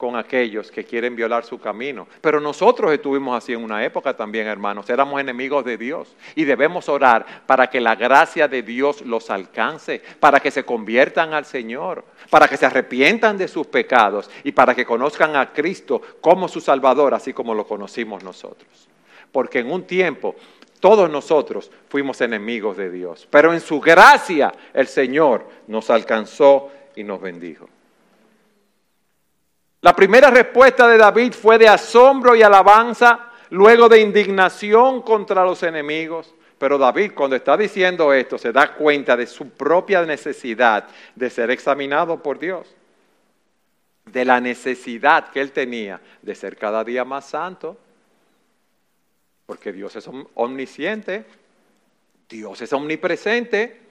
con 0.02 0.16
aquellos 0.16 0.72
que 0.72 0.84
quieren 0.84 1.16
violar 1.16 1.46
su 1.46 1.60
camino. 1.60 2.08
Pero 2.22 2.40
nosotros 2.40 2.92
estuvimos 2.92 3.38
así 3.38 3.54
en 3.54 3.64
una 3.64 3.86
época 3.86 4.18
también, 4.18 4.48
hermanos. 4.48 4.90
Éramos 4.90 5.22
enemigos 5.22 5.64
de 5.64 5.78
Dios 5.78 6.16
y 6.34 6.44
debemos 6.44 6.90
orar 6.90 7.44
para 7.46 7.70
que 7.70 7.80
la 7.80 7.94
gracia 7.94 8.48
de 8.48 8.64
Dios 8.64 9.04
los 9.04 9.30
alcance, 9.30 10.02
para 10.20 10.40
que 10.40 10.50
se 10.50 10.66
conviertan 10.66 11.36
al 11.36 11.46
Señor, 11.46 12.04
para 12.32 12.48
que 12.48 12.58
se 12.58 12.66
arrepientan 12.66 13.38
de 13.38 13.48
sus 13.48 13.68
pecados 13.68 14.28
y 14.44 14.54
para 14.54 14.74
que 14.74 14.86
conozcan 14.86 15.36
a 15.36 15.54
Cristo 15.54 16.02
como 16.20 16.48
su 16.48 16.62
Salvador, 16.62 17.14
así 17.14 17.32
como 17.32 17.54
lo 17.54 17.68
conocimos 17.68 18.24
nosotros. 18.24 18.90
Porque 19.32 19.60
en 19.60 19.72
un 19.72 19.84
tiempo 19.84 20.34
todos 20.80 21.12
nosotros 21.12 21.70
fuimos 21.90 22.22
enemigos 22.22 22.76
de 22.76 22.90
Dios, 22.90 23.28
pero 23.30 23.54
en 23.54 23.62
su 23.62 23.80
gracia 23.80 24.52
el 24.74 24.88
Señor 24.88 25.48
nos 25.68 25.92
alcanzó 25.92 26.72
y 26.96 27.04
nos 27.04 27.22
bendijo. 27.22 27.70
La 29.82 29.96
primera 29.96 30.30
respuesta 30.30 30.88
de 30.88 30.98
David 30.98 31.34
fue 31.34 31.58
de 31.58 31.68
asombro 31.68 32.36
y 32.36 32.44
alabanza, 32.44 33.32
luego 33.50 33.90
de 33.90 34.00
indignación 34.00 35.02
contra 35.02 35.44
los 35.44 35.64
enemigos. 35.64 36.34
Pero 36.60 36.78
David 36.78 37.14
cuando 37.16 37.36
está 37.36 37.58
diciendo 37.58 38.14
esto 38.14 38.38
se 38.38 38.52
da 38.52 38.76
cuenta 38.76 39.18
de 39.18 39.26
su 39.26 39.50
propia 39.50 40.06
necesidad 40.06 40.88
de 41.16 41.30
ser 41.32 41.50
examinado 41.50 42.22
por 42.22 42.38
Dios, 42.38 42.68
de 44.06 44.24
la 44.24 44.40
necesidad 44.40 45.30
que 45.30 45.42
él 45.42 45.52
tenía 45.52 46.00
de 46.22 46.36
ser 46.36 46.58
cada 46.58 46.84
día 46.84 47.04
más 47.04 47.26
santo, 47.26 47.78
porque 49.48 49.74
Dios 49.74 49.96
es 49.96 50.08
omnisciente, 50.36 51.26
Dios 52.30 52.62
es 52.62 52.72
omnipresente, 52.72 53.82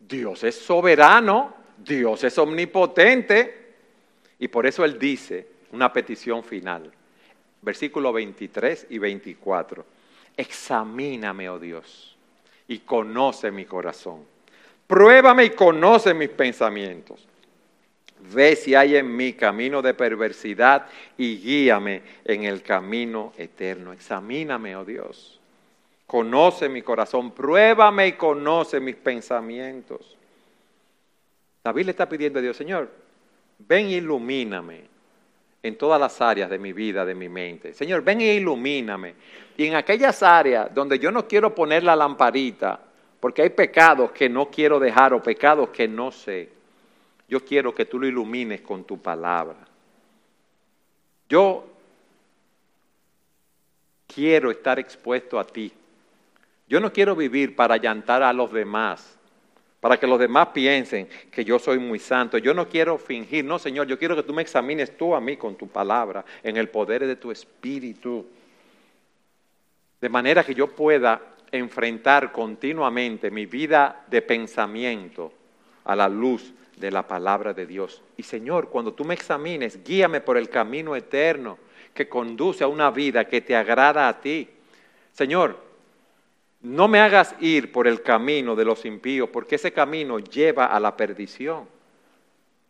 Dios 0.00 0.42
es 0.42 0.56
soberano, 0.56 1.54
Dios 1.78 2.24
es 2.24 2.36
omnipotente, 2.38 3.59
y 4.40 4.48
por 4.48 4.66
eso 4.66 4.84
él 4.84 4.98
dice 4.98 5.46
una 5.72 5.92
petición 5.92 6.42
final, 6.42 6.90
versículo 7.60 8.12
23 8.12 8.86
y 8.88 8.98
24, 8.98 9.84
examíname, 10.36 11.48
oh 11.50 11.58
Dios, 11.58 12.16
y 12.66 12.78
conoce 12.78 13.50
mi 13.50 13.66
corazón. 13.66 14.24
Pruébame 14.86 15.44
y 15.44 15.50
conoce 15.50 16.14
mis 16.14 16.30
pensamientos. 16.30 17.24
Ve 18.32 18.56
si 18.56 18.74
hay 18.74 18.96
en 18.96 19.14
mí 19.14 19.34
camino 19.34 19.82
de 19.82 19.94
perversidad 19.94 20.86
y 21.16 21.38
guíame 21.38 22.02
en 22.24 22.44
el 22.44 22.62
camino 22.62 23.32
eterno. 23.36 23.92
Examíname, 23.92 24.74
oh 24.74 24.84
Dios. 24.84 25.38
Conoce 26.06 26.68
mi 26.68 26.82
corazón, 26.82 27.30
pruébame 27.30 28.08
y 28.08 28.12
conoce 28.12 28.80
mis 28.80 28.96
pensamientos. 28.96 30.16
David 31.62 31.84
le 31.84 31.90
está 31.92 32.08
pidiendo 32.08 32.40
a 32.40 32.42
Dios, 32.42 32.56
Señor, 32.56 32.90
ven 33.66 33.86
e 33.86 33.96
ilumíname 33.96 34.84
en 35.62 35.76
todas 35.76 36.00
las 36.00 36.20
áreas 36.20 36.48
de 36.48 36.58
mi 36.58 36.72
vida, 36.72 37.04
de 37.04 37.14
mi 37.14 37.28
mente. 37.28 37.74
Señor, 37.74 38.02
ven 38.02 38.20
e 38.20 38.34
ilumíname. 38.34 39.14
Y 39.56 39.66
en 39.66 39.74
aquellas 39.74 40.22
áreas 40.22 40.74
donde 40.74 40.98
yo 40.98 41.10
no 41.10 41.28
quiero 41.28 41.54
poner 41.54 41.84
la 41.84 41.94
lamparita, 41.94 42.80
porque 43.20 43.42
hay 43.42 43.50
pecados 43.50 44.12
que 44.12 44.28
no 44.28 44.50
quiero 44.50 44.80
dejar 44.80 45.12
o 45.12 45.22
pecados 45.22 45.68
que 45.68 45.86
no 45.86 46.10
sé, 46.10 46.48
yo 47.28 47.44
quiero 47.44 47.74
que 47.74 47.84
tú 47.84 47.98
lo 48.00 48.06
ilumines 48.06 48.62
con 48.62 48.84
tu 48.84 48.98
palabra. 49.00 49.58
Yo 51.28 51.64
quiero 54.12 54.50
estar 54.50 54.78
expuesto 54.78 55.38
a 55.38 55.46
ti. 55.46 55.72
Yo 56.66 56.80
no 56.80 56.92
quiero 56.92 57.14
vivir 57.14 57.54
para 57.54 57.76
llantar 57.76 58.22
a 58.22 58.32
los 58.32 58.52
demás 58.52 59.19
para 59.80 59.98
que 59.98 60.06
los 60.06 60.18
demás 60.18 60.48
piensen 60.48 61.08
que 61.30 61.44
yo 61.44 61.58
soy 61.58 61.78
muy 61.78 61.98
santo. 61.98 62.38
Yo 62.38 62.52
no 62.54 62.68
quiero 62.68 62.98
fingir, 62.98 63.44
no, 63.44 63.58
Señor, 63.58 63.86
yo 63.86 63.98
quiero 63.98 64.14
que 64.14 64.22
tú 64.22 64.34
me 64.34 64.42
examines 64.42 64.96
tú 64.96 65.14
a 65.14 65.20
mí 65.20 65.36
con 65.36 65.56
tu 65.56 65.68
palabra, 65.68 66.24
en 66.42 66.56
el 66.56 66.68
poder 66.68 67.06
de 67.06 67.16
tu 67.16 67.30
espíritu, 67.30 68.26
de 70.00 70.08
manera 70.08 70.44
que 70.44 70.54
yo 70.54 70.68
pueda 70.68 71.20
enfrentar 71.50 72.30
continuamente 72.30 73.30
mi 73.30 73.46
vida 73.46 74.04
de 74.08 74.22
pensamiento 74.22 75.32
a 75.84 75.96
la 75.96 76.08
luz 76.08 76.52
de 76.76 76.90
la 76.90 77.06
palabra 77.06 77.52
de 77.52 77.66
Dios. 77.66 78.02
Y 78.16 78.22
Señor, 78.22 78.68
cuando 78.68 78.92
tú 78.92 79.04
me 79.04 79.14
examines, 79.14 79.82
guíame 79.84 80.20
por 80.20 80.36
el 80.36 80.48
camino 80.48 80.94
eterno 80.94 81.58
que 81.92 82.08
conduce 82.08 82.64
a 82.64 82.68
una 82.68 82.90
vida 82.90 83.26
que 83.26 83.40
te 83.40 83.56
agrada 83.56 84.08
a 84.08 84.20
ti. 84.20 84.48
Señor, 85.12 85.69
no 86.62 86.88
me 86.88 87.00
hagas 87.00 87.34
ir 87.40 87.72
por 87.72 87.86
el 87.86 88.02
camino 88.02 88.54
de 88.54 88.64
los 88.64 88.84
impíos, 88.84 89.28
porque 89.30 89.54
ese 89.54 89.72
camino 89.72 90.18
lleva 90.18 90.66
a 90.66 90.80
la 90.80 90.96
perdición. 90.96 91.66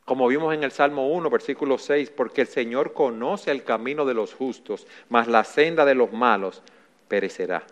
Como 0.05 0.29
vimos 0.29 0.55
en 0.55 0.65
el 0.65 0.73
Salmo 0.73 1.09
1, 1.09 1.31
versículo 1.31 1.79
6, 1.79 2.11
porque 2.11 2.43
el 2.43 2.47
Señor 2.47 2.93
conoce 2.93 3.51
el 3.51 3.65
camino 3.65 4.05
de 4.05 4.15
los 4.15 4.35
justos, 4.35 4.87
mas 5.09 5.29
la 5.29 5.45
senda 5.45 5.85
de 5.85 5.95
los 5.95 6.13
malos 6.13 6.63
perecerá. 7.09 7.65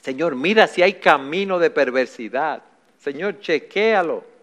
Señor, 0.00 0.36
mira 0.36 0.66
si 0.66 0.82
hay 0.82 0.94
camino 0.94 1.58
de 1.58 1.70
perversidad. 1.70 2.62
Señor, 2.98 3.40
chequéalo. 3.40 4.33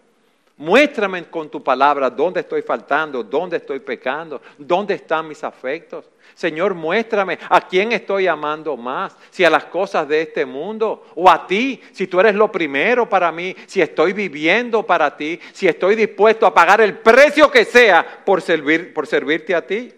Muéstrame 0.56 1.24
con 1.24 1.50
tu 1.50 1.62
palabra 1.62 2.10
dónde 2.10 2.40
estoy 2.40 2.62
faltando, 2.62 3.22
dónde 3.22 3.56
estoy 3.56 3.80
pecando, 3.80 4.40
dónde 4.58 4.94
están 4.94 5.26
mis 5.26 5.42
afectos. 5.42 6.04
Señor, 6.34 6.74
muéstrame 6.74 7.38
a 7.48 7.66
quién 7.66 7.92
estoy 7.92 8.26
amando 8.26 8.76
más, 8.76 9.16
si 9.30 9.44
a 9.44 9.50
las 9.50 9.64
cosas 9.64 10.06
de 10.08 10.22
este 10.22 10.46
mundo 10.46 11.06
o 11.14 11.28
a 11.28 11.46
ti, 11.46 11.80
si 11.92 12.06
tú 12.06 12.20
eres 12.20 12.34
lo 12.34 12.50
primero 12.50 13.08
para 13.08 13.32
mí, 13.32 13.54
si 13.66 13.80
estoy 13.80 14.12
viviendo 14.12 14.82
para 14.82 15.16
ti, 15.16 15.38
si 15.52 15.68
estoy 15.68 15.96
dispuesto 15.96 16.46
a 16.46 16.54
pagar 16.54 16.80
el 16.80 16.98
precio 16.98 17.50
que 17.50 17.64
sea 17.64 18.22
por, 18.24 18.40
servir, 18.40 18.94
por 18.94 19.06
servirte 19.06 19.54
a 19.54 19.66
ti. 19.66 19.92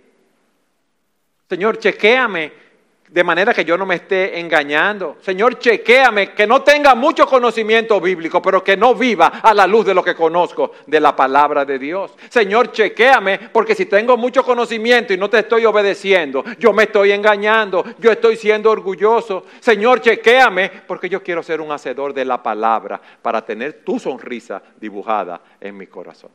Señor, 1.48 1.78
chequéame 1.78 2.63
de 3.08 3.22
manera 3.22 3.54
que 3.54 3.64
yo 3.64 3.76
no 3.76 3.86
me 3.86 3.96
esté 3.96 4.40
engañando. 4.40 5.18
Señor, 5.20 5.58
chequéame, 5.58 6.32
que 6.32 6.46
no 6.46 6.62
tenga 6.62 6.94
mucho 6.94 7.26
conocimiento 7.26 8.00
bíblico, 8.00 8.42
pero 8.42 8.64
que 8.64 8.76
no 8.76 8.94
viva 8.94 9.26
a 9.42 9.54
la 9.54 9.66
luz 9.66 9.86
de 9.86 9.94
lo 9.94 10.02
que 10.02 10.14
conozco 10.14 10.72
de 10.86 10.98
la 10.98 11.14
palabra 11.14 11.64
de 11.64 11.78
Dios. 11.78 12.12
Señor, 12.28 12.72
chequéame, 12.72 13.38
porque 13.52 13.74
si 13.74 13.86
tengo 13.86 14.16
mucho 14.16 14.42
conocimiento 14.42 15.12
y 15.12 15.16
no 15.16 15.30
te 15.30 15.40
estoy 15.40 15.64
obedeciendo, 15.66 16.42
yo 16.58 16.72
me 16.72 16.84
estoy 16.84 17.12
engañando, 17.12 17.84
yo 17.98 18.10
estoy 18.10 18.36
siendo 18.36 18.70
orgulloso. 18.70 19.44
Señor, 19.60 20.00
chequéame, 20.00 20.70
porque 20.86 21.08
yo 21.08 21.22
quiero 21.22 21.42
ser 21.42 21.60
un 21.60 21.70
hacedor 21.70 22.14
de 22.14 22.24
la 22.24 22.42
palabra 22.42 23.00
para 23.22 23.44
tener 23.44 23.84
tu 23.84 23.98
sonrisa 23.98 24.62
dibujada 24.80 25.40
en 25.60 25.76
mi 25.76 25.86
corazón. 25.86 26.30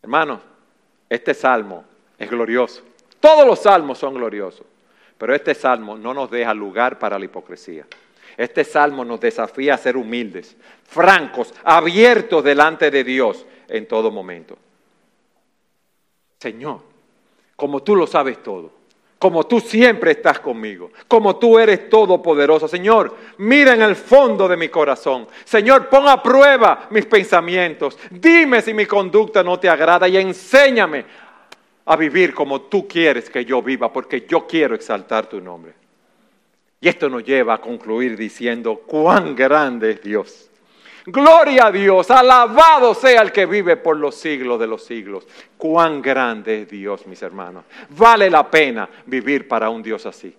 Hermanos, 0.00 0.40
este 1.10 1.34
salmo 1.34 1.84
es 2.16 2.30
glorioso. 2.30 2.82
Todos 3.20 3.46
los 3.46 3.58
salmos 3.58 3.98
son 3.98 4.14
gloriosos. 4.14 4.64
Pero 5.18 5.34
este 5.34 5.54
salmo 5.54 5.96
no 5.96 6.12
nos 6.12 6.30
deja 6.30 6.52
lugar 6.52 6.98
para 6.98 7.18
la 7.18 7.24
hipocresía. 7.24 7.86
Este 8.36 8.64
salmo 8.64 9.04
nos 9.04 9.20
desafía 9.20 9.74
a 9.74 9.78
ser 9.78 9.96
humildes, 9.96 10.56
francos, 10.84 11.54
abiertos 11.64 12.44
delante 12.44 12.90
de 12.90 13.02
Dios 13.02 13.46
en 13.68 13.88
todo 13.88 14.10
momento. 14.10 14.58
Señor, 16.38 16.80
como 17.56 17.82
tú 17.82 17.96
lo 17.96 18.06
sabes 18.06 18.42
todo, 18.42 18.72
como 19.18 19.44
tú 19.44 19.60
siempre 19.60 20.10
estás 20.10 20.40
conmigo, 20.40 20.90
como 21.08 21.36
tú 21.36 21.58
eres 21.58 21.88
todopoderoso. 21.88 22.68
Señor, 22.68 23.16
mira 23.38 23.72
en 23.72 23.80
el 23.80 23.96
fondo 23.96 24.46
de 24.46 24.58
mi 24.58 24.68
corazón. 24.68 25.26
Señor, 25.44 25.88
pon 25.88 26.06
a 26.06 26.22
prueba 26.22 26.86
mis 26.90 27.06
pensamientos. 27.06 27.98
Dime 28.10 28.60
si 28.60 28.74
mi 28.74 28.84
conducta 28.84 29.42
no 29.42 29.58
te 29.58 29.70
agrada 29.70 30.06
y 30.06 30.18
enséñame 30.18 31.06
a 31.86 31.96
vivir 31.96 32.34
como 32.34 32.62
tú 32.62 32.86
quieres 32.86 33.30
que 33.30 33.44
yo 33.44 33.62
viva, 33.62 33.92
porque 33.92 34.26
yo 34.28 34.46
quiero 34.46 34.74
exaltar 34.74 35.26
tu 35.26 35.40
nombre. 35.40 35.72
Y 36.80 36.88
esto 36.88 37.08
nos 37.08 37.24
lleva 37.24 37.54
a 37.54 37.60
concluir 37.60 38.16
diciendo, 38.16 38.82
cuán 38.86 39.34
grande 39.34 39.92
es 39.92 40.02
Dios, 40.02 40.50
Gloria 41.08 41.66
a 41.66 41.70
Dios, 41.70 42.10
alabado 42.10 42.92
sea 42.92 43.22
el 43.22 43.30
que 43.30 43.46
vive 43.46 43.76
por 43.76 43.96
los 43.96 44.16
siglos 44.16 44.58
de 44.58 44.66
los 44.66 44.84
siglos. 44.84 45.24
Cuán 45.56 46.02
grande 46.02 46.62
es 46.62 46.68
Dios, 46.68 47.06
mis 47.06 47.22
hermanos. 47.22 47.64
Vale 47.90 48.28
la 48.28 48.50
pena 48.50 48.88
vivir 49.06 49.46
para 49.46 49.70
un 49.70 49.84
Dios 49.84 50.04
así. 50.04 50.34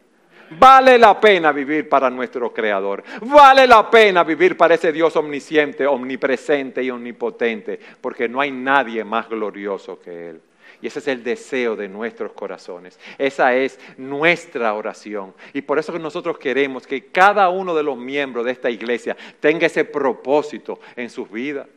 Vale 0.60 0.98
la 0.98 1.22
pena 1.22 1.54
vivir 1.54 1.88
para 1.88 2.10
nuestro 2.10 2.54
Creador. 2.54 3.02
Vale 3.22 3.66
la 3.66 3.90
pena 3.90 4.26
vivir 4.26 4.58
para 4.58 4.76
ese 4.76 4.92
Dios 4.92 5.16
omnisciente, 5.16 5.88
omnipresente 5.88 6.84
y 6.84 6.92
omnipotente, 6.92 7.80
porque 8.02 8.28
no 8.28 8.42
hay 8.42 8.52
nadie 8.52 9.06
más 9.06 9.30
glorioso 9.30 10.02
que 10.02 10.32
Él. 10.32 10.42
Y 10.82 10.88
ese 10.88 11.00
es 11.00 11.08
el 11.08 11.24
deseo 11.24 11.76
de 11.76 11.88
nuestros 11.88 12.34
corazones. 12.34 13.00
Esa 13.18 13.56
es 13.56 13.80
nuestra 13.98 14.74
oración. 14.74 15.34
Y 15.54 15.62
por 15.62 15.80
eso 15.80 15.92
que 15.92 16.00
nosotros 16.00 16.38
queremos 16.38 16.86
que 16.86 17.06
cada 17.06 17.50
uno 17.50 17.74
de 17.74 17.84
los 17.84 17.98
miembros 17.98 18.46
de 18.46 18.52
esta 18.52 18.70
iglesia 18.70 19.18
tenga 19.40 19.66
ese 19.66 19.86
propósito 19.86 20.80
en 20.96 21.10
sus 21.10 21.32
vidas. 21.32 21.68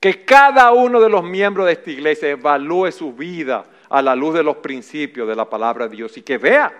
Que 0.00 0.24
cada 0.24 0.72
uno 0.72 1.00
de 1.00 1.10
los 1.10 1.24
miembros 1.24 1.66
de 1.66 1.72
esta 1.72 1.90
iglesia 1.90 2.30
evalúe 2.30 2.90
su 2.92 3.12
vida 3.12 3.64
a 3.88 4.02
la 4.02 4.14
luz 4.14 4.34
de 4.34 4.42
los 4.42 4.56
principios 4.56 5.28
de 5.28 5.36
la 5.36 5.48
palabra 5.48 5.88
de 5.88 5.96
Dios 5.96 6.16
y 6.16 6.22
que 6.22 6.38
vea 6.38 6.72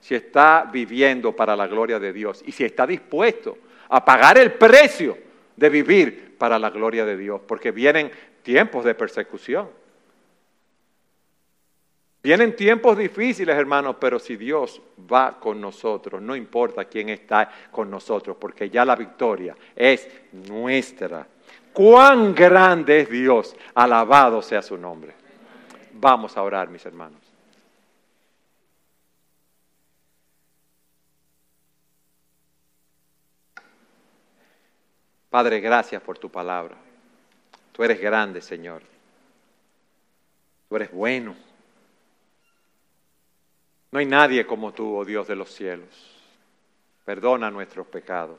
si 0.00 0.14
está 0.14 0.68
viviendo 0.72 1.34
para 1.34 1.54
la 1.56 1.66
gloria 1.66 1.98
de 1.98 2.12
Dios 2.12 2.42
y 2.46 2.52
si 2.52 2.64
está 2.64 2.86
dispuesto 2.86 3.58
a 3.88 4.04
pagar 4.04 4.38
el 4.38 4.52
precio 4.52 5.16
de 5.56 5.68
vivir 5.68 6.36
para 6.38 6.58
la 6.58 6.70
gloria 6.70 7.04
de 7.04 7.16
Dios, 7.16 7.40
porque 7.46 7.70
vienen 7.70 8.10
tiempos 8.42 8.84
de 8.84 8.94
persecución. 8.94 9.68
Vienen 12.22 12.54
tiempos 12.54 12.98
difíciles, 12.98 13.56
hermanos, 13.56 13.96
pero 13.98 14.18
si 14.18 14.36
Dios 14.36 14.80
va 15.10 15.40
con 15.40 15.58
nosotros, 15.58 16.20
no 16.20 16.36
importa 16.36 16.84
quién 16.84 17.08
está 17.08 17.50
con 17.70 17.90
nosotros, 17.90 18.36
porque 18.38 18.68
ya 18.68 18.84
la 18.84 18.94
victoria 18.94 19.56
es 19.74 20.06
nuestra. 20.32 21.26
Cuán 21.72 22.34
grande 22.34 23.00
es 23.00 23.10
Dios, 23.10 23.56
alabado 23.74 24.42
sea 24.42 24.60
su 24.60 24.76
nombre. 24.76 25.14
Vamos 25.94 26.36
a 26.36 26.42
orar, 26.42 26.68
mis 26.68 26.84
hermanos. 26.84 27.20
Padre, 35.30 35.60
gracias 35.60 36.02
por 36.02 36.18
tu 36.18 36.28
palabra. 36.28 36.76
Tú 37.72 37.82
eres 37.82 38.00
grande, 38.00 38.42
Señor. 38.42 38.82
Tú 40.68 40.76
eres 40.76 40.92
bueno. 40.92 41.49
No 43.92 43.98
hay 43.98 44.06
nadie 44.06 44.46
como 44.46 44.72
tú, 44.72 44.96
oh 44.96 45.04
Dios 45.04 45.26
de 45.26 45.36
los 45.36 45.50
cielos. 45.50 45.88
Perdona 47.04 47.50
nuestros 47.50 47.86
pecados. 47.86 48.38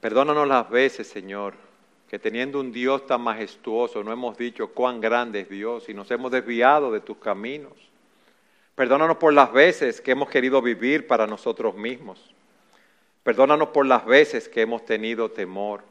Perdónanos 0.00 0.46
las 0.46 0.68
veces, 0.68 1.08
Señor, 1.08 1.54
que 2.08 2.18
teniendo 2.18 2.60
un 2.60 2.70
Dios 2.70 3.06
tan 3.06 3.20
majestuoso 3.22 4.04
no 4.04 4.12
hemos 4.12 4.36
dicho 4.36 4.68
cuán 4.68 5.00
grande 5.00 5.40
es 5.40 5.48
Dios 5.48 5.88
y 5.88 5.94
nos 5.94 6.10
hemos 6.10 6.30
desviado 6.30 6.92
de 6.92 7.00
tus 7.00 7.16
caminos. 7.18 7.72
Perdónanos 8.74 9.16
por 9.16 9.32
las 9.32 9.52
veces 9.52 10.00
que 10.00 10.12
hemos 10.12 10.28
querido 10.28 10.62
vivir 10.62 11.06
para 11.06 11.26
nosotros 11.26 11.74
mismos. 11.74 12.32
Perdónanos 13.24 13.70
por 13.70 13.86
las 13.86 14.06
veces 14.06 14.48
que 14.48 14.62
hemos 14.62 14.84
tenido 14.86 15.30
temor. 15.30 15.82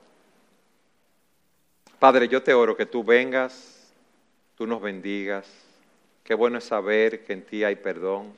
Padre, 2.00 2.28
yo 2.28 2.42
te 2.42 2.54
oro 2.54 2.78
que 2.78 2.86
tú 2.86 3.04
vengas, 3.04 3.92
tú 4.56 4.66
nos 4.66 4.82
bendigas. 4.82 5.67
Qué 6.28 6.34
bueno 6.34 6.58
es 6.58 6.66
saber 6.66 7.24
que 7.24 7.32
en 7.32 7.46
ti 7.46 7.64
hay 7.64 7.78
perdón. 7.78 8.34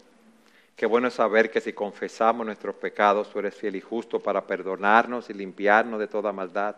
Qué 0.75 0.85
bueno 0.85 1.07
es 1.07 1.15
saber 1.15 1.49
que 1.49 1.59
si 1.59 1.73
confesamos 1.73 2.45
nuestros 2.45 2.75
pecados, 2.75 3.31
tú 3.31 3.39
eres 3.39 3.55
fiel 3.55 3.77
y 3.77 3.81
justo 3.81 4.19
para 4.19 4.45
perdonarnos 4.45 5.31
y 5.31 5.33
limpiarnos 5.33 5.99
de 5.99 6.05
toda 6.05 6.31
maldad. 6.31 6.75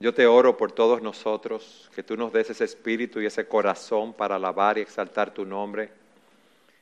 Yo 0.00 0.12
te 0.12 0.26
oro 0.26 0.58
por 0.58 0.72
todos 0.72 1.00
nosotros, 1.00 1.90
que 1.94 2.02
tú 2.02 2.14
nos 2.14 2.30
des 2.30 2.50
ese 2.50 2.64
espíritu 2.64 3.22
y 3.22 3.26
ese 3.26 3.48
corazón 3.48 4.12
para 4.12 4.36
alabar 4.36 4.76
y 4.76 4.82
exaltar 4.82 5.32
tu 5.32 5.46
nombre. 5.46 5.92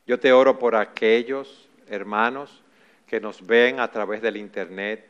Yo 0.05 0.19
te 0.19 0.33
oro 0.33 0.59
por 0.59 0.75
aquellos 0.75 1.69
hermanos 1.89 2.65
que 3.07 3.21
nos 3.21 3.47
ven 3.47 3.79
a 3.79 3.93
través 3.93 4.23
del 4.23 4.37
Internet. 4.37 5.07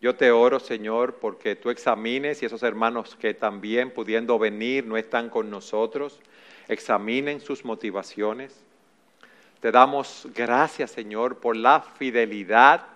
Yo 0.00 0.14
te 0.14 0.30
oro, 0.30 0.60
Señor, 0.60 1.16
porque 1.16 1.56
tú 1.56 1.70
examines 1.70 2.40
y 2.40 2.46
esos 2.46 2.62
hermanos 2.62 3.16
que 3.16 3.34
también 3.34 3.90
pudiendo 3.90 4.38
venir 4.38 4.86
no 4.86 4.96
están 4.96 5.28
con 5.28 5.50
nosotros, 5.50 6.20
examinen 6.68 7.40
sus 7.40 7.64
motivaciones. 7.64 8.54
Te 9.60 9.70
damos 9.72 10.28
gracias, 10.34 10.90
Señor, 10.90 11.38
por 11.38 11.56
la 11.56 11.80
fidelidad 11.80 12.86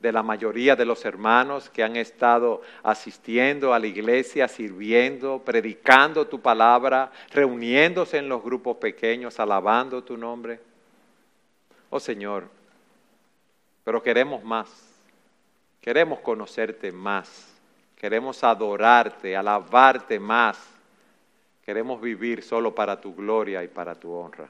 de 0.00 0.12
la 0.12 0.22
mayoría 0.22 0.76
de 0.76 0.86
los 0.86 1.04
hermanos 1.04 1.68
que 1.68 1.82
han 1.82 1.96
estado 1.96 2.62
asistiendo 2.82 3.74
a 3.74 3.78
la 3.78 3.86
iglesia, 3.86 4.48
sirviendo, 4.48 5.42
predicando 5.44 6.26
tu 6.26 6.40
palabra, 6.40 7.12
reuniéndose 7.30 8.16
en 8.18 8.28
los 8.28 8.42
grupos 8.42 8.78
pequeños, 8.78 9.38
alabando 9.38 10.02
tu 10.02 10.16
nombre. 10.16 10.60
Oh 11.90 12.00
Señor, 12.00 12.48
pero 13.84 14.02
queremos 14.02 14.42
más. 14.42 14.68
Queremos 15.80 16.20
conocerte 16.20 16.92
más. 16.92 17.48
Queremos 17.96 18.42
adorarte, 18.44 19.36
alabarte 19.36 20.18
más. 20.18 20.58
Queremos 21.70 22.00
vivir 22.00 22.42
solo 22.42 22.74
para 22.74 23.00
tu 23.00 23.14
gloria 23.14 23.62
y 23.62 23.68
para 23.68 23.94
tu 23.94 24.10
honra. 24.10 24.48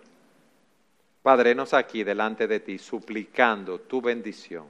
Padre, 1.23 1.55
nos 1.55 1.75
aquí 1.75 2.03
delante 2.03 2.47
de 2.47 2.61
ti 2.61 2.79
suplicando 2.79 3.81
tu 3.81 4.01
bendición. 4.01 4.65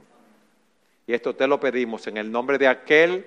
Y 1.07 1.13
esto 1.13 1.33
te 1.33 1.47
lo 1.47 1.61
pedimos 1.61 2.07
en 2.07 2.17
el 2.17 2.29
nombre 2.29 2.57
de 2.57 2.67
aquel 2.67 3.25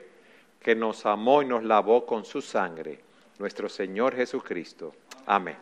que 0.60 0.74
nos 0.74 1.06
amó 1.06 1.40
y 1.40 1.46
nos 1.46 1.64
lavó 1.64 2.04
con 2.04 2.26
su 2.26 2.42
sangre, 2.42 3.00
nuestro 3.38 3.70
Señor 3.70 4.14
Jesucristo. 4.14 4.94
Amén. 5.24 5.56